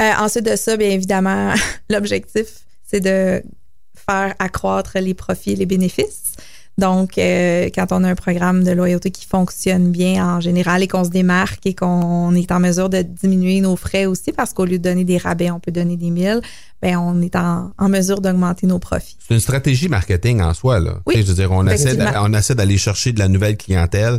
Euh, 0.00 0.10
ensuite 0.18 0.46
de 0.46 0.56
ça, 0.56 0.76
bien 0.76 0.90
évidemment, 0.90 1.52
l'objectif, 1.90 2.46
c'est 2.86 3.00
de 3.00 3.42
faire 4.08 4.34
accroître 4.38 4.98
les 4.98 5.14
profits 5.14 5.52
et 5.52 5.56
les 5.56 5.66
bénéfices. 5.66 6.32
Donc, 6.80 7.18
euh, 7.18 7.68
quand 7.74 7.92
on 7.92 8.02
a 8.04 8.08
un 8.08 8.14
programme 8.14 8.64
de 8.64 8.70
loyauté 8.70 9.10
qui 9.10 9.26
fonctionne 9.26 9.92
bien 9.92 10.36
en 10.36 10.40
général 10.40 10.82
et 10.82 10.88
qu'on 10.88 11.04
se 11.04 11.10
démarque 11.10 11.66
et 11.66 11.74
qu'on 11.74 12.34
est 12.34 12.50
en 12.50 12.58
mesure 12.58 12.88
de 12.88 13.02
diminuer 13.02 13.60
nos 13.60 13.76
frais 13.76 14.06
aussi, 14.06 14.32
parce 14.32 14.54
qu'au 14.54 14.64
lieu 14.64 14.78
de 14.78 14.82
donner 14.82 15.04
des 15.04 15.18
rabais, 15.18 15.50
on 15.50 15.60
peut 15.60 15.72
donner 15.72 15.98
des 15.98 16.08
milles, 16.10 16.40
ben 16.80 16.96
on 16.96 17.20
est 17.20 17.36
en, 17.36 17.72
en 17.76 17.88
mesure 17.90 18.22
d'augmenter 18.22 18.66
nos 18.66 18.78
profits. 18.78 19.18
C'est 19.28 19.34
une 19.34 19.40
stratégie 19.40 19.88
marketing 19.88 20.40
en 20.40 20.54
soi. 20.54 20.80
Là. 20.80 21.00
Oui, 21.06 21.16
je 21.18 21.26
veux 21.26 21.34
dire, 21.34 21.52
on 21.52 21.66
essaie, 21.66 21.98
on 22.16 22.32
essaie 22.32 22.54
d'aller 22.54 22.78
chercher 22.78 23.12
de 23.12 23.18
la 23.18 23.28
nouvelle 23.28 23.58
clientèle 23.58 24.18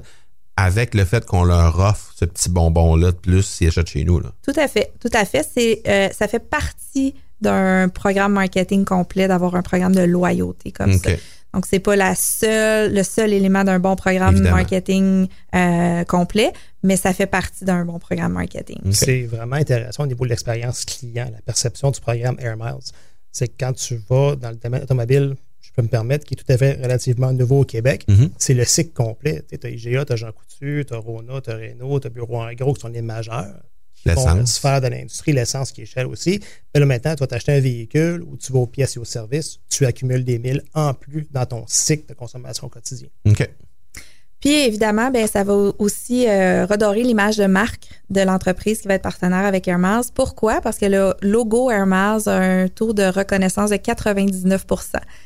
avec 0.55 0.93
le 0.93 1.03
fait 1.05 1.25
qu'on 1.25 1.43
leur 1.43 1.79
offre 1.79 2.13
ce 2.15 2.25
petit 2.25 2.49
bonbon-là 2.49 3.11
de 3.11 3.17
plus 3.17 3.41
s'ils 3.41 3.69
achètent 3.69 3.89
chez 3.89 4.03
nous. 4.03 4.19
Là. 4.19 4.29
Tout 4.45 4.53
à 4.55 4.67
fait, 4.67 4.91
tout 4.99 5.09
à 5.13 5.25
fait. 5.25 5.43
C'est, 5.51 5.81
euh, 5.87 6.09
ça 6.11 6.27
fait 6.27 6.47
partie 6.47 7.15
d'un 7.41 7.89
programme 7.89 8.33
marketing 8.33 8.85
complet 8.85 9.27
d'avoir 9.27 9.55
un 9.55 9.63
programme 9.63 9.95
de 9.95 10.03
loyauté 10.03 10.71
comme 10.71 10.93
ça. 10.93 11.09
Donc, 11.53 11.65
c'est 11.65 11.79
pas 11.79 11.95
la 11.95 12.15
seule, 12.15 12.93
le 12.93 13.03
seul 13.03 13.33
élément 13.33 13.63
d'un 13.63 13.79
bon 13.79 13.95
programme 13.95 14.35
Évidemment. 14.35 14.55
marketing 14.57 15.27
euh, 15.53 16.03
complet, 16.05 16.53
mais 16.83 16.95
ça 16.95 17.13
fait 17.13 17.25
partie 17.25 17.65
d'un 17.65 17.83
bon 17.85 17.99
programme 17.99 18.33
marketing. 18.33 18.79
C'est 18.93 19.23
vraiment 19.23 19.57
intéressant 19.57 20.03
au 20.03 20.07
niveau 20.07 20.23
de 20.25 20.29
l'expérience 20.29 20.85
client, 20.85 21.29
la 21.33 21.41
perception 21.41 21.91
du 21.91 21.99
programme 21.99 22.37
Air 22.39 22.55
Miles. 22.57 22.79
C'est 23.31 23.47
que 23.49 23.53
quand 23.59 23.73
tu 23.73 24.01
vas 24.09 24.35
dans 24.35 24.49
le 24.49 24.55
domaine 24.55 24.83
automobile, 24.83 25.35
je 25.61 25.69
peux 25.75 25.81
me 25.81 25.87
permettre, 25.87 26.25
qui 26.25 26.33
est 26.33 26.37
tout 26.37 26.51
à 26.51 26.57
fait 26.57 26.73
relativement 26.81 27.31
nouveau 27.33 27.61
au 27.61 27.65
Québec, 27.65 28.03
Mhm. 28.07 28.29
c'est 28.37 28.53
le 28.53 28.65
cycle 28.65 28.91
complet. 28.93 29.43
Tu 29.49 29.57
as 29.65 29.69
IGA, 29.69 30.05
tu 30.05 30.13
as 30.13 30.15
Jean 30.15 30.31
Coutu, 30.31 30.85
tu 30.87 30.93
as 30.93 30.97
Rona, 30.97 31.39
tu 31.41 31.49
as 31.49 31.55
Renault, 31.55 31.99
tu 31.99 32.07
as 32.07 32.09
Bureau 32.09 32.41
en 32.41 32.51
gros 32.53 32.73
qui 32.73 32.81
sont 32.81 32.87
les 32.87 33.01
majeurs. 33.01 33.55
L'essence. 34.05 34.53
sphère 34.53 34.81
de 34.81 34.87
l'industrie, 34.87 35.31
l'essence 35.31 35.71
qui 35.71 35.83
est 35.83 35.85
chère 35.85 36.09
aussi. 36.09 36.39
Mais 36.73 36.79
là, 36.79 36.85
maintenant, 36.85 37.13
tu 37.13 37.19
vas 37.19 37.27
t'acheter 37.27 37.51
un 37.51 37.59
véhicule 37.59 38.23
ou 38.23 38.35
tu 38.37 38.51
vas 38.51 38.59
aux 38.59 38.67
pièces 38.67 38.95
et 38.95 38.99
aux 38.99 39.05
services, 39.05 39.59
tu 39.69 39.85
accumules 39.85 40.23
des 40.23 40.39
milles 40.39 40.63
en 40.73 40.93
plus 40.93 41.27
dans 41.31 41.45
ton 41.45 41.65
cycle 41.67 42.07
de 42.09 42.13
consommation 42.13 42.67
quotidien. 42.67 43.09
OK. 43.27 43.47
Puis 44.41 44.53
évidemment, 44.65 45.11
ben 45.11 45.27
ça 45.27 45.43
va 45.43 45.53
aussi 45.79 46.25
euh, 46.27 46.65
redorer 46.69 47.03
l'image 47.03 47.37
de 47.37 47.45
marque 47.45 47.83
de 48.09 48.21
l'entreprise 48.21 48.81
qui 48.81 48.87
va 48.87 48.95
être 48.95 49.03
partenaire 49.03 49.45
avec 49.45 49.67
Air 49.67 49.77
Miles. 49.77 50.01
Pourquoi? 50.13 50.59
Parce 50.61 50.77
que 50.77 50.85
le 50.85 51.13
logo 51.21 51.69
Air 51.71 51.85
Miles 51.85 52.27
a 52.27 52.35
un 52.35 52.67
taux 52.67 52.91
de 52.93 53.03
reconnaissance 53.03 53.69
de 53.69 53.75
99% 53.77 54.57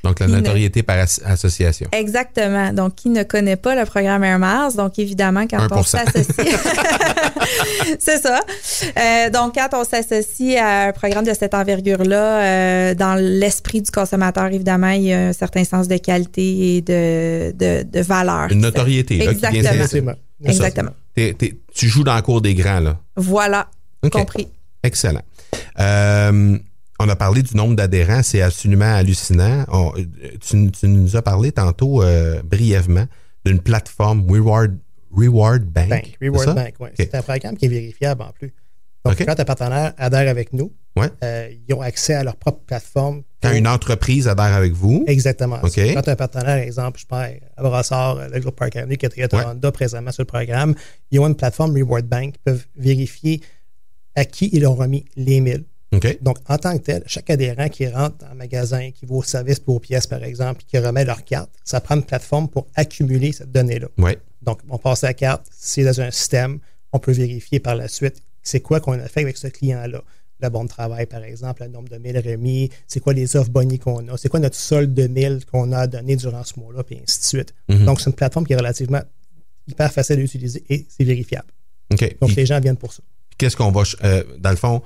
Donc, 0.03 0.19
la 0.19 0.27
ne- 0.27 0.35
notoriété 0.35 0.83
par 0.83 0.99
as- 0.99 1.21
association. 1.25 1.87
Exactement. 1.93 2.73
Donc, 2.73 2.95
qui 2.95 3.09
ne 3.09 3.23
connaît 3.23 3.55
pas 3.55 3.73
le 3.75 3.85
programme 3.85 4.23
Air 4.23 4.37
Miles? 4.37 4.75
Donc, 4.75 4.99
évidemment, 4.99 5.45
quand 5.49 5.65
on 5.71 5.81
1%. 5.81 5.83
s'associe. 5.85 6.35
c'est 7.99 8.21
ça. 8.21 8.39
Euh, 8.97 9.29
donc, 9.29 9.55
quand 9.55 9.69
on 9.73 9.83
s'associe 9.83 10.57
à 10.61 10.87
un 10.87 10.91
programme 10.91 11.25
de 11.25 11.33
cette 11.33 11.53
envergure-là, 11.53 12.41
euh, 12.41 12.93
dans 12.95 13.15
l'esprit 13.15 13.81
du 13.81 13.91
consommateur, 13.91 14.45
évidemment, 14.47 14.89
il 14.89 15.03
y 15.03 15.13
a 15.13 15.27
un 15.27 15.33
certain 15.33 15.63
sens 15.63 15.87
de 15.87 15.97
qualité 15.97 16.75
et 16.77 16.81
de, 16.81 17.51
de, 17.51 17.83
de 17.83 18.01
valeur. 18.01 18.51
Une 18.51 18.59
notoriété. 18.61 19.04
Là, 19.09 19.33
qui 19.33 19.59
vient 19.59 19.71
Exactement. 19.71 20.13
Exactement. 20.43 20.91
T'es- 21.13 21.33
t'es- 21.33 21.57
tu 21.73 21.87
joues 21.87 22.03
dans 22.03 22.15
le 22.15 22.21
cours 22.21 22.41
des 22.41 22.53
grands, 22.55 22.79
là. 22.79 22.99
Voilà. 23.15 23.69
Compris. 24.11 24.47
Excellent. 24.83 25.21
Euh, 25.79 26.57
on 26.99 27.09
a 27.09 27.15
parlé 27.15 27.41
du 27.41 27.55
nombre 27.55 27.75
d'adhérents, 27.75 28.21
c'est 28.23 28.41
absolument 28.41 28.93
hallucinant. 28.95 29.65
On- 29.71 29.93
tu, 30.41 30.71
tu 30.71 30.87
nous 30.87 31.15
as 31.15 31.21
parlé 31.21 31.51
tantôt 31.51 32.01
euh, 32.03 32.41
brièvement 32.43 33.05
d'une 33.45 33.59
plateforme 33.59 34.29
Reward, 34.29 34.77
Reward 35.11 35.63
Bank. 35.63 35.89
Bank, 35.89 36.17
Reward 36.21 36.45
ça? 36.45 36.53
Bank, 36.53 36.73
oui. 36.79 36.89
C'est 36.97 37.15
un 37.15 37.21
programme 37.21 37.55
qui 37.57 37.65
est 37.65 37.69
vérifiable 37.69 38.21
en 38.21 38.31
plus. 38.31 38.53
Donc, 39.05 39.23
quand 39.25 39.39
un 39.39 39.45
partenaire 39.45 39.93
adhère 39.97 40.29
avec 40.29 40.51
nous, 40.53 40.73
Ouais. 40.97 41.07
euh, 41.23 41.49
ils 41.67 41.73
ont 41.73 41.81
accès 41.81 42.13
à 42.13 42.23
leur 42.23 42.35
propre 42.37 42.59
plateforme. 42.65 43.23
Quand 43.43 43.51
une 43.51 43.67
entreprise 43.67 44.27
adhère 44.27 44.53
avec 44.53 44.73
vous, 44.73 45.03
Exactement. 45.07 45.59
Quand 45.61 46.07
un 46.07 46.15
partenaire, 46.15 46.57
exemple, 46.57 46.99
je 46.99 47.05
prends 47.05 47.27
à 47.57 47.61
Brassard, 47.63 48.17
euh, 48.17 48.27
le 48.29 48.39
groupe 48.39 48.55
Park 48.55 48.75
Avenue, 48.77 48.97
qui 48.97 49.05
est 49.05 49.15
Ouais. 49.33 49.45
Honda 49.45 49.71
présentement 49.71 50.11
sur 50.11 50.21
le 50.23 50.27
programme, 50.27 50.73
ils 51.11 51.19
ont 51.19 51.27
une 51.27 51.35
plateforme 51.35 51.75
Reward 51.77 52.05
Bank, 52.05 52.35
ils 52.37 52.39
peuvent 52.43 52.65
vérifier 52.75 53.41
à 54.15 54.25
qui 54.25 54.49
ils 54.53 54.65
ont 54.65 54.75
remis 54.75 55.05
les 55.15 55.39
1000. 55.41 55.65
OK. 55.93 56.17
Donc, 56.21 56.37
en 56.47 56.57
tant 56.57 56.77
que 56.77 56.83
tel, 56.83 57.03
chaque 57.05 57.29
adhérent 57.29 57.69
qui 57.69 57.87
rentre 57.87 58.17
dans 58.17 58.27
un 58.27 58.33
magasin, 58.33 58.89
qui 58.91 59.05
va 59.05 59.15
au 59.15 59.23
service 59.23 59.59
pour 59.59 59.79
pièces, 59.81 60.07
par 60.07 60.23
exemple, 60.23 60.63
qui 60.67 60.77
remet 60.79 61.05
leur 61.05 61.23
carte, 61.23 61.49
ça 61.63 61.79
prend 61.81 61.95
une 61.95 62.03
plateforme 62.03 62.47
pour 62.49 62.67
accumuler 62.75 63.31
cette 63.33 63.51
donnée-là. 63.51 63.87
Ouais. 63.97 64.17
Donc, 64.41 64.59
on 64.69 64.77
passe 64.77 65.03
la 65.03 65.13
carte, 65.13 65.45
c'est 65.51 65.83
dans 65.83 66.01
un 66.01 66.11
système, 66.11 66.59
on 66.91 66.99
peut 66.99 67.11
vérifier 67.11 67.59
par 67.59 67.75
la 67.75 67.87
suite 67.87 68.21
c'est 68.45 68.61
quoi 68.61 68.79
qu'on 68.79 68.93
a 68.93 69.07
fait 69.09 69.21
avec 69.21 69.35
ce 69.35 69.47
client-là? 69.47 70.01
Le 70.41 70.49
bon 70.49 70.63
de 70.65 70.69
travail, 70.69 71.05
par 71.05 71.23
exemple, 71.23 71.63
le 71.63 71.69
nombre 71.69 71.87
de 71.89 71.97
mails 71.97 72.17
remis, 72.25 72.69
c'est 72.87 72.99
quoi 72.99 73.13
les 73.13 73.35
offres 73.37 73.49
bonnies 73.51 73.79
qu'on 73.79 74.05
a, 74.09 74.17
c'est 74.17 74.27
quoi 74.29 74.39
notre 74.39 74.55
solde 74.57 74.93
de 74.93 75.07
mails 75.07 75.45
qu'on 75.45 75.71
a 75.73 75.87
donné 75.87 76.15
durant 76.17 76.43
ce 76.43 76.59
mois-là, 76.59 76.83
puis 76.83 76.97
ainsi 77.01 77.19
de 77.19 77.23
suite. 77.25 77.53
Mhm. 77.69 77.85
Donc, 77.85 77.99
c'est 78.01 78.09
une 78.09 78.15
plateforme 78.15 78.45
qui 78.45 78.53
est 78.53 78.57
relativement 78.57 79.01
hyper 79.67 79.91
facile 79.91 80.19
à 80.19 80.21
utiliser 80.21 80.63
et 80.69 80.85
c'est 80.89 81.03
vérifiable. 81.05 81.47
Donc, 81.89 81.99
Puis, 81.99 82.35
les 82.35 82.45
gens 82.45 82.59
viennent 82.59 82.75
pour 82.77 82.93
ça. 82.93 83.01
qu'est-ce 83.37 83.55
qu'on 83.55 83.71
va, 83.71 83.83
euh, 84.03 84.23
dans 84.39 84.49
le 84.49 84.55
fond, 84.57 84.81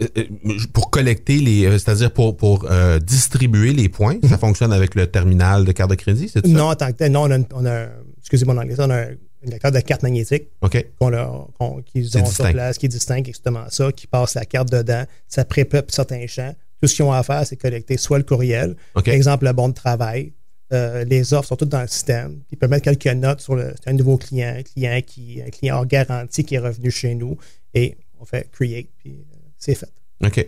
euh, 0.00 0.06
euh, 0.16 0.24
pour 0.72 0.90
collecter 0.90 1.38
les, 1.38 1.64
c'est-à-dire 1.78 2.10
pour, 2.12 2.36
pour 2.36 2.64
euh, 2.70 2.98
distribuer 2.98 3.72
les 3.74 3.88
points, 3.90 4.18
ça 4.26 4.38
fonctionne 4.38 4.72
avec 4.72 4.94
le 4.94 5.06
terminal 5.06 5.64
de 5.66 5.72
carte 5.72 5.90
de 5.90 5.96
crédit, 5.96 6.28
c'est 6.30 6.44
ça? 6.44 6.50
Non, 6.52 6.70
en 6.70 6.74
tant 6.74 6.86
que 6.88 6.96
tel, 6.96 7.12
non, 7.12 7.24
on 7.24 7.30
a, 7.30 7.38
un- 7.38 7.44
on 7.52 7.64
a 7.66 7.72
un- 7.84 7.90
excusez 8.18 8.44
mon 8.46 8.56
anglais, 8.56 8.74
on 8.78 8.88
a 8.90 9.02
un, 9.02 9.08
un 9.46 9.50
lecteur 9.50 9.72
de 9.72 9.80
carte 9.80 10.02
magnétique 10.02 10.44
OK. 10.60 10.86
qu'on 10.98 11.08
leur- 11.10 11.48
qu'on- 11.58 11.82
qu'ils 11.82 12.16
ont 12.18 12.24
sur 12.26 12.50
place, 12.50 12.78
qui 12.78 12.88
distingue 12.88 13.28
exactement 13.28 13.64
ça, 13.70 13.90
qui 13.92 14.06
passe 14.06 14.34
la 14.34 14.44
carte 14.44 14.70
dedans, 14.70 15.04
ça 15.28 15.44
prépeuple 15.44 15.92
certains 15.92 16.26
champs. 16.26 16.54
Tout 16.80 16.88
ce 16.88 16.94
qu'ils 16.96 17.04
ont 17.04 17.12
à 17.12 17.22
faire, 17.22 17.46
c'est 17.46 17.56
collecter 17.56 17.96
soit 17.96 18.18
le 18.18 18.24
courriel, 18.24 18.76
par 18.94 19.14
exemple 19.14 19.44
le 19.44 19.52
bon 19.52 19.68
de 19.68 19.74
travail, 19.74 20.32
euh, 20.72 21.04
les 21.04 21.34
offres 21.34 21.48
sont 21.48 21.56
toutes 21.56 21.68
dans 21.68 21.82
le 21.82 21.86
système. 21.86 22.40
Ils 22.50 22.56
peuvent 22.58 22.70
mettre 22.70 22.84
quelques 22.84 23.06
notes 23.14 23.40
sur 23.40 23.54
le, 23.56 23.74
un 23.86 23.92
nouveau 23.92 24.16
client, 24.16 24.54
un 24.58 24.62
client 24.62 25.00
qui, 25.06 25.42
un 25.46 25.50
client 25.50 25.76
hors 25.76 25.86
garantie 25.86 26.44
qui 26.44 26.54
est 26.54 26.58
revenu 26.58 26.90
chez 26.90 27.14
nous 27.14 27.36
et 27.74 27.96
on 28.20 28.24
fait 28.24 28.48
create, 28.50 28.88
puis 28.98 29.24
euh, 29.32 29.36
c'est 29.58 29.74
fait. 29.74 29.90
OK. 30.24 30.46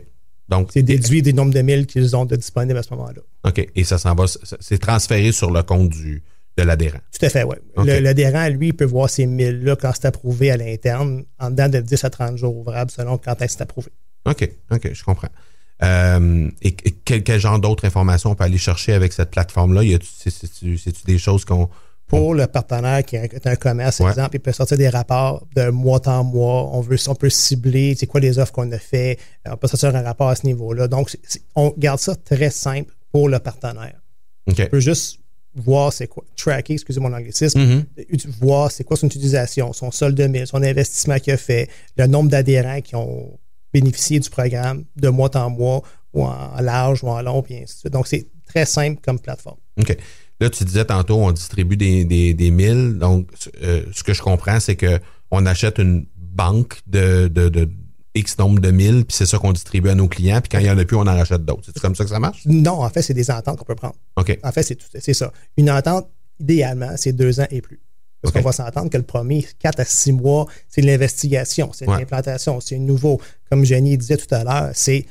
Donc, 0.48 0.70
C'est 0.72 0.82
déduit 0.82 1.22
des 1.22 1.32
nombres 1.32 1.54
de 1.54 1.62
milles 1.62 1.86
qu'ils 1.86 2.14
ont 2.16 2.26
de 2.26 2.36
disponibles 2.36 2.78
à 2.78 2.82
ce 2.82 2.90
moment-là. 2.94 3.22
OK. 3.44 3.66
Et 3.74 3.84
ça 3.84 3.96
s'en 3.98 4.14
va, 4.14 4.24
c'est 4.60 4.78
transféré 4.78 5.32
sur 5.32 5.50
le 5.50 5.62
compte 5.62 5.88
du, 5.88 6.22
de 6.56 6.62
l'adhérent. 6.62 6.98
Tout 7.18 7.26
à 7.26 7.28
fait, 7.28 7.42
oui. 7.44 7.56
OK. 7.76 7.86
L'adhérent, 7.86 8.48
lui, 8.48 8.68
il 8.68 8.74
peut 8.74 8.84
voir 8.84 9.10
ces 9.10 9.26
milles-là 9.26 9.76
quand 9.76 9.90
c'est 9.94 10.06
approuvé 10.06 10.50
à 10.50 10.56
l'interne, 10.56 11.24
en 11.40 11.50
dedans 11.50 11.68
de 11.68 11.80
10 11.80 12.04
à 12.04 12.10
30 12.10 12.36
jours 12.38 12.56
ouvrables 12.56 12.90
selon 12.90 13.18
quand 13.18 13.34
c'est 13.40 13.60
approuvé. 13.60 13.88
OK. 14.26 14.48
OK. 14.70 14.90
Je 14.92 15.04
comprends. 15.04 15.28
Euh, 15.82 16.48
et, 16.62 16.68
et 16.68 16.90
quel, 17.04 17.24
quel 17.24 17.40
genre 17.40 17.58
d'autres 17.58 17.84
informations 17.84 18.30
on 18.30 18.34
peut 18.36 18.44
aller 18.44 18.58
chercher 18.58 18.92
avec 18.92 19.12
cette 19.12 19.30
plateforme-là? 19.32 19.82
C'est-tu 20.14 21.04
des 21.06 21.18
choses 21.18 21.44
qu'on. 21.44 21.68
Pour 22.06 22.34
le 22.34 22.46
partenaire 22.46 23.02
qui 23.02 23.16
est 23.16 23.46
un 23.46 23.56
commerce, 23.56 23.98
Ouais. 23.98 24.10
exemple, 24.10 24.36
il 24.36 24.40
peut 24.40 24.52
sortir 24.52 24.76
des 24.76 24.90
rapports 24.90 25.44
de 25.56 25.70
mois 25.70 26.06
en 26.06 26.22
mois. 26.22 26.68
On, 26.72 26.80
veut, 26.82 26.98
on 27.08 27.14
peut 27.14 27.30
cibler 27.30 27.96
c'est 27.98 28.06
quoi 28.06 28.20
les 28.20 28.38
offres 28.38 28.52
qu'on 28.52 28.70
a 28.72 28.78
fait. 28.78 29.18
Euh, 29.48 29.52
On 29.52 29.56
peut 29.56 29.66
sortir 29.68 29.96
un 29.96 30.02
rapport 30.02 30.28
à 30.28 30.36
ce 30.36 30.46
niveau-là. 30.46 30.86
Donc, 30.86 31.10
on 31.56 31.74
garde 31.78 31.98
ça 31.98 32.14
très 32.14 32.50
simple 32.50 32.94
pour 33.10 33.28
le 33.28 33.38
partenaire. 33.38 33.98
OK. 34.46 34.60
On 34.60 34.66
peut 34.66 34.80
juste 34.80 35.18
voir 35.54 35.92
c'est 35.92 36.06
quoi, 36.08 36.24
tracker, 36.36 36.74
excusez 36.74 37.00
mon 37.00 37.12
anglicisme, 37.12 37.60
Mhm. 37.60 37.84
ut- 38.10 38.28
voir 38.40 38.70
c'est 38.70 38.84
quoi 38.84 38.96
son 38.96 39.06
utilisation, 39.06 39.72
son 39.72 39.90
solde 39.90 40.16
de 40.16 40.26
mille, 40.26 40.46
son 40.46 40.62
investissement 40.62 41.18
qu'il 41.18 41.32
a 41.32 41.36
fait, 41.36 41.68
le 41.96 42.06
nombre 42.06 42.30
d'adhérents 42.30 42.80
qui 42.80 42.96
ont 42.96 43.38
bénéficié 43.72 44.20
du 44.20 44.30
programme 44.30 44.84
de 44.96 45.08
mois 45.08 45.36
en 45.36 45.50
mois 45.50 45.82
ou 46.12 46.24
en 46.24 46.60
large 46.60 47.02
ou 47.04 47.08
en 47.08 47.20
long, 47.22 47.42
puis 47.42 47.54
ainsi 47.56 47.74
de 47.74 47.78
suite. 47.80 47.92
Donc, 47.92 48.06
c'est 48.06 48.26
très 48.46 48.66
simple 48.66 49.00
comme 49.02 49.18
plateforme. 49.18 49.58
OK. 49.80 49.96
Là, 50.40 50.50
tu 50.50 50.64
disais 50.64 50.84
tantôt, 50.84 51.16
on 51.16 51.30
distribue 51.32 51.76
des, 51.76 52.04
des, 52.04 52.34
des 52.34 52.50
milles. 52.50 52.98
Donc, 52.98 53.28
euh, 53.62 53.82
ce 53.92 54.02
que 54.02 54.12
je 54.14 54.22
comprends, 54.22 54.60
c'est 54.60 54.76
que 54.76 55.00
on 55.30 55.46
achète 55.46 55.78
une 55.78 56.06
banque 56.16 56.80
de, 56.86 57.28
de, 57.28 57.48
de 57.48 57.68
X 58.14 58.38
nombre 58.38 58.60
de 58.60 58.70
milles, 58.70 59.04
puis 59.04 59.16
c'est 59.16 59.26
ça 59.26 59.38
qu'on 59.38 59.52
distribue 59.52 59.88
à 59.88 59.94
nos 59.94 60.06
clients, 60.08 60.40
puis 60.40 60.48
quand 60.48 60.58
il 60.58 60.64
n'y 60.64 60.70
en 60.70 60.78
a 60.78 60.84
plus, 60.84 60.96
on 60.96 61.00
en 61.00 61.04
rachète 61.16 61.44
d'autres. 61.44 61.62
C'est 61.66 61.80
comme 61.80 61.94
ça 61.96 62.04
que 62.04 62.10
ça 62.10 62.20
marche? 62.20 62.42
Non, 62.46 62.82
en 62.82 62.88
fait, 62.90 63.02
c'est 63.02 63.14
des 63.14 63.30
ententes 63.30 63.58
qu'on 63.58 63.64
peut 63.64 63.74
prendre. 63.74 63.96
OK. 64.16 64.38
En 64.42 64.52
fait, 64.52 64.62
c'est 64.62 64.76
tout- 64.76 64.86
c'est 64.98 65.14
ça. 65.14 65.32
Une 65.56 65.70
entente, 65.70 66.08
idéalement, 66.38 66.92
c'est 66.96 67.12
deux 67.12 67.40
ans 67.40 67.46
et 67.50 67.60
plus. 67.60 67.80
Parce 68.22 68.32
qu'on 68.32 68.40
va 68.42 68.52
s'entendre 68.52 68.88
que 68.88 68.96
le 68.96 69.02
premier, 69.02 69.46
quatre 69.58 69.80
à 69.80 69.84
six 69.84 70.12
mois, 70.12 70.46
c'est 70.68 70.80
l'investigation, 70.80 71.70
c'est 71.74 71.84
de 71.86 71.90
Ouais. 71.90 71.98
l'implantation, 71.98 72.58
c'est 72.60 72.78
nouveau. 72.78 73.20
Comme 73.50 73.64
Jenny 73.64 73.98
disait 73.98 74.16
tout 74.16 74.32
à 74.34 74.44
l'heure, 74.44 74.70
c'est 74.74 75.04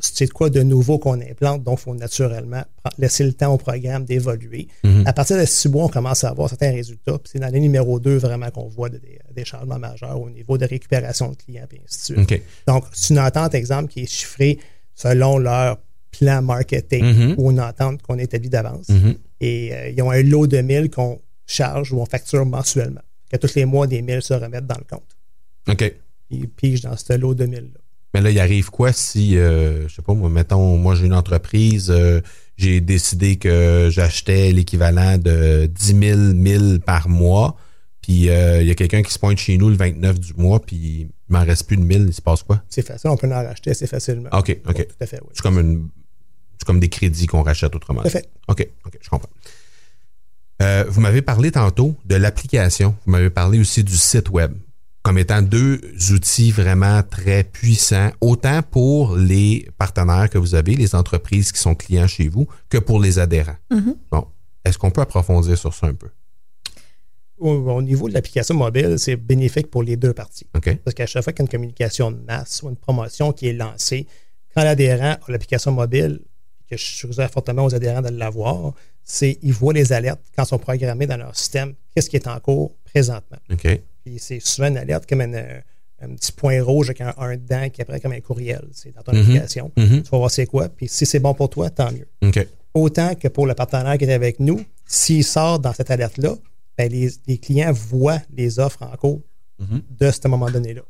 c'est 0.00 0.28
quoi 0.30 0.50
de 0.50 0.62
nouveau 0.62 0.98
qu'on 0.98 1.20
implante, 1.20 1.62
donc 1.62 1.78
il 1.80 1.82
faut 1.82 1.94
naturellement 1.94 2.64
laisser 2.98 3.24
le 3.24 3.32
temps 3.32 3.52
au 3.54 3.58
programme 3.58 4.04
d'évoluer. 4.04 4.68
Mhm. 4.84 5.04
À 5.06 5.12
partir 5.12 5.38
de 5.38 5.44
six 5.44 5.68
mois, 5.68 5.84
on 5.84 5.88
commence 5.88 6.24
à 6.24 6.30
avoir 6.30 6.48
certains 6.48 6.72
résultats. 6.72 7.18
puis 7.18 7.30
C'est 7.32 7.38
dans 7.38 7.46
l'année 7.46 7.60
numéro 7.60 8.00
2 8.00 8.16
vraiment 8.16 8.50
qu'on 8.50 8.68
voit 8.68 8.88
de- 8.88 8.98
des, 8.98 9.18
des 9.34 9.44
changements 9.44 9.78
majeurs 9.78 10.20
au 10.20 10.30
niveau 10.30 10.56
de 10.58 10.64
récupération 10.66 11.30
de 11.30 11.36
clients, 11.36 11.66
et 11.72 11.80
ainsi 11.84 12.12
de 12.12 12.16
suite. 12.16 12.42
Donc, 12.66 12.84
c'est 12.92 13.14
une 13.14 13.20
entente, 13.20 13.54
exemple, 13.54 13.88
qui 13.92 14.00
est 14.02 14.06
chiffrée 14.10 14.58
selon 14.94 15.38
leur 15.38 15.78
plan 16.10 16.40
marketing 16.42 17.04
Mhm. 17.04 17.34
ou 17.38 17.50
une 17.50 17.60
entente 17.60 18.02
qu'on 18.02 18.18
établit 18.18 18.48
d'avance. 18.48 18.88
Mhm. 18.88 19.14
Et 19.40 19.72
euh, 19.74 19.90
ils 19.90 20.02
ont 20.02 20.10
un 20.10 20.22
lot 20.22 20.46
de 20.46 20.58
milles 20.62 20.90
qu'on 20.90 21.20
charge 21.46 21.92
ou 21.92 22.00
on 22.00 22.06
facture 22.06 22.44
mensuellement. 22.46 23.02
Que 23.30 23.36
tous 23.36 23.54
les 23.54 23.66
mois, 23.66 23.86
des 23.86 24.00
milles 24.02 24.22
se 24.22 24.32
remettent 24.34 24.66
dans 24.66 24.78
le 24.78 24.84
compte. 24.88 25.16
OK. 25.68 25.94
Ils 26.30 26.48
pigent 26.48 26.80
dans 26.82 26.96
ce 26.96 27.12
lot 27.12 27.34
de 27.34 27.44
milles-là. 27.46 27.80
Mais 28.14 28.20
là, 28.20 28.30
il 28.30 28.40
arrive 28.40 28.70
quoi 28.70 28.92
si, 28.92 29.36
euh, 29.36 29.86
je 29.86 29.94
sais 29.94 30.02
pas, 30.02 30.14
moi, 30.14 30.30
mettons, 30.30 30.76
moi, 30.78 30.94
j'ai 30.94 31.06
une 31.06 31.14
entreprise, 31.14 31.90
euh, 31.90 32.20
j'ai 32.56 32.80
décidé 32.80 33.36
que 33.36 33.88
j'achetais 33.90 34.50
l'équivalent 34.52 35.18
de 35.18 35.66
10 35.66 35.86
000 35.86 36.18
milles 36.34 36.80
par 36.84 37.08
mois, 37.08 37.56
puis 38.00 38.30
euh, 38.30 38.62
il 38.62 38.68
y 38.68 38.70
a 38.70 38.74
quelqu'un 38.74 39.02
qui 39.02 39.12
se 39.12 39.18
pointe 39.18 39.38
chez 39.38 39.58
nous 39.58 39.68
le 39.68 39.76
29 39.76 40.18
du 40.18 40.32
mois, 40.34 40.60
puis 40.60 40.76
il 40.76 41.08
m'en 41.28 41.44
reste 41.44 41.66
plus 41.66 41.76
de 41.76 41.82
1000, 41.82 42.06
il 42.08 42.14
se 42.14 42.22
passe 42.22 42.42
quoi? 42.42 42.62
C'est 42.68 42.86
facile, 42.86 43.10
on 43.10 43.16
peut 43.16 43.28
en 43.28 43.44
racheter 43.44 43.72
assez 43.72 43.86
facilement. 43.86 44.30
OK, 44.32 44.56
OK. 44.66 44.86
Tout 44.86 44.94
à 45.00 45.06
fait, 45.06 45.20
oui. 45.20 45.28
C'est 45.34 45.42
comme 45.42 45.58
une 45.58 45.88
c'est 46.58 46.64
comme 46.64 46.80
des 46.80 46.88
crédits 46.88 47.26
qu'on 47.26 47.42
rachète 47.42 47.76
autrement. 47.76 48.00
Tout 48.02 48.08
à 48.08 48.10
fait. 48.10 48.28
OK, 48.48 48.68
OK, 48.84 48.98
je 49.00 49.08
comprends. 49.08 49.30
Euh, 50.60 50.84
vous 50.88 51.00
m'avez 51.00 51.22
parlé 51.22 51.52
tantôt 51.52 51.94
de 52.04 52.16
l'application. 52.16 52.96
Vous 53.06 53.12
m'avez 53.12 53.30
parlé 53.30 53.60
aussi 53.60 53.84
du 53.84 53.96
site 53.96 54.28
web 54.30 54.54
comme 55.02 55.18
étant 55.18 55.42
deux 55.42 55.80
outils 56.12 56.50
vraiment 56.50 57.02
très 57.02 57.44
puissants, 57.44 58.10
autant 58.20 58.62
pour 58.62 59.16
les 59.16 59.68
partenaires 59.78 60.28
que 60.28 60.38
vous 60.38 60.54
avez, 60.54 60.74
les 60.74 60.94
entreprises 60.94 61.52
qui 61.52 61.60
sont 61.60 61.74
clients 61.74 62.06
chez 62.06 62.28
vous, 62.28 62.46
que 62.68 62.78
pour 62.78 63.00
les 63.00 63.18
adhérents. 63.18 63.56
Mhm. 63.70 63.96
Bon, 64.10 64.26
est-ce 64.64 64.78
qu'on 64.78 64.90
peut 64.90 65.00
approfondir 65.00 65.56
sur 65.56 65.72
ça 65.72 65.86
un 65.86 65.94
peu? 65.94 66.08
Au, 67.38 67.50
au 67.50 67.82
niveau 67.82 68.08
de 68.08 68.14
l'application 68.14 68.54
mobile, 68.54 68.96
c'est 68.98 69.16
bénéfique 69.16 69.70
pour 69.70 69.82
les 69.82 69.96
deux 69.96 70.12
parties. 70.12 70.46
OK? 70.56 70.76
Parce 70.84 70.94
qu'à 70.94 71.06
chaque 71.06 71.22
fois 71.22 71.32
qu'il 71.32 71.42
y 71.42 71.44
a 71.44 71.46
une 71.46 71.50
communication 71.50 72.10
de 72.10 72.18
masse 72.26 72.62
ou 72.62 72.68
une 72.68 72.76
promotion 72.76 73.32
qui 73.32 73.48
est 73.48 73.52
lancée, 73.52 74.06
quand 74.54 74.64
l'adhérent 74.64 75.16
a 75.26 75.30
l'application 75.32 75.70
mobile, 75.70 76.20
que 76.68 76.76
je 76.76 76.84
suggère 76.84 77.30
fortement 77.30 77.64
aux 77.64 77.74
adhérents 77.74 78.02
de 78.02 78.10
l'avoir, 78.10 78.74
c'est 79.04 79.38
ils 79.42 79.52
voient 79.52 79.72
les 79.72 79.92
alertes 79.92 80.20
quand 80.36 80.44
ils 80.44 80.48
sont 80.48 80.58
programmés 80.58 81.06
dans 81.06 81.16
leur 81.16 81.34
système, 81.34 81.74
qu'est-ce 81.94 82.10
qui 82.10 82.16
est 82.16 82.26
en 82.26 82.38
cours 82.40 82.76
présentement. 82.84 83.38
OK. 83.50 83.80
Puis 84.08 84.18
c'est 84.18 84.40
souvent 84.40 84.68
une 84.68 84.78
alerte 84.78 85.04
comme 85.06 85.20
une, 85.20 85.34
euh, 85.34 85.60
un 86.00 86.14
petit 86.14 86.32
point 86.32 86.62
rouge 86.62 86.88
avec 86.88 87.02
un 87.02 87.12
1 87.18 87.36
dedans 87.36 87.68
qui 87.68 87.82
apparaît 87.82 88.00
comme 88.00 88.12
un 88.12 88.20
courriel. 88.20 88.64
C'est 88.72 88.94
dans 88.94 89.02
ton 89.02 89.12
Mhm. 89.12 89.20
application. 89.20 89.70
Mhm. 89.76 90.02
Tu 90.02 90.08
vas 90.10 90.16
voir 90.18 90.30
c'est 90.30 90.46
quoi. 90.46 90.68
Puis 90.70 90.88
si 90.88 91.04
c'est 91.04 91.18
bon 91.18 91.34
pour 91.34 91.50
toi, 91.50 91.68
tant 91.68 91.90
mieux. 91.92 92.08
Autant 92.72 93.14
que 93.14 93.28
pour 93.28 93.46
le 93.46 93.54
partenaire 93.54 93.98
qui 93.98 94.04
est 94.06 94.12
avec 94.12 94.40
nous, 94.40 94.62
s'il 94.86 95.24
sort 95.24 95.58
dans 95.58 95.72
cette 95.74 95.90
alerte-là, 95.90 96.36
ben 96.78 96.90
les, 96.90 97.10
les 97.26 97.36
clients 97.38 97.72
voient 97.72 98.20
les 98.34 98.58
offres 98.58 98.82
en 98.82 98.96
cours 98.96 99.20
Mhm. 99.58 99.82
de 100.00 100.10
ce 100.10 100.26
moment 100.28 100.50
donné-là. 100.50 100.82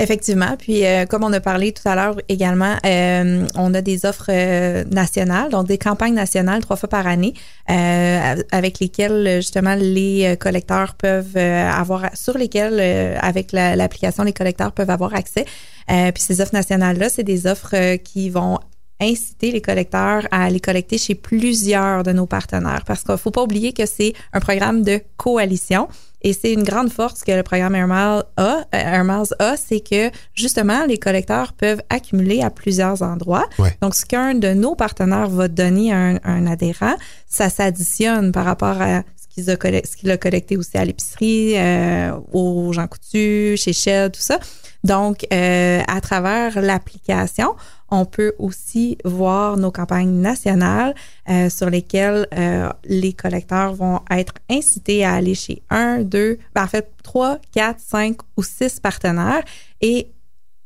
Effectivement. 0.00 0.56
Puis, 0.58 0.84
euh, 0.84 1.06
comme 1.06 1.22
on 1.22 1.32
a 1.32 1.40
parlé 1.40 1.72
tout 1.72 1.88
à 1.88 1.94
l'heure 1.94 2.16
également, 2.28 2.74
euh, 2.84 3.46
on 3.56 3.72
a 3.74 3.80
des 3.82 4.04
offres 4.04 4.30
euh, 4.30 4.84
nationales, 4.90 5.50
donc 5.50 5.66
des 5.68 5.78
campagnes 5.78 6.14
nationales 6.14 6.60
trois 6.60 6.76
fois 6.76 6.88
par 6.88 7.06
année, 7.06 7.34
euh, 7.70 8.36
avec 8.50 8.80
lesquelles 8.80 9.36
justement 9.36 9.74
les 9.74 10.24
euh, 10.26 10.36
collecteurs 10.36 10.94
peuvent 10.94 11.36
avoir, 11.36 12.10
sur 12.14 12.36
lesquelles 12.36 12.80
avec 13.20 13.52
la- 13.52 13.76
l'application 13.76 14.24
les 14.24 14.32
collecteurs 14.32 14.72
peuvent 14.72 14.90
avoir 14.90 15.14
accès. 15.14 15.44
Puis 15.88 16.22
ces 16.22 16.40
offres 16.40 16.54
nationales-là, 16.54 17.08
c'est 17.08 17.22
des 17.24 17.46
offres 17.46 17.96
qui 17.96 18.30
vont 18.30 18.58
inciter 19.02 19.50
les 19.50 19.60
collecteurs 19.60 20.26
à 20.30 20.48
les 20.50 20.60
collecter 20.60 20.98
chez 20.98 21.14
plusieurs 21.14 22.02
de 22.02 22.12
nos 22.12 22.26
partenaires 22.26 22.84
parce 22.86 23.02
qu'il 23.02 23.12
ne 23.12 23.16
faut 23.16 23.30
pas 23.30 23.42
oublier 23.42 23.72
que 23.72 23.86
c'est 23.86 24.12
un 24.32 24.40
programme 24.40 24.82
de 24.82 25.00
coalition 25.16 25.88
et 26.22 26.32
c'est 26.32 26.52
une 26.52 26.62
grande 26.62 26.90
force 26.90 27.24
que 27.24 27.32
le 27.32 27.42
programme 27.42 27.74
Air 27.74 27.88
Miles 27.88 28.22
a, 28.36 28.40
euh, 28.40 28.62
Air 28.72 29.04
Miles 29.04 29.34
a, 29.38 29.56
c'est 29.56 29.80
que 29.80 30.10
justement 30.34 30.86
les 30.86 30.98
collecteurs 30.98 31.52
peuvent 31.52 31.82
accumuler 31.90 32.42
à 32.42 32.50
plusieurs 32.50 33.02
endroits. 33.02 33.48
Ouais. 33.58 33.76
Donc 33.80 33.94
ce 33.94 34.06
qu'un 34.06 34.34
de 34.34 34.52
nos 34.52 34.74
partenaires 34.74 35.28
va 35.28 35.48
donner 35.48 35.92
à 35.92 36.18
un, 36.22 36.46
adhérent, 36.46 36.94
ça 37.28 37.50
s'additionne 37.50 38.32
par 38.32 38.44
rapport 38.44 38.80
à 38.80 39.02
ce 39.18 39.40
qu'il 39.40 39.50
a, 39.50 39.80
qu'il 39.80 40.10
a 40.10 40.16
collecté 40.16 40.56
aussi 40.56 40.76
à 40.76 40.84
l'épicerie, 40.84 41.54
euh, 41.56 42.12
aux 42.32 42.72
gens 42.72 42.86
coutus, 42.86 43.60
chez 43.60 43.72
Shell, 43.72 44.10
tout 44.10 44.20
ça. 44.20 44.38
Donc, 44.84 45.26
euh, 45.32 45.80
à 45.86 46.00
travers 46.00 46.60
l'application, 46.60 47.54
on 47.90 48.04
peut 48.04 48.34
aussi 48.38 48.98
voir 49.04 49.56
nos 49.56 49.70
campagnes 49.70 50.20
nationales 50.20 50.94
euh, 51.28 51.48
sur 51.50 51.70
lesquelles 51.70 52.26
euh, 52.34 52.68
les 52.84 53.12
collecteurs 53.12 53.74
vont 53.74 54.00
être 54.10 54.34
incités 54.50 55.04
à 55.04 55.14
aller 55.14 55.34
chez 55.34 55.62
un, 55.70 56.00
deux, 56.00 56.38
ben, 56.54 56.64
en 56.64 56.66
fait, 56.66 56.90
trois, 57.04 57.38
quatre, 57.52 57.80
cinq 57.80 58.16
ou 58.36 58.42
six 58.42 58.80
partenaires 58.80 59.44
et 59.80 60.08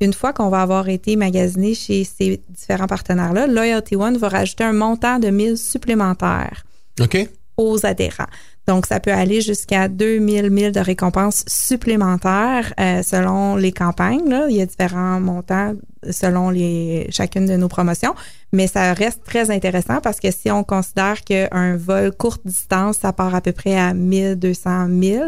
une 0.01 0.13
fois 0.13 0.33
qu'on 0.33 0.51
va 0.51 0.61
avoir 0.61 0.89
été 0.89 1.17
magasiné 1.17 1.75
chez 1.75 2.05
ces 2.05 2.43
différents 2.51 2.87
partenaires-là, 2.87 3.47
Loyalty 3.47 3.97
One 3.97 4.19
va 4.19 4.29
rajouter 4.29 4.65
un 4.65 4.75
montant 4.75 5.19
de 5.19 5.29
1000 5.29 5.57
supplémentaires 5.57 6.67
OK. 7.01 7.17
aux 7.57 7.87
adhérents. 7.87 8.27
Donc, 8.67 8.87
ça 8.87 8.99
peut 9.01 9.13
aller 9.13 9.41
jusqu'à 9.41 9.89
2000 9.89 10.51
000 10.57 10.71
de 10.73 10.81
récompenses 10.81 11.45
supplémentaires 11.47 12.73
euh, 12.81 13.03
selon 13.03 13.57
les 13.57 13.73
campagnes. 13.73 14.29
Là. 14.29 14.47
Il 14.49 14.57
y 14.57 14.61
a 14.61 14.67
différents 14.67 15.21
montants 15.21 15.75
selon 16.11 16.51
les, 16.51 17.09
chacune 17.11 17.47
de 17.47 17.57
nos 17.57 17.69
promotions, 17.69 18.15
mais 18.53 18.67
ça 18.67 18.93
reste 18.93 19.25
très 19.25 19.51
intéressant 19.51 20.01
parce 20.01 20.21
que 20.21 20.31
si 20.31 20.51
on 20.51 20.63
considère 20.65 21.23
qu'un 21.23 21.77
vol 21.77 22.13
courte 22.13 22.43
distance, 22.45 22.99
ça 22.99 23.13
part 23.13 23.35
à 23.35 23.41
peu 23.41 23.53
près 23.53 23.77
à 23.77 23.95
1200 23.95 24.89
000. 25.03 25.25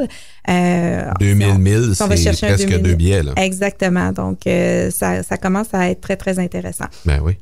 Euh, 0.49 1.11
2000 1.19 1.47
si 1.47 1.53
on- 1.53 1.59
1000, 1.59 1.95
si 1.95 2.03
on 2.03 2.07
va 2.07 2.17
c'est 2.17 2.23
chercher 2.23 2.47
un 2.47 2.51
presque 2.51 2.69
2000 2.69 2.83
deux 2.83 2.95
billets. 2.95 3.23
Là. 3.23 3.33
Exactement. 3.37 4.13
Donc, 4.13 4.47
euh, 4.47 4.91
ça, 4.91 5.23
ça 5.23 5.37
commence 5.37 5.73
à 5.73 5.91
être 5.91 6.01
très, 6.01 6.17
très 6.17 6.39
intéressant. 6.39 6.87
Ben 7.05 7.21
oui. 7.23 7.37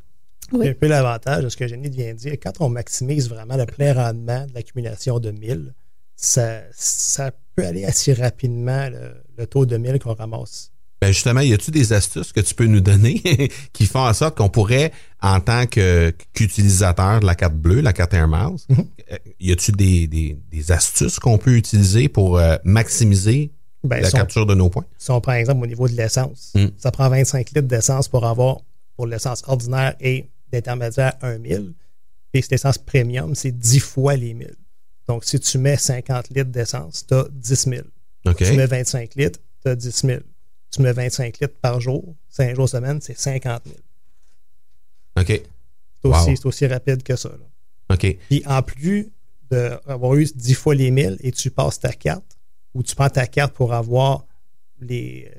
Oui. 0.53 0.61
C'est 0.63 0.71
un 0.71 0.75
peu 0.75 0.87
l'avantage 0.87 1.45
de 1.45 1.49
ce 1.49 1.57
que 1.57 1.67
Jenny 1.67 1.91
vient 1.91 2.13
de 2.13 2.19
dire. 2.19 2.35
Quand 2.41 2.53
on 2.61 2.69
maximise 2.69 3.29
vraiment 3.29 3.57
le 3.57 3.67
plein 3.67 3.93
rendement 3.93 4.47
de 4.47 4.55
l'accumulation 4.55 5.19
de 5.19 5.33
1000, 5.33 5.75
ça, 6.17 6.61
ça 6.73 7.31
peut 7.55 7.65
aller 7.67 7.85
assez 7.85 8.13
rapidement, 8.13 8.89
le, 8.89 9.15
le 9.39 9.47
taux 9.47 9.67
de 9.67 9.77
1000 9.77 9.99
qu'on 9.99 10.15
ramasse. 10.15 10.73
Ben 11.03 11.09
justement, 11.13 11.41
y 11.41 11.53
a-tu 11.53 11.71
des 11.71 11.93
astuces 11.93 12.33
que 12.33 12.41
tu 12.41 12.55
peux 12.55 12.65
nous 12.67 12.81
donner 12.81 13.21
qui 13.75 13.85
font 13.87 14.01
en 14.01 14.15
sorte 14.15 14.37
qu'on 14.37 14.49
pourrait, 14.49 14.93
en 15.21 15.41
tant 15.41 15.67
que 15.67 16.11
qu'utilisateur 16.33 17.21
de 17.21 17.27
la 17.27 17.35
carte 17.35 17.55
bleue, 17.55 17.83
la 17.83 17.93
carte 17.93 18.15
Air 18.15 18.29
Miles, 18.29 18.57
Mhm. 18.71 18.87
euh, 19.13 19.17
y 19.39 19.53
a-tu 19.53 19.73
des, 19.73 20.07
des, 20.07 20.39
des 20.51 20.73
astuces 20.73 21.19
qu'on 21.19 21.37
peut 21.37 21.53
utiliser 21.55 22.09
pour 22.09 22.39
euh, 22.39 22.57
maximiser 22.65 23.53
Ben, 23.85 24.01
la 24.01 24.09
si, 24.09 24.15
on, 24.15 24.19
capture 24.19 24.47
de 24.47 24.55
nos 24.55 24.71
points? 24.71 24.87
si 24.97 25.11
on 25.11 25.21
prend 25.21 25.33
exemple 25.35 25.63
au 25.65 25.67
niveau 25.67 25.87
de 25.87 25.95
l'essence, 25.95 26.53
Mm. 26.55 26.69
ça 26.79 26.91
prend 26.91 27.09
25 27.11 27.51
litres 27.51 27.69
d'essence 27.69 28.09
pour 28.09 28.25
avoir, 28.25 28.59
pour 28.97 29.07
l'essence 29.07 29.43
ordinaire 29.47 29.95
et 30.01 30.31
d'intermédiaire 30.51 31.13
1000. 31.23 31.75
Et 32.33 32.41
cette 32.43 32.53
essence 32.53 32.79
premium, 32.79 33.35
c'est 33.35 33.53
10 33.53 33.81
fois 33.81 34.17
les 34.17 34.33
1000. 34.33 34.55
Donc, 35.09 35.25
si 35.25 35.39
tu 35.39 35.59
mets 35.59 35.77
50 35.77 36.31
litres 36.31 36.51
d'essence, 36.51 37.07
tu 37.07 37.15
as 37.15 37.27
10 37.31 37.69
000. 37.69 37.83
OK. 38.27 38.37
Tu 38.39 38.53
mets 38.55 38.67
25 38.67 39.15
litres, 39.15 39.39
tu 39.63 39.69
as 39.71 39.77
10 39.77 40.03
000. 40.07 40.21
Tu 40.71 40.83
mets 40.83 40.93
25 40.93 41.39
litres 41.41 41.55
par 41.61 41.81
jour, 41.81 42.15
5 42.29 42.57
jours 42.57 42.69
semaine, 42.69 43.01
c'est 43.01 43.17
50 43.19 43.63
000. 43.65 43.77
OK. 45.19 45.27
C'est 45.29 46.09
aussi, 46.09 46.29
Wow. 46.31 46.37
c'est 46.37 46.47
aussi 46.47 46.67
rapide 46.67 47.03
que 47.03 47.17
ça. 47.17 47.29
là. 47.31 47.95
OK. 47.95 48.17
Puis 48.29 48.43
en 48.47 48.63
plus 48.63 49.11
d'avoir 49.51 50.15
eu 50.17 50.25
10 50.25 50.55
fois 50.55 50.75
les 50.75 50.91
1000 50.91 51.19
et 51.21 51.31
tu 51.33 51.51
passes 51.51 51.79
ta 51.79 51.93
carte, 51.93 52.37
ou 52.75 52.83
tu 52.83 52.95
prends 52.95 53.09
ta 53.09 53.27
carte 53.27 53.55
pour 53.55 53.73
avoir 53.73 54.27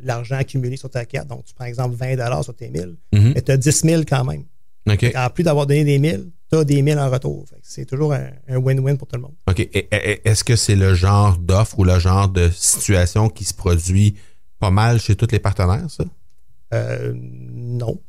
l'argent 0.01 0.35
accumulé 0.37 0.77
sur 0.77 0.89
ta 0.89 1.05
carte, 1.05 1.27
donc 1.27 1.45
tu 1.45 1.53
prends 1.53 1.65
exemple 1.65 1.95
20 1.95 2.41
sur 2.41 2.55
tes 2.55 2.69
1000, 2.69 2.95
Mhm. 3.13 3.33
mais 3.35 3.41
tu 3.41 3.51
as 3.51 3.57
10 3.57 3.81
000 3.81 4.01
quand 4.07 4.23
même. 4.23 4.45
OK. 4.89 5.11
En 5.15 5.29
plus 5.29 5.43
d'avoir 5.43 5.67
donné 5.67 5.83
des 5.83 5.99
1000, 5.99 6.29
tu 6.51 6.57
as 6.57 6.63
des 6.63 6.81
1000 6.81 6.97
en 6.99 7.09
retour. 7.09 7.45
C'est 7.61 7.85
toujours 7.85 8.13
un 8.13 8.31
win-win 8.57 8.97
pour 8.97 9.07
tout 9.07 9.15
le 9.17 9.21
monde. 9.23 9.33
OK. 9.47 9.67
Est-ce 9.71 10.43
que 10.43 10.55
c'est 10.55 10.75
le 10.75 10.93
genre 10.95 11.37
d'offre 11.37 11.77
ou 11.79 11.83
le 11.83 11.99
genre 11.99 12.29
de 12.29 12.49
situation 12.49 13.29
qui 13.29 13.43
se 13.43 13.53
produit 13.53 14.15
pas 14.59 14.71
mal 14.71 14.99
chez 14.99 15.15
tous 15.15 15.27
les 15.31 15.39
partenaires, 15.39 15.85
ça? 15.89 16.03
Euh, 16.73 17.13
non. 17.15 17.99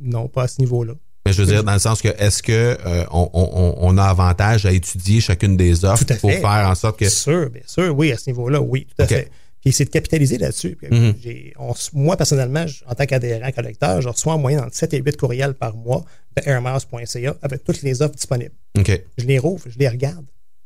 Non, 0.00 0.28
pas 0.28 0.44
à 0.44 0.48
ce 0.48 0.60
niveau-là. 0.60 0.94
Mais 1.26 1.32
je 1.32 1.42
veux 1.42 1.48
dire, 1.48 1.64
dans 1.64 1.72
le 1.74 1.78
sens 1.78 2.00
que 2.00 2.08
est-ce 2.08 2.42
que 2.42 2.52
euh, 2.86 3.04
on, 3.10 3.28
on- 3.34 3.74
on 3.78 3.98
a 3.98 4.04
avantage 4.04 4.64
à 4.64 4.72
étudier 4.72 5.20
chacune 5.20 5.56
des 5.56 5.84
offres 5.84 6.04
pour 6.20 6.30
faire 6.30 6.68
en 6.68 6.74
sorte 6.74 6.98
que. 6.98 7.04
Bien 7.04 7.10
sûr, 7.10 7.50
bien 7.50 7.62
sûr, 7.66 7.94
oui, 7.96 8.12
à 8.12 8.16
ce 8.16 8.30
niveau-là, 8.30 8.60
oui, 8.60 8.86
tout 8.86 9.02
à 9.02 9.06
fait. 9.06 9.30
Puis 9.60 9.72
c'est 9.72 9.84
de 9.86 9.90
capitaliser 9.90 10.38
là-dessus. 10.38 10.78
Mhm. 10.90 11.14
on- 11.58 11.74
moi, 11.94 12.16
personnellement, 12.16 12.66
je- 12.66 12.84
en 12.86 12.94
tant 12.94 13.06
qu'adhérent 13.06 13.50
collecteur, 13.52 14.00
je 14.00 14.08
reçois 14.08 14.34
en 14.34 14.38
moyenne 14.38 14.60
entre 14.60 14.74
7 14.76 14.94
et 14.94 14.98
8 15.02 15.16
courriels 15.16 15.54
par 15.54 15.74
mois 15.76 16.04
de 16.36 16.42
airmiles.ca 16.48 17.34
avec 17.42 17.64
toutes 17.64 17.82
les 17.82 18.00
offres 18.02 18.14
disponibles. 18.14 18.54
Je 18.76 19.24
les 19.26 19.38
rouvre, 19.38 19.64
je 19.68 19.78
les 19.78 19.88
regarde. 19.88 20.24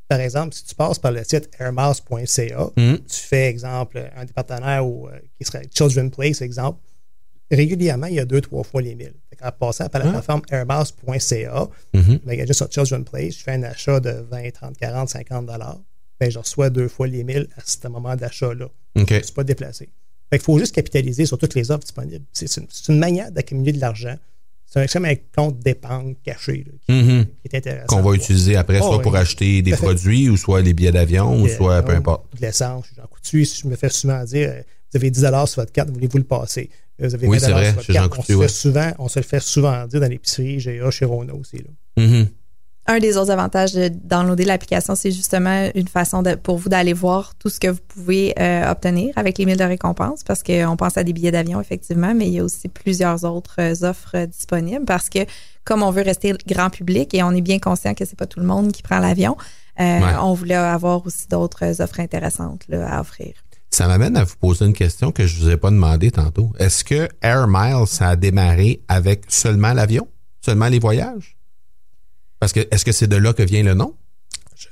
Par 0.09 0.21
exemple, 0.21 0.55
si 0.55 0.65
tu 0.65 0.75
passes 0.75 0.99
par 0.99 1.11
le 1.13 1.25
site 1.25 1.49
airmiles.ca, 1.59 2.71
Mhm. 2.77 2.99
tu 2.99 3.17
fais, 3.17 3.47
exemple, 3.47 4.11
un 4.15 4.25
des 4.27 4.33
partenaires 4.35 4.85
euh, 4.85 5.11
qui 5.39 5.45
serait 5.47 5.63
Children 5.75 6.11
Place, 6.11 6.43
exemple, 6.43 6.79
régulièrement, 7.51 8.07
il 8.09 8.15
y 8.15 8.21
a 8.21 8.25
deux, 8.27 8.41
trois 8.43 8.63
fois 8.63 8.83
les 8.83 8.95
1000. 8.95 9.15
Fait 9.31 9.37
qu'en 9.37 9.51
passant 9.53 9.89
par 9.89 10.03
la 10.03 10.09
Ah. 10.09 10.13
plateforme 10.13 10.43
airmiles.ca, 10.51 11.69
Mhm. 11.95 12.21
ben, 12.27 12.39
juste 12.47 12.55
sur 12.55 12.71
Children 12.71 13.05
Place, 13.05 13.39
je 13.39 13.43
fais 13.43 13.53
un 13.53 13.63
achat 13.63 14.01
de 14.01 14.11
20, 14.31 14.51
30, 14.53 14.77
40, 14.77 15.09
50 15.09 15.47
dollars. 15.47 15.81
Ben, 16.23 16.31
je 16.31 16.39
reçois 16.39 16.71
deux 16.71 16.87
fois 16.87 17.09
les 17.09 17.25
1000 17.25 17.49
à 17.57 17.63
ce 17.65 17.89
moment 17.89 18.15
d'achat-là. 18.15 18.67
OK. 18.95 19.09
Je 19.09 19.15
ne 19.15 19.23
suis 19.23 19.33
pas 19.33 19.43
déplacé. 19.43 19.89
Fait 20.31 20.39
qu'il 20.39 20.45
faut 20.45 20.57
juste 20.57 20.73
capitaliser 20.73 21.27
sur 21.27 21.37
toutes 21.37 21.57
les 21.57 21.73
offres 21.73 21.83
disponibles. 21.83 22.25
C'est 22.33 22.57
une, 22.59 22.69
une 22.91 22.99
manière 23.01 23.33
d'accumuler 23.33 23.73
de 23.73 23.81
l'argent. 23.81 24.15
C'est 24.67 24.97
un, 24.97 25.05
un 25.05 25.15
compte 25.37 25.59
d'épargne 25.59 26.15
caché 26.23 26.65
là, 26.65 26.73
qui, 26.87 27.03
qui 27.03 27.29
est 27.53 27.59
intéressant. 27.59 27.87
Qu'on 27.89 28.03
va 28.09 28.15
utiliser 28.15 28.55
après, 28.55 28.79
Oh, 28.81 28.85
soit 28.87 28.97
oui. 28.99 29.03
pour 29.03 29.17
acheter 29.17 29.63
des 29.63 29.73
produits 29.73 30.31
ou 30.31 30.37
soit 30.37 30.63
les 30.63 30.75
billets 30.75 30.93
d'avion 30.93 31.43
ou 31.43 31.47
Euh, 31.47 31.57
soit 31.57 31.83
peu 31.83 31.91
non, 31.93 31.99
importe. 31.99 32.37
De 32.37 32.41
l'essence, 32.47 32.85
Jean 32.97 33.07
Coutu, 33.11 33.45
je 33.45 33.67
me 33.67 33.75
fais 33.75 33.89
souvent 33.89 34.23
dire 34.23 34.51
euh, 34.51 34.63
vous 34.93 34.99
avez 34.99 35.11
10 35.11 35.21
sur 35.21 35.61
votre 35.61 35.73
carte, 35.73 35.91
voulez-vous 35.91 36.19
le 36.19 36.25
passer? 36.25 36.71
Vous 37.01 37.13
avez 37.15 37.27
Oui, 37.27 37.39
20 37.39 37.47
c'est 37.47 37.53
vrai, 37.53 37.65
sur 37.73 37.75
votre 37.81 37.93
carte. 37.93 38.09
Coutu, 38.13 38.33
on, 38.35 38.37
se 38.37 38.43
ouais. 38.43 38.49
souvent, 38.49 38.93
on 39.01 39.09
se 39.09 39.19
le 39.19 39.25
fait 39.25 39.41
souvent 39.41 39.87
dire 39.89 40.01
dans 40.01 40.09
l'épicerie, 40.09 40.59
GA, 40.59 40.91
chez 40.93 41.05
Rona 41.05 41.35
aussi. 41.35 41.57
Là. 41.59 42.05
Mhm. 42.07 42.29
Un 42.89 42.99
des 42.99 43.17
autres 43.17 43.31
avantages 43.31 43.75
de 43.75 43.89
downloader 43.89 44.45
l'application, 44.45 44.97
c'est 44.97 45.13
justement 45.13 45.71
une 45.77 45.87
façon 45.87 46.21
de, 46.23 46.35
pour 46.35 46.59
vous 46.59 46.69
d'aller 46.69 46.93
voir 46.93 47.35
tout 47.39 47.49
ce 47.49 47.61
que 47.61 47.69
vous 47.69 47.81
pouvez 47.87 48.35
euh, 48.41 48.69
obtenir 48.69 49.13
avec 49.17 49.39
les 49.39 49.47
1000 49.47 49.57
de 49.57 49.63
récompense 49.65 50.25
parce 50.25 50.43
qu'on 50.43 50.77
pense 50.77 50.97
à 50.97 51.05
des 51.05 51.13
billets 51.13 51.31
d'avion, 51.31 51.61
effectivement, 51.61 52.13
mais 52.13 52.27
il 52.27 52.33
y 52.33 52.41
a 52.41 52.45
aussi 52.45 52.67
plusieurs 52.69 53.23
autres 53.25 53.55
euh, 53.61 53.89
offres 53.89 54.27
disponibles 54.27 54.85
parce 54.85 55.09
que 55.09 55.21
comme 55.65 55.85
on 55.85 55.93
veut 55.93 56.03
rester 56.03 56.35
grand 56.49 56.71
public 56.71 57.15
et 57.15 57.23
on 57.23 57.31
est 57.31 57.41
bien 57.41 57.61
conscient 57.61 57.95
que 57.95 58.05
c'est 58.05 58.19
pas 58.19 58.27
tout 58.27 58.41
le 58.41 58.47
monde 58.47 58.73
qui 58.73 58.83
prend 58.83 58.99
l'avion, 58.99 59.37
euh, 59.79 60.01
Ouais. 60.01 60.15
on 60.21 60.35
voulait 60.35 60.55
avoir 60.57 61.07
aussi 61.07 61.29
d'autres 61.29 61.81
offres 61.81 62.01
intéressantes 62.01 62.63
là, 62.69 62.97
à 62.97 63.01
offrir. 63.01 63.33
Ça 63.71 63.87
m'amène 63.87 64.17
à 64.17 64.25
vous 64.25 64.37
poser 64.39 64.67
une 64.67 64.75
question 64.75 65.13
que 65.13 65.25
je 65.27 65.41
vous 65.41 65.49
ai 65.51 65.57
pas 65.57 65.71
demandé 65.71 66.11
tantôt. 66.11 66.51
Est-ce 66.59 66.83
que 66.85 67.09
Air 67.23 67.47
Miles, 67.49 67.87
a 68.01 68.17
démarré 68.17 68.83
avec 68.89 69.25
seulement 69.29 69.73
l'avion? 69.73 70.09
Seulement 70.45 70.67
les 70.69 70.81
voyages? 70.81 71.39
Parce 72.43 72.53
que 72.53 72.67
est-ce 72.73 72.85
que 72.85 72.91
c'est 72.91 73.07
de 73.07 73.15
là 73.15 73.33
que 73.33 73.45
vient 73.45 73.63
le 73.63 73.75
nom? 73.75 73.95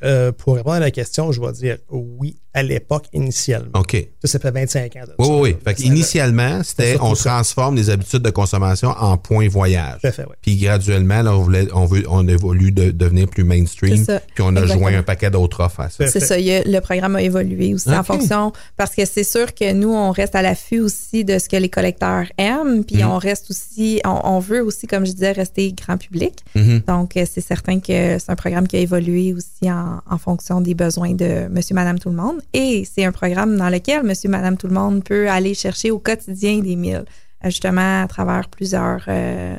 Euh, 0.03 0.33
pour 0.33 0.57
répondre 0.57 0.75
à 0.75 0.81
la 0.81 0.91
question, 0.91 1.31
je 1.31 1.41
vais 1.41 1.53
dire 1.53 1.79
oui 1.89 2.37
à 2.53 2.63
l'époque 2.63 3.07
initialement. 3.13 3.71
OK. 3.75 3.97
Ça, 4.23 4.29
ça 4.29 4.39
fait 4.39 4.51
25 4.51 4.97
ans. 4.97 5.01
de 5.07 5.13
Oui, 5.19 5.27
ça, 5.27 5.35
oui. 5.35 5.57
Fait 5.65 5.81
initialement, 5.85 6.63
c'était 6.65 6.97
on 7.01 7.15
ça. 7.15 7.31
transforme 7.31 7.77
les 7.77 7.91
habitudes 7.91 8.23
de 8.23 8.31
consommation 8.31 8.89
en 8.91 9.17
points 9.17 9.49
voyage. 9.49 10.01
Tout 10.01 10.09
à 10.09 10.13
fait, 10.13 10.25
oui. 10.25 10.35
Puis 10.43 10.57
graduellement, 10.57 11.23
là, 11.23 11.37
on, 11.37 11.43
voulait, 11.43 11.69
on, 11.73 11.85
veut, 11.87 12.05
on 12.09 12.27
évolue 12.27 12.73
de 12.73 12.91
devenir 12.91 13.29
plus 13.29 13.45
mainstream. 13.45 13.97
C'est 13.99 14.05
ça. 14.05 14.21
Puis 14.35 14.43
on 14.43 14.49
a 14.57 14.61
Exactement. 14.63 14.89
joint 14.89 14.99
un 14.99 15.03
paquet 15.03 15.31
d'autres 15.31 15.61
offres 15.63 15.81
à 15.81 15.91
ça. 15.91 16.07
C'est 16.09 16.21
ça, 16.21 16.39
il 16.39 16.47
y 16.47 16.53
a- 16.53 16.63
le 16.65 16.81
programme 16.81 17.17
a 17.17 17.23
évolué 17.23 17.75
aussi 17.75 17.91
en 17.91 18.03
fonction, 18.03 18.53
parce 18.77 18.95
que 18.95 19.05
c'est 19.05 19.25
sûr 19.25 19.55
que 19.55 19.73
nous, 19.73 19.93
on 19.93 20.11
reste 20.11 20.35
à 20.35 20.43
l'affût 20.43 20.81
aussi 20.81 21.25
de 21.25 21.39
ce 21.39 21.49
que 21.49 21.57
les 21.57 21.69
collecteurs 21.69 22.27
aiment, 22.39 22.85
puis 22.85 22.97
Mhm. 23.03 23.11
on 23.11 23.19
reste 23.19 23.51
aussi, 23.51 24.01
on, 24.05 24.21
on 24.25 24.39
veut 24.41 24.63
aussi, 24.63 24.87
comme 24.87 25.07
je 25.07 25.13
disais, 25.13 25.33
rester 25.33 25.73
grand 25.73 25.97
public. 25.99 26.35
Mhm. 26.55 26.83
Donc, 26.87 27.17
euh, 27.17 27.25
c'est 27.31 27.41
certain 27.41 27.79
que 27.81 28.19
c'est 28.19 28.31
un 28.31 28.37
programme 28.37 28.67
qui 28.67 28.77
a 28.77 28.81
évolué 28.81 29.33
aussi 29.35 29.71
en, 29.71 30.01
en 30.09 30.19
fonction 30.19 30.61
des 30.61 30.75
besoins 30.75 31.13
de 31.15 31.49
monsieur, 31.49 31.75
madame, 31.75 31.99
tout 31.99 32.11
le 32.11 32.17
monde. 32.17 32.40
Et 32.53 32.85
c'est 32.85 33.05
un 33.05 33.13
programme 33.13 33.57
dans 33.57 33.69
lequel 33.69 34.03
monsieur, 34.03 34.29
madame, 34.29 34.57
tout 34.57 34.67
le 34.67 34.75
monde 34.75 35.05
peut 35.05 35.29
aller 35.31 35.55
chercher 35.55 35.91
au 35.91 35.99
quotidien 35.99 36.59
des 36.61 36.77
milles, 36.77 37.05
justement 37.45 38.03
à 38.03 38.07
travers 38.09 38.49
plusieurs, 38.49 39.05
euh, 39.09 39.57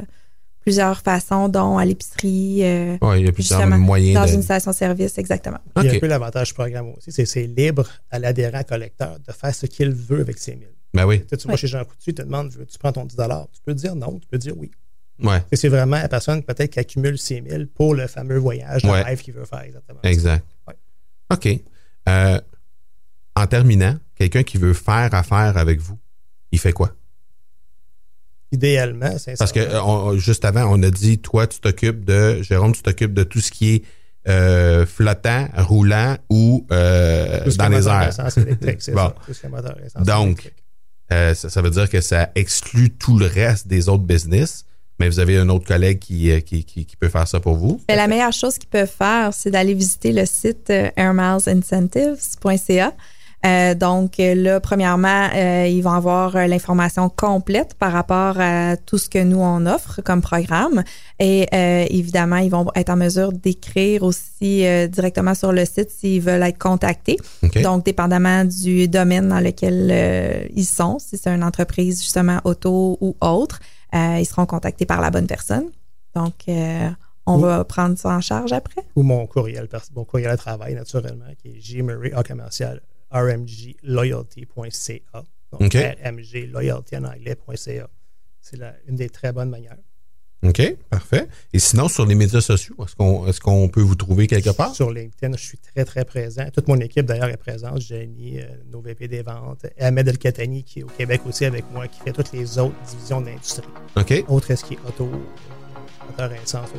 plusieurs 0.61 1.01
façons, 1.01 1.49
dont 1.49 1.77
à 1.77 1.85
l'épicerie, 1.85 2.59
euh, 2.63 2.97
Ouais, 3.01 3.19
il 3.21 3.25
y 3.25 3.29
a 3.29 3.31
plusieurs 3.31 3.59
justement, 3.61 3.77
moyens 3.77 4.13
dans 4.15 4.25
de... 4.25 4.35
une 4.35 4.43
station-service, 4.43 5.17
exactement. 5.17 5.59
Il 5.77 5.85
y 5.85 5.89
a 5.89 5.93
un 5.93 5.99
peu 5.99 6.07
l'avantage 6.07 6.49
du 6.49 6.53
programme 6.53 6.89
aussi, 6.97 7.11
c'est 7.11 7.25
c'est 7.25 7.47
libre 7.47 7.87
à 8.11 8.19
l'adhérent 8.19 8.63
collecteur 8.63 9.17
de 9.25 9.31
faire 9.33 9.53
ce 9.55 9.65
qu'il 9.65 9.89
veut 9.91 10.21
avec 10.21 10.37
ses 10.37 10.55
1000. 10.55 10.67
Ben 10.93 11.05
oui. 11.05 11.21
Tu, 11.25 11.35
vas 11.47 11.53
Oui. 11.53 11.57
chez 11.57 11.67
Jean 11.67 11.85
Coutu, 11.85 12.09
il 12.09 12.13
te 12.13 12.21
demande 12.21 12.51
tu 12.51 12.77
prends 12.77 12.91
ton 12.91 13.05
10 13.05 13.15
Tu 13.15 13.61
peux 13.65 13.73
dire 13.73 13.95
non, 13.95 14.19
tu 14.19 14.27
peux 14.27 14.37
dire 14.37 14.53
oui. 14.57 14.69
Ouais, 15.23 15.41
Et 15.51 15.55
C'est 15.55 15.69
vraiment 15.69 15.97
la 15.97 16.09
personne 16.09 16.41
peut-être 16.43 16.71
qui 16.71 16.79
accumule 16.79 17.17
ses 17.17 17.41
1000 17.41 17.67
pour 17.67 17.93
le 17.95 18.07
fameux 18.07 18.37
voyage 18.37 18.81
de 18.81 18.89
Ouais. 18.89 19.01
rêve 19.03 19.21
qu'il 19.21 19.33
veut 19.35 19.45
faire 19.45 19.61
exactement. 19.61 19.99
exact. 20.03 20.45
Ouais. 20.67 20.73
OK. 21.31 21.59
Euh, 22.09 22.41
en 23.35 23.47
terminant, 23.47 23.95
quelqu'un 24.15 24.43
qui 24.43 24.57
veut 24.57 24.73
faire 24.73 25.13
affaire 25.13 25.57
avec 25.57 25.79
vous, 25.79 25.97
il 26.51 26.59
fait 26.59 26.73
quoi? 26.73 26.91
Idéalement, 28.51 29.17
c'est 29.17 29.37
Parce 29.37 29.53
que 29.53 29.59
euh, 29.61 29.81
on- 29.83 30.17
juste 30.17 30.43
avant, 30.43 30.65
on 30.69 30.83
a 30.83 30.89
dit, 30.91 31.19
toi, 31.19 31.47
tu 31.47 31.59
t'occupes 31.61 32.03
de, 32.03 32.41
Jérôme, 32.43 32.73
tu 32.73 32.81
t'occupes 32.81 33.13
de 33.13 33.23
tout 33.23 33.39
ce 33.39 33.49
qui 33.49 33.75
est 33.75 33.83
euh, 34.27 34.85
flottant, 34.85 35.47
roulant 35.57 36.17
ou 36.29 36.67
euh, 36.71 37.49
dans 37.55 37.69
les 37.69 37.87
airs. 37.87 38.11
c'est 38.29 38.91
Bon. 38.93 39.07
ça. 39.07 39.15
Tout 39.25 39.33
ce 39.33 39.39
qui 39.39 39.45
est 39.45 39.49
moteur 39.49 39.75
à 39.81 39.85
essence 39.85 40.03
Donc. 40.05 40.51
Euh, 41.13 41.33
ça, 41.33 41.49
ça 41.49 41.61
veut 41.61 41.69
dire 41.71 41.89
que 41.89 41.99
ça 41.99 42.29
exclut 42.35 42.89
tout 42.91 43.17
le 43.17 43.25
reste 43.25 43.67
des 43.67 43.89
autres 43.89 44.03
business, 44.03 44.63
mais 44.99 45.09
vous 45.09 45.19
avez 45.19 45.37
un 45.37 45.49
autre 45.49 45.65
collègue 45.67 45.99
qui, 45.99 46.29
qui, 46.43 46.63
qui, 46.63 46.85
qui 46.85 46.95
peut 46.95 47.09
faire 47.09 47.27
ça 47.27 47.39
pour 47.41 47.55
vous. 47.55 47.81
Mais 47.89 47.97
la 47.97 48.07
meilleure 48.07 48.31
chose 48.31 48.57
qu'ils 48.57 48.69
peuvent 48.69 48.87
faire, 48.89 49.33
c'est 49.33 49.51
d'aller 49.51 49.73
visiter 49.73 50.13
le 50.13 50.25
site 50.25 50.69
airmilesincentives.ca. 50.95 52.93
Euh, 53.45 53.73
donc 53.73 54.15
là, 54.17 54.59
premièrement, 54.59 55.27
euh, 55.33 55.67
ils 55.67 55.81
vont 55.81 55.91
avoir 55.91 56.35
euh, 56.35 56.45
l'information 56.45 57.09
complète 57.09 57.73
par 57.73 57.91
rapport 57.91 58.39
à 58.39 58.77
tout 58.77 58.97
ce 58.97 59.09
que 59.09 59.23
nous 59.23 59.39
on 59.39 59.65
offre 59.65 60.01
comme 60.01 60.21
programme. 60.21 60.83
Et 61.19 61.47
euh, 61.53 61.85
évidemment, 61.89 62.37
ils 62.37 62.51
vont 62.51 62.67
être 62.75 62.89
en 62.89 62.97
mesure 62.97 63.31
d'écrire 63.31 64.03
aussi 64.03 64.65
euh, 64.65 64.87
directement 64.87 65.33
sur 65.33 65.51
le 65.51 65.65
site 65.65 65.89
s'ils 65.89 66.21
veulent 66.21 66.43
être 66.43 66.59
contactés. 66.59 67.17
OK. 67.43 67.61
Donc, 67.61 67.85
dépendamment 67.85 68.45
du 68.45 68.87
domaine 68.87 69.29
dans 69.29 69.39
lequel 69.39 69.89
euh, 69.91 70.47
ils 70.55 70.65
sont, 70.65 70.99
si 70.99 71.17
c'est 71.17 71.33
une 71.33 71.43
entreprise 71.43 72.01
justement 72.01 72.39
auto 72.43 72.97
ou 73.01 73.15
autre, 73.21 73.59
euh, 73.95 74.17
ils 74.19 74.25
seront 74.25 74.45
contactés 74.45 74.85
par 74.85 75.01
la 75.01 75.09
bonne 75.09 75.27
personne. 75.27 75.65
Donc, 76.15 76.33
euh, 76.47 76.89
on 77.25 77.37
va 77.37 77.63
prendre 77.63 77.97
ça 77.97 78.09
en 78.09 78.21
charge 78.21 78.51
après. 78.51 78.81
Ou 78.95 79.03
mon 79.03 79.25
courriel, 79.25 79.67
mon 79.95 80.03
courriel 80.03 80.31
à 80.31 80.37
travail, 80.37 80.75
naturellement, 80.75 81.25
qui 81.41 81.49
est 81.49 81.61
jmurray, 81.61 82.11
commercial, 82.27 82.81
rmgloyalty.ca. 83.11 85.23
Donc, 85.51 85.73
rmgloyalty 85.73 86.97
en 86.97 87.05
anglais.ca. 87.05 87.89
C'est 88.39 88.59
une 88.87 88.95
des 88.95 89.09
très 89.09 89.31
bonnes 89.31 89.49
manières. 89.49 89.77
OK, 90.43 90.75
parfait. 90.89 91.27
Et 91.53 91.59
sinon, 91.59 91.87
sur 91.87 92.03
les 92.03 92.15
médias 92.15 92.41
sociaux, 92.41 92.75
est-ce 92.83 92.95
qu'on 92.95 93.27
est 93.27 93.39
qu'on 93.39 93.69
peut 93.69 93.81
vous 93.81 93.93
trouver 93.93 94.25
quelque 94.25 94.49
part? 94.49 94.73
Sur 94.73 94.91
LinkedIn, 94.91 95.37
je 95.37 95.43
suis 95.43 95.59
très, 95.59 95.85
très 95.85 96.03
présent. 96.03 96.45
Toute 96.51 96.67
mon 96.67 96.77
équipe, 96.77 97.05
d'ailleurs, 97.05 97.29
est 97.29 97.37
présente. 97.37 97.79
Jenny, 97.79 98.39
euh, 98.39 98.45
nos 98.71 98.81
VP 98.81 99.07
des 99.07 99.21
ventes, 99.21 99.67
Ahmed 99.79 100.07
El 100.07 100.17
Katani, 100.17 100.63
qui 100.63 100.79
est 100.79 100.83
au 100.83 100.87
Québec 100.87 101.21
aussi 101.27 101.45
avec 101.45 101.65
moi, 101.71 101.87
qui 101.87 101.99
fait 101.99 102.11
toutes 102.11 102.31
les 102.31 102.57
autres 102.57 102.73
divisions 102.89 103.21
de 103.21 103.27
l'industrie. 103.27 103.67
OK, 103.95 104.25
Autre 104.29 104.49
est-ce 104.49 104.65
qui 104.65 104.73
est 104.73 104.79
auto, 104.87 105.11
moteur 106.07 106.33
essence. 106.33 106.69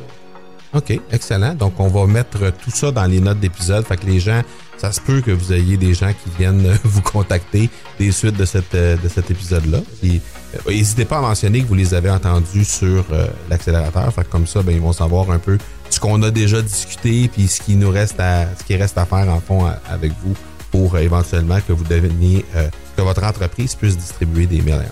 OK, 0.73 0.99
excellent. 1.11 1.53
Donc, 1.53 1.73
on 1.79 1.87
va 1.87 2.05
mettre 2.07 2.51
tout 2.51 2.71
ça 2.71 2.91
dans 2.91 3.05
les 3.05 3.19
notes 3.19 3.39
d'épisode. 3.39 3.85
Fait 3.85 3.97
que 3.97 4.05
les 4.07 4.19
gens, 4.19 4.41
ça 4.77 4.91
se 4.91 4.99
peut 4.99 5.21
que 5.21 5.29
vous 5.31 5.53
ayez 5.53 5.77
des 5.77 5.93
gens 5.93 6.11
qui 6.11 6.29
viennent 6.37 6.67
vous 6.83 7.01
contacter 7.01 7.69
des 7.99 8.11
suites 8.11 8.37
de, 8.37 8.45
cette, 8.45 8.73
euh, 8.73 8.97
de 8.97 9.07
cet 9.07 9.29
épisode-là. 9.29 9.79
Puis, 10.01 10.19
euh, 10.55 10.71
n'hésitez 10.71 11.05
pas 11.05 11.19
à 11.19 11.21
mentionner 11.21 11.61
que 11.61 11.67
vous 11.67 11.75
les 11.75 11.93
avez 11.93 12.09
entendus 12.09 12.65
sur 12.65 13.05
euh, 13.11 13.27
l'accélérateur. 13.49 14.11
Fait 14.13 14.23
que 14.23 14.29
comme 14.29 14.47
ça, 14.47 14.63
ben, 14.63 14.73
ils 14.73 14.81
vont 14.81 14.93
savoir 14.93 15.29
un 15.29 15.37
peu 15.39 15.57
ce 15.91 15.99
qu'on 15.99 16.21
a 16.23 16.31
déjà 16.31 16.61
discuté 16.61 17.27
puis 17.27 17.47
ce 17.47 17.61
qui 17.61 17.75
nous 17.75 17.91
reste 17.91 18.19
à, 18.19 18.47
ce 18.57 18.63
qui 18.63 18.75
reste 18.75 18.97
à 18.97 19.05
faire 19.05 19.29
en 19.29 19.39
fond 19.39 19.65
à- 19.65 19.79
avec 19.87 20.11
vous 20.23 20.33
pour 20.71 20.95
euh, 20.95 20.99
éventuellement 20.99 21.59
que 21.67 21.71
vous 21.71 21.83
deveniez, 21.83 22.43
euh, 22.55 22.67
que 22.97 23.03
votre 23.03 23.23
entreprise 23.23 23.75
puisse 23.75 23.95
distribuer 23.95 24.47
des 24.47 24.61
mails 24.63 24.87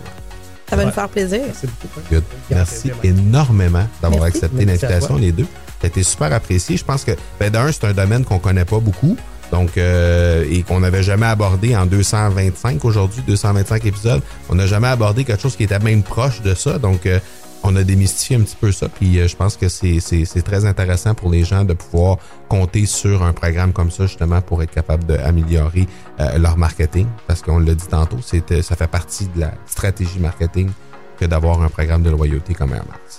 Ça 0.70 0.76
va 0.76 0.84
Ouais. 0.84 0.86
nous 0.86 0.92
faire 0.94 1.10
plaisir. 1.10 1.42
Merci 1.44 1.66
beaucoup. 1.82 2.02
Good. 2.12 2.24
Merci 2.52 2.92
énormément 3.04 3.88
d'avoir 4.00 4.24
accepté 4.26 4.64
l'invitation, 4.64 5.16
les 5.18 5.32
deux. 5.32 5.48
Ça 5.82 5.86
a 5.86 5.88
été 5.88 6.04
super 6.04 6.32
apprécié. 6.32 6.78
Je 6.78 6.86
pense 6.86 7.04
que, 7.04 7.12
ben, 7.40 7.50
d'un, 7.52 7.72
c'est 7.72 7.86
un 7.86 7.94
domaine 7.94 8.24
qu'on 8.24 8.40
connaît 8.40 8.66
pas 8.66 8.80
beaucoup. 8.80 9.18
Donc, 9.52 9.78
euh, 9.78 10.46
et 10.50 10.64
qu'on 10.64 10.80
n'avait 10.80 11.04
jamais 11.04 11.26
abordé 11.26 11.76
en 11.76 11.86
225 11.86 12.86
aujourd'hui, 12.86 13.22
225 13.28 13.86
épisodes. 13.86 14.22
On 14.50 14.56
n'a 14.56 14.66
jamais 14.68 14.88
abordé 14.88 15.26
quelque 15.26 15.42
chose 15.42 15.56
qui 15.58 15.64
était 15.64 15.80
même 15.80 16.04
proche 16.04 16.42
de 16.42 16.54
ça. 16.54 16.78
Donc, 16.80 17.06
euh, 17.06 17.20
on 17.64 17.76
a 17.76 17.84
démystifié 17.84 18.38
un 18.38 18.42
petit 18.42 18.56
peu 18.60 18.72
ça. 18.72 18.88
Puis, 18.90 19.20
euh, 19.20 19.28
je 19.28 19.36
pense 19.36 19.58
que 19.58 19.68
c'est 19.70 20.00
c'est- 20.00 20.24
c'est 20.26 20.42
très 20.42 20.66
intéressant 20.66 21.14
pour 21.16 21.30
les 21.30 21.44
gens 21.44 21.64
de 21.66 21.74
pouvoir 21.74 22.18
compter 22.48 22.86
sur 22.86 23.24
un 23.24 23.34
programme 23.34 23.74
comme 23.74 23.92
ça, 23.92 24.06
justement, 24.06 24.42
pour 24.42 24.64
être 24.64 24.72
capable 24.72 25.04
d'améliorer 25.06 25.86
euh, 26.22 26.38
leur 26.38 26.58
marketing. 26.58 27.08
Parce 27.28 27.42
qu'on 27.42 27.60
l'a 27.60 27.76
dit 27.76 27.88
tantôt, 27.90 28.20
c'était- 28.26 28.62
ça 28.62 28.76
fait 28.78 28.88
partie 28.88 29.28
de 29.36 29.42
la 29.42 29.52
stratégie 29.68 30.20
marketing 30.20 30.70
que 31.20 31.26
d'avoir 31.26 31.62
un 31.62 31.68
programme 31.70 32.04
de 32.04 32.10
loyauté 32.10 32.54
comme 32.54 32.74
Air 32.74 32.86
Max. 32.90 33.18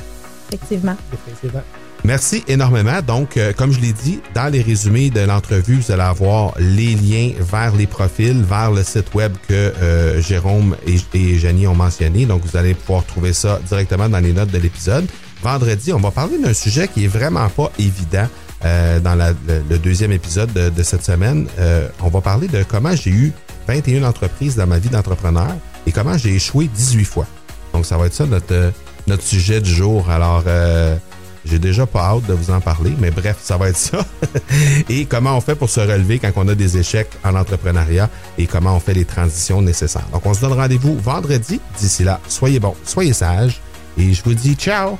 Effectivement. 1.12 1.62
Merci 2.05 2.43
énormément. 2.49 3.01
Donc, 3.01 3.37
euh, 3.37 3.53
comme 3.53 3.73
je 3.73 3.81
l'ai 3.81 3.93
dit, 3.93 4.21
dans 4.35 4.51
les 4.53 4.61
résumés 4.61 5.09
de 5.11 5.21
l'entrevue, 5.21 5.77
vous 5.77 5.93
allez 5.93 6.03
avoir 6.03 6.53
les 6.59 6.95
liens 6.97 7.31
vers 7.38 7.75
les 7.77 7.87
profils, 7.87 8.43
vers 8.43 8.73
le 8.73 8.83
site 8.83 9.15
web 9.15 9.33
que 9.49 9.55
euh, 9.55 10.21
Jérôme 10.21 10.77
et, 10.87 10.97
et 11.17 11.38
Jenny 11.38 11.67
ont 11.69 11.77
mentionné. 11.77 12.27
Donc, 12.27 12.43
vous 12.45 12.57
allez 12.57 12.75
pouvoir 12.75 13.05
trouver 13.05 13.33
ça 13.33 13.61
directement 13.69 14.09
dans 14.09 14.19
les 14.19 14.33
notes 14.33 14.51
de 14.51 14.59
l'épisode. 14.59 15.07
Vendredi, 15.45 15.93
on 15.93 16.01
va 16.01 16.11
parler 16.11 16.38
d'un 16.38 16.53
sujet 16.55 16.88
qui 16.88 17.05
est 17.05 17.09
vraiment 17.09 17.49
pas 17.49 17.71
évident 17.79 18.27
euh, 18.65 18.99
dans 18.99 19.15
la- 19.15 19.31
le, 19.31 19.62
le 19.71 19.79
deuxième 19.79 20.11
épisode 20.12 20.53
de, 20.53 20.71
de 20.71 20.83
cette 20.83 21.05
semaine. 21.05 21.47
Euh, 21.61 21.87
on 22.03 22.09
va 22.09 22.21
parler 22.21 22.49
de 22.49 22.65
comment 22.65 22.95
j'ai 22.97 23.11
eu 23.11 23.33
21 23.69 24.03
entreprises 24.03 24.57
dans 24.57 24.67
ma 24.67 24.81
vie 24.81 24.88
d'entrepreneur 24.88 25.55
et 25.87 25.93
comment 25.93 26.19
j'ai 26.19 26.35
échoué 26.35 26.69
18 26.75 27.05
fois. 27.05 27.27
Donc, 27.73 27.87
ça 27.87 27.97
va 27.97 28.07
être 28.07 28.15
ça 28.15 28.27
notre, 28.27 28.53
euh, 28.53 28.71
notre 29.07 29.23
sujet 29.23 29.61
du 29.61 29.73
jour. 29.73 30.11
Alors, 30.11 30.43
euh, 30.49 30.97
j'ai 31.44 31.59
déjà 31.59 31.87
pas 31.87 32.00
hâte 32.00 32.26
de 32.26 32.35
vous 32.35 32.50
en 32.50 32.61
parler, 32.61 32.92
mais 32.98 33.11
bref, 33.11 33.37
ça 33.40 33.57
va 33.57 33.68
être 33.68 33.76
ça. 33.76 34.05
et 34.88 35.05
comment 35.07 35.37
on 35.37 35.40
fait 35.40 35.55
pour 35.55 35.68
se 35.68 35.81
relever 35.81 36.18
quand 36.18 36.31
on 36.37 36.48
a 36.48 36.55
des 36.55 36.78
échecs 36.78 37.11
en 37.24 37.35
entrepreneuriat 37.35 38.09
et 38.38 38.46
comment 38.46 38.76
on 38.76 38.81
fait 38.81 38.94
les 38.94 39.05
transitions 39.05 39.62
nécessaires. 39.62 40.07
Donc, 40.12 40.24
on 40.24 40.35
se 40.35 40.40
donne 40.40 40.52
rendez-vous 40.52 40.96
vendredi. 40.98 41.61
D'ici 41.78 42.05
là, 42.05 42.20
soyez 42.28 42.61
bons, 42.61 42.76
soyez 42.85 43.12
sages 43.12 43.61
et 43.98 44.12
je 44.12 44.22
vous 44.22 44.35
dis 44.35 44.55
ciao! 44.55 44.96